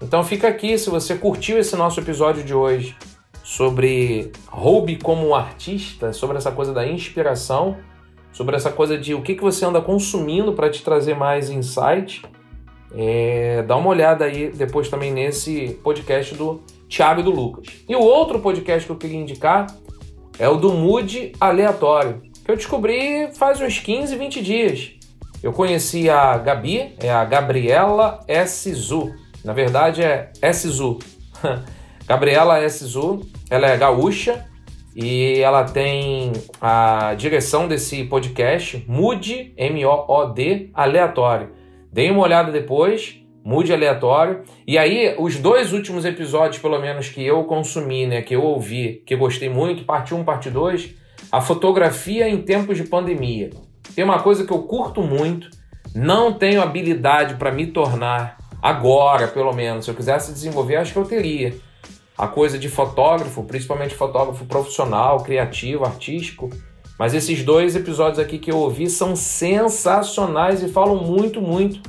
Então 0.03 0.21
fica 0.21 0.49
aqui, 0.49 0.77
se 0.77 0.89
você 0.89 1.15
curtiu 1.15 1.57
esse 1.57 1.77
nosso 1.77 1.97
episódio 1.97 2.43
de 2.43 2.53
hoje 2.53 2.93
sobre 3.41 4.33
hobby 4.47 4.97
como 4.97 5.33
artista, 5.33 6.11
sobre 6.11 6.37
essa 6.37 6.51
coisa 6.51 6.73
da 6.73 6.85
inspiração, 6.85 7.77
sobre 8.33 8.57
essa 8.57 8.69
coisa 8.69 8.97
de 8.97 9.13
o 9.13 9.21
que, 9.21 9.33
que 9.33 9.41
você 9.41 9.65
anda 9.65 9.79
consumindo 9.79 10.51
para 10.51 10.69
te 10.69 10.83
trazer 10.83 11.15
mais 11.15 11.49
insight, 11.49 12.21
é, 12.93 13.63
dá 13.63 13.77
uma 13.77 13.89
olhada 13.89 14.25
aí 14.25 14.51
depois 14.51 14.89
também 14.89 15.11
nesse 15.11 15.79
podcast 15.81 16.35
do 16.35 16.61
Thiago 16.89 17.21
e 17.21 17.23
do 17.23 17.31
Lucas. 17.31 17.67
E 17.87 17.95
o 17.95 18.01
outro 18.01 18.41
podcast 18.41 18.85
que 18.85 18.91
eu 18.91 18.97
queria 18.97 19.17
indicar 19.17 19.67
é 20.37 20.49
o 20.49 20.57
do 20.57 20.73
Mood 20.73 21.31
Aleatório, 21.39 22.21
que 22.43 22.51
eu 22.51 22.57
descobri 22.57 23.29
faz 23.35 23.61
uns 23.61 23.79
15, 23.79 24.17
20 24.17 24.41
dias. 24.43 24.91
Eu 25.41 25.53
conheci 25.53 26.09
a 26.09 26.37
Gabi, 26.37 26.93
é 26.99 27.09
a 27.09 27.23
Gabriela 27.23 28.19
S. 28.27 28.69
Zu. 28.73 29.22
Na 29.43 29.53
verdade 29.53 30.01
é 30.01 30.31
S. 30.41 30.67
Zu. 30.69 30.99
Gabriela 32.07 32.59
S. 32.59 32.85
Zu, 32.85 33.21
ela 33.49 33.67
é 33.67 33.77
gaúcha 33.77 34.45
e 34.95 35.39
ela 35.39 35.63
tem 35.63 36.31
a 36.61 37.13
direção 37.15 37.67
desse 37.67 38.03
podcast, 38.03 38.83
Mood, 38.87 39.53
M-O-O-D, 39.57 40.69
Aleatório. 40.73 41.51
Dei 41.91 42.09
uma 42.09 42.21
olhada 42.21 42.51
depois, 42.51 43.23
mude 43.43 43.73
aleatório. 43.73 44.43
E 44.65 44.77
aí, 44.77 45.15
os 45.19 45.37
dois 45.37 45.73
últimos 45.73 46.05
episódios, 46.05 46.61
pelo 46.61 46.79
menos, 46.79 47.09
que 47.09 47.23
eu 47.23 47.43
consumi, 47.43 48.07
né, 48.07 48.21
que 48.21 48.35
eu 48.35 48.41
ouvi, 48.41 49.03
que 49.05 49.13
eu 49.13 49.17
gostei 49.17 49.49
muito, 49.49 49.83
parte 49.83 50.13
1, 50.13 50.23
parte 50.23 50.49
2, 50.49 50.95
a 51.31 51.41
fotografia 51.41 52.27
em 52.29 52.41
tempos 52.41 52.77
de 52.77 52.83
pandemia. 52.83 53.49
Tem 53.95 54.03
uma 54.03 54.19
coisa 54.19 54.45
que 54.45 54.51
eu 54.51 54.63
curto 54.63 55.01
muito, 55.01 55.49
não 55.93 56.33
tenho 56.33 56.61
habilidade 56.61 57.35
para 57.35 57.51
me 57.51 57.67
tornar 57.67 58.37
agora, 58.63 59.27
pelo 59.27 59.51
menos. 59.51 59.83
Se 59.83 59.91
eu 59.91 59.95
quisesse 59.95 60.31
desenvolver, 60.31 60.77
acho 60.77 60.93
que 60.93 60.99
eu 60.99 61.03
teria. 61.03 61.53
A 62.17 62.27
coisa 62.27 62.57
de 62.57 62.69
fotógrafo, 62.69 63.43
principalmente 63.43 63.93
fotógrafo 63.93 64.45
profissional, 64.45 65.21
criativo, 65.21 65.83
artístico. 65.83 66.49
Mas 66.97 67.13
esses 67.13 67.43
dois 67.43 67.75
episódios 67.75 68.19
aqui 68.19 68.39
que 68.39 68.51
eu 68.51 68.57
ouvi 68.57 68.89
são 68.89 69.15
sensacionais 69.15 70.63
e 70.63 70.69
falam 70.69 70.95
muito, 70.95 71.41
muito 71.41 71.81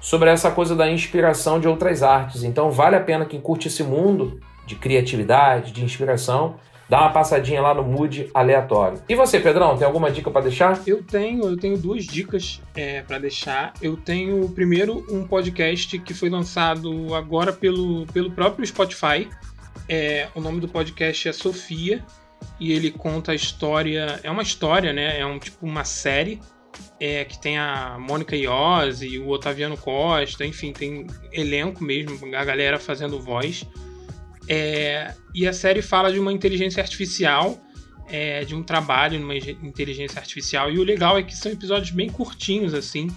sobre 0.00 0.28
essa 0.28 0.50
coisa 0.50 0.76
da 0.76 0.90
inspiração 0.90 1.58
de 1.58 1.66
outras 1.66 2.02
artes. 2.02 2.42
Então 2.42 2.70
vale 2.70 2.96
a 2.96 3.00
pena 3.00 3.24
quem 3.24 3.40
curte 3.40 3.68
esse 3.68 3.82
mundo 3.82 4.40
de 4.66 4.74
criatividade, 4.74 5.72
de 5.72 5.84
inspiração, 5.84 6.56
dar 6.90 7.02
uma 7.02 7.12
passadinha 7.12 7.62
lá 7.62 7.72
no 7.72 7.84
Mood 7.84 8.28
aleatório. 8.34 9.00
E 9.08 9.14
você, 9.14 9.38
Pedrão, 9.38 9.78
tem 9.78 9.86
alguma 9.86 10.10
dica 10.10 10.28
para 10.28 10.40
deixar? 10.40 10.82
Eu 10.84 11.04
tenho, 11.04 11.44
eu 11.44 11.56
tenho 11.56 11.78
duas 11.78 12.04
dicas 12.04 12.60
é, 12.74 13.00
para 13.02 13.16
deixar. 13.20 13.72
Eu 13.80 13.96
tenho 13.96 14.48
primeiro 14.48 15.06
um 15.08 15.24
podcast 15.24 15.96
que 16.00 16.12
foi 16.12 16.28
lançado 16.28 17.14
agora 17.14 17.52
pelo, 17.52 18.06
pelo 18.06 18.32
próprio 18.32 18.66
Spotify. 18.66 19.28
É, 19.88 20.26
o 20.34 20.40
nome 20.40 20.60
do 20.60 20.66
podcast 20.66 21.28
é 21.28 21.32
Sofia 21.32 22.04
e 22.58 22.72
ele 22.72 22.90
conta 22.90 23.30
a 23.30 23.34
história, 23.36 24.18
é 24.24 24.30
uma 24.30 24.42
história, 24.42 24.92
né? 24.92 25.20
É 25.20 25.24
um 25.24 25.38
tipo 25.38 25.64
uma 25.64 25.84
série 25.84 26.40
é, 26.98 27.24
que 27.24 27.38
tem 27.40 27.56
a 27.56 27.98
Mônica 28.00 28.34
Iose, 28.34 29.16
o 29.20 29.28
Otaviano 29.28 29.76
Costa, 29.76 30.44
enfim, 30.44 30.72
tem 30.72 31.06
elenco 31.32 31.84
mesmo, 31.84 32.34
a 32.34 32.44
galera 32.44 32.80
fazendo 32.80 33.20
voz. 33.20 33.64
É, 34.52 35.14
e 35.32 35.46
a 35.46 35.52
série 35.52 35.80
fala 35.80 36.12
de 36.12 36.18
uma 36.18 36.32
inteligência 36.32 36.82
artificial, 36.82 37.56
é, 38.08 38.44
de 38.44 38.52
um 38.52 38.64
trabalho 38.64 39.20
numa 39.20 39.36
inteligência 39.36 40.18
artificial. 40.18 40.68
E 40.72 40.76
o 40.76 40.82
legal 40.82 41.16
é 41.16 41.22
que 41.22 41.36
são 41.36 41.52
episódios 41.52 41.92
bem 41.92 42.10
curtinhos, 42.10 42.74
assim, 42.74 43.08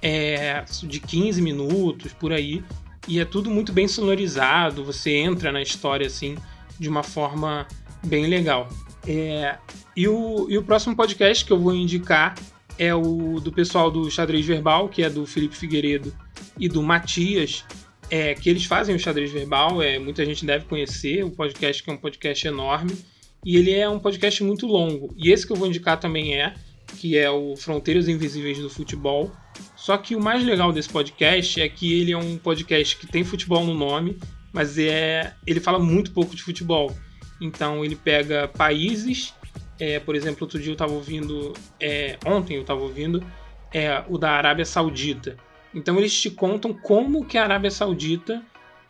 é, 0.00 0.64
de 0.84 1.00
15 1.00 1.42
minutos 1.42 2.12
por 2.12 2.32
aí. 2.32 2.62
E 3.08 3.18
é 3.18 3.24
tudo 3.24 3.50
muito 3.50 3.72
bem 3.72 3.88
sonorizado, 3.88 4.84
você 4.84 5.16
entra 5.16 5.50
na 5.50 5.60
história 5.60 6.06
assim 6.06 6.36
de 6.78 6.88
uma 6.88 7.02
forma 7.02 7.66
bem 8.06 8.28
legal. 8.28 8.68
É, 9.04 9.58
e, 9.96 10.06
o, 10.06 10.46
e 10.48 10.56
o 10.56 10.62
próximo 10.62 10.94
podcast 10.94 11.44
que 11.44 11.52
eu 11.52 11.58
vou 11.58 11.74
indicar 11.74 12.36
é 12.78 12.94
o 12.94 13.40
do 13.40 13.50
pessoal 13.50 13.90
do 13.90 14.08
Xadrez 14.08 14.46
Verbal, 14.46 14.88
que 14.88 15.02
é 15.02 15.10
do 15.10 15.26
Felipe 15.26 15.56
Figueiredo 15.56 16.14
e 16.56 16.68
do 16.68 16.80
Matias, 16.84 17.64
é, 18.10 18.34
que 18.34 18.48
eles 18.48 18.64
fazem 18.64 18.94
o 18.94 18.98
Xadrez 18.98 19.30
Verbal, 19.30 19.82
é, 19.82 19.98
muita 19.98 20.24
gente 20.24 20.44
deve 20.44 20.64
conhecer, 20.66 21.24
o 21.24 21.30
podcast 21.30 21.82
que 21.82 21.90
é 21.90 21.92
um 21.92 21.96
podcast 21.96 22.46
enorme, 22.46 22.96
e 23.44 23.56
ele 23.56 23.72
é 23.72 23.88
um 23.88 23.98
podcast 23.98 24.42
muito 24.42 24.66
longo. 24.66 25.14
E 25.16 25.30
esse 25.30 25.46
que 25.46 25.52
eu 25.52 25.56
vou 25.56 25.68
indicar 25.68 25.98
também 25.98 26.34
é, 26.34 26.54
que 26.96 27.16
é 27.16 27.30
o 27.30 27.54
Fronteiras 27.56 28.08
Invisíveis 28.08 28.58
do 28.58 28.70
Futebol. 28.70 29.30
Só 29.76 29.96
que 29.96 30.16
o 30.16 30.20
mais 30.20 30.42
legal 30.44 30.72
desse 30.72 30.88
podcast 30.88 31.60
é 31.60 31.68
que 31.68 32.00
ele 32.00 32.12
é 32.12 32.16
um 32.16 32.38
podcast 32.38 32.96
que 32.96 33.06
tem 33.06 33.24
futebol 33.24 33.64
no 33.64 33.74
nome, 33.74 34.18
mas 34.52 34.78
é 34.78 35.34
ele 35.46 35.60
fala 35.60 35.78
muito 35.78 36.12
pouco 36.12 36.34
de 36.34 36.42
futebol. 36.42 36.94
Então 37.40 37.84
ele 37.84 37.94
pega 37.94 38.48
países 38.48 39.34
é, 39.78 40.00
por 40.00 40.16
exemplo, 40.16 40.38
outro 40.42 40.58
dia 40.58 40.70
eu 40.70 40.74
estava 40.74 40.92
ouvindo, 40.92 41.52
é, 41.80 42.18
ontem 42.26 42.56
eu 42.56 42.62
estava 42.62 42.80
ouvindo, 42.80 43.24
é, 43.72 44.02
o 44.08 44.18
da 44.18 44.32
Arábia 44.32 44.64
Saudita. 44.64 45.36
Então 45.74 45.96
eles 45.98 46.18
te 46.18 46.30
contam 46.30 46.72
como 46.72 47.24
que 47.24 47.36
a 47.36 47.44
Arábia 47.44 47.70
Saudita 47.70 48.42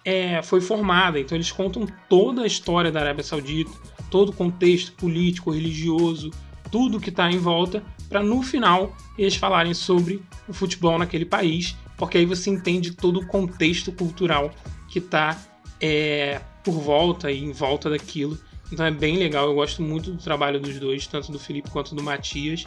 é, 0.05 0.43
foi 0.43 0.61
formada. 0.61 1.19
Então 1.19 1.37
eles 1.37 1.53
contam 1.53 1.87
toda 2.09 2.43
a 2.43 2.47
história 2.47 2.91
da 2.91 3.01
Arábia 3.01 3.25
Saudita, 3.25 3.71
todo 4.11 4.31
o 4.31 4.33
contexto 4.33 4.93
político, 4.93 5.51
religioso, 5.51 6.31
tudo 6.71 7.01
que 7.01 7.11
está 7.11 7.31
em 7.31 7.39
volta, 7.39 7.83
para 8.09 8.23
no 8.23 8.43
final 8.43 8.97
eles 9.17 9.37
falarem 9.37 9.75
sobre 9.75 10.23
o 10.47 10.53
futebol 10.53 10.99
naquele 10.99 11.25
país, 11.25 11.77
porque 11.97 12.19
aí 12.19 12.25
você 12.25 12.51
entende 12.51 12.93
todo 12.93 13.21
o 13.21 13.27
contexto 13.27 13.93
cultural 13.93 14.51
que 14.89 14.99
está 14.99 15.37
é, 15.81 16.41
por 16.63 16.75
volta 16.75 17.31
e 17.31 17.43
em 17.43 17.53
volta 17.53 17.91
daquilo. 17.91 18.39
Então 18.73 18.85
é 18.85 18.91
bem 18.91 19.17
legal, 19.17 19.49
eu 19.49 19.55
gosto 19.55 19.83
muito 19.83 20.13
do 20.13 20.19
trabalho 20.19 20.61
dos 20.61 20.79
dois, 20.79 21.07
tanto 21.07 21.33
do 21.33 21.39
Felipe 21.39 21.71
quanto 21.71 21.95
do 21.95 22.03
Matias. 22.03 22.65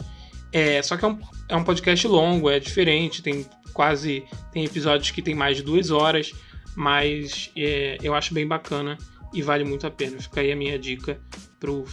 É, 0.52 0.82
só 0.82 0.96
que 0.96 1.04
é 1.04 1.08
um, 1.08 1.18
é 1.48 1.56
um 1.56 1.64
podcast 1.64 2.06
longo, 2.06 2.50
é 2.50 2.60
diferente, 2.60 3.22
tem 3.22 3.46
quase. 3.72 4.24
Tem 4.52 4.64
episódios 4.64 5.10
que 5.10 5.22
tem 5.22 5.34
mais 5.34 5.56
de 5.56 5.62
duas 5.62 5.90
horas, 5.90 6.32
mas 6.76 7.50
é, 7.56 7.98
eu 8.02 8.14
acho 8.14 8.34
bem 8.34 8.46
bacana 8.46 8.96
e 9.32 9.42
vale 9.42 9.64
muito 9.64 9.86
a 9.86 9.90
pena. 9.90 10.20
Fica 10.20 10.40
aí 10.40 10.52
a 10.52 10.56
minha 10.56 10.78
dica 10.78 11.18
pro 11.58 11.84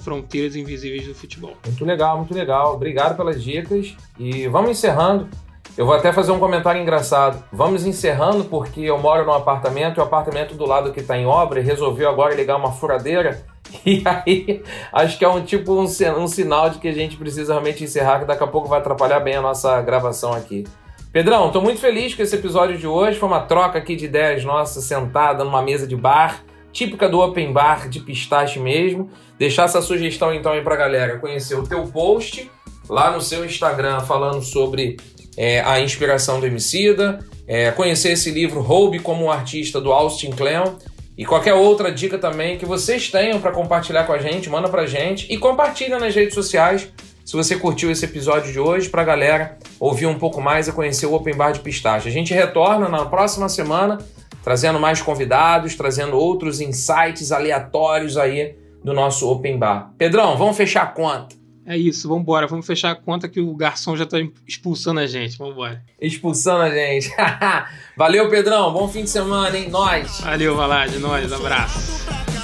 Fronteiras 0.00 0.56
Invisíveis 0.56 1.06
do 1.06 1.14
Futebol. 1.14 1.56
Muito 1.64 1.84
legal, 1.84 2.16
muito 2.18 2.34
legal. 2.34 2.74
Obrigado 2.74 3.16
pelas 3.16 3.42
dicas. 3.42 3.96
E 4.18 4.46
vamos 4.48 4.70
encerrando. 4.70 5.28
Eu 5.76 5.86
vou 5.86 5.94
até 5.94 6.12
fazer 6.12 6.32
um 6.32 6.40
comentário 6.40 6.80
engraçado. 6.80 7.44
Vamos 7.52 7.86
encerrando 7.86 8.44
porque 8.44 8.80
eu 8.80 8.98
moro 8.98 9.24
num 9.24 9.32
apartamento 9.32 9.98
e 9.98 10.00
o 10.00 10.02
apartamento 10.02 10.54
do 10.54 10.66
lado 10.66 10.92
que 10.92 11.00
está 11.00 11.16
em 11.16 11.26
obra 11.26 11.60
resolveu 11.60 12.08
agora 12.08 12.34
ligar 12.34 12.56
uma 12.56 12.72
furadeira 12.72 13.46
E 13.84 14.02
aí, 14.06 14.62
acho 14.92 15.18
que 15.18 15.24
é 15.24 15.28
um 15.28 15.42
tipo 15.42 15.74
um, 15.74 15.84
um 15.84 16.26
sinal 16.26 16.70
de 16.70 16.78
que 16.78 16.88
a 16.88 16.92
gente 16.92 17.16
precisa 17.16 17.52
realmente 17.52 17.84
encerrar, 17.84 18.20
que 18.20 18.26
daqui 18.26 18.42
a 18.42 18.46
pouco 18.46 18.68
vai 18.68 18.80
atrapalhar 18.80 19.20
bem 19.20 19.36
a 19.36 19.42
nossa 19.42 19.80
gravação 19.82 20.32
aqui. 20.32 20.64
Pedrão, 21.10 21.46
estou 21.46 21.62
muito 21.62 21.80
feliz 21.80 22.14
com 22.14 22.22
esse 22.22 22.36
episódio 22.36 22.76
de 22.76 22.86
hoje. 22.86 23.18
Foi 23.18 23.28
uma 23.28 23.40
troca 23.40 23.78
aqui 23.78 23.96
de 23.96 24.04
ideias 24.04 24.44
nossa, 24.44 24.80
sentada 24.82 25.42
numa 25.42 25.62
mesa 25.62 25.86
de 25.86 25.96
bar, 25.96 26.44
típica 26.70 27.08
do 27.08 27.18
open 27.18 27.50
bar 27.50 27.88
de 27.88 28.00
pistache 28.00 28.58
mesmo. 28.58 29.10
Deixar 29.38 29.64
essa 29.64 29.80
sugestão 29.80 30.34
então 30.34 30.52
aí 30.52 30.60
pra 30.60 30.76
galera 30.76 31.18
conhecer 31.18 31.54
o 31.54 31.66
teu 31.66 31.84
post 31.86 32.50
lá 32.88 33.10
no 33.10 33.22
seu 33.22 33.44
Instagram 33.44 34.00
falando 34.00 34.42
sobre 34.42 34.98
é, 35.34 35.60
a 35.60 35.80
inspiração 35.80 36.40
do 36.40 36.46
Emicida, 36.46 37.20
é, 37.46 37.70
conhecer 37.70 38.12
esse 38.12 38.30
livro 38.30 38.60
Roube 38.60 38.98
como 38.98 39.24
um 39.24 39.30
Artista 39.30 39.80
do 39.80 39.92
Austin 39.92 40.30
Kleon 40.30 40.74
e 41.16 41.24
qualquer 41.24 41.54
outra 41.54 41.90
dica 41.90 42.18
também 42.18 42.58
que 42.58 42.66
vocês 42.66 43.10
tenham 43.10 43.40
para 43.40 43.50
compartilhar 43.50 44.04
com 44.04 44.12
a 44.12 44.18
gente, 44.18 44.50
manda 44.50 44.68
pra 44.68 44.86
gente 44.86 45.26
e 45.32 45.38
compartilha 45.38 45.98
nas 45.98 46.14
redes 46.14 46.34
sociais 46.34 46.92
se 47.28 47.36
você 47.36 47.56
curtiu 47.56 47.90
esse 47.90 48.06
episódio 48.06 48.50
de 48.50 48.58
hoje 48.58 48.88
pra 48.88 49.04
galera 49.04 49.58
ouvir 49.78 50.06
um 50.06 50.18
pouco 50.18 50.40
mais 50.40 50.66
e 50.66 50.72
conhecer 50.72 51.04
o 51.04 51.12
Open 51.12 51.36
Bar 51.36 51.52
de 51.52 51.60
Pistache. 51.60 52.08
A 52.08 52.10
gente 52.10 52.32
retorna 52.32 52.88
na 52.88 53.04
próxima 53.04 53.50
semana 53.50 53.98
trazendo 54.42 54.80
mais 54.80 55.02
convidados, 55.02 55.74
trazendo 55.74 56.16
outros 56.16 56.58
insights 56.58 57.30
aleatórios 57.30 58.16
aí 58.16 58.56
do 58.82 58.94
nosso 58.94 59.30
Open 59.30 59.58
Bar. 59.58 59.92
Pedrão, 59.98 60.38
vamos 60.38 60.56
fechar 60.56 60.84
a 60.84 60.86
conta. 60.86 61.36
É 61.66 61.76
isso, 61.76 62.08
vambora. 62.08 62.46
Vamos 62.46 62.66
fechar 62.66 62.92
a 62.92 62.96
conta 62.96 63.28
que 63.28 63.42
o 63.42 63.54
garçom 63.54 63.94
já 63.94 64.06
tá 64.06 64.16
expulsando 64.46 65.00
a 65.00 65.06
gente. 65.06 65.36
Vambora. 65.36 65.82
Expulsando 66.00 66.62
a 66.62 66.70
gente. 66.70 67.14
Valeu, 67.94 68.30
Pedrão. 68.30 68.72
Bom 68.72 68.88
fim 68.88 69.04
de 69.04 69.10
semana, 69.10 69.54
hein? 69.54 69.68
Nós. 69.68 70.22
Valeu, 70.22 70.56
Valade. 70.56 70.98
Nós. 70.98 71.30
Abraço. 71.30 72.37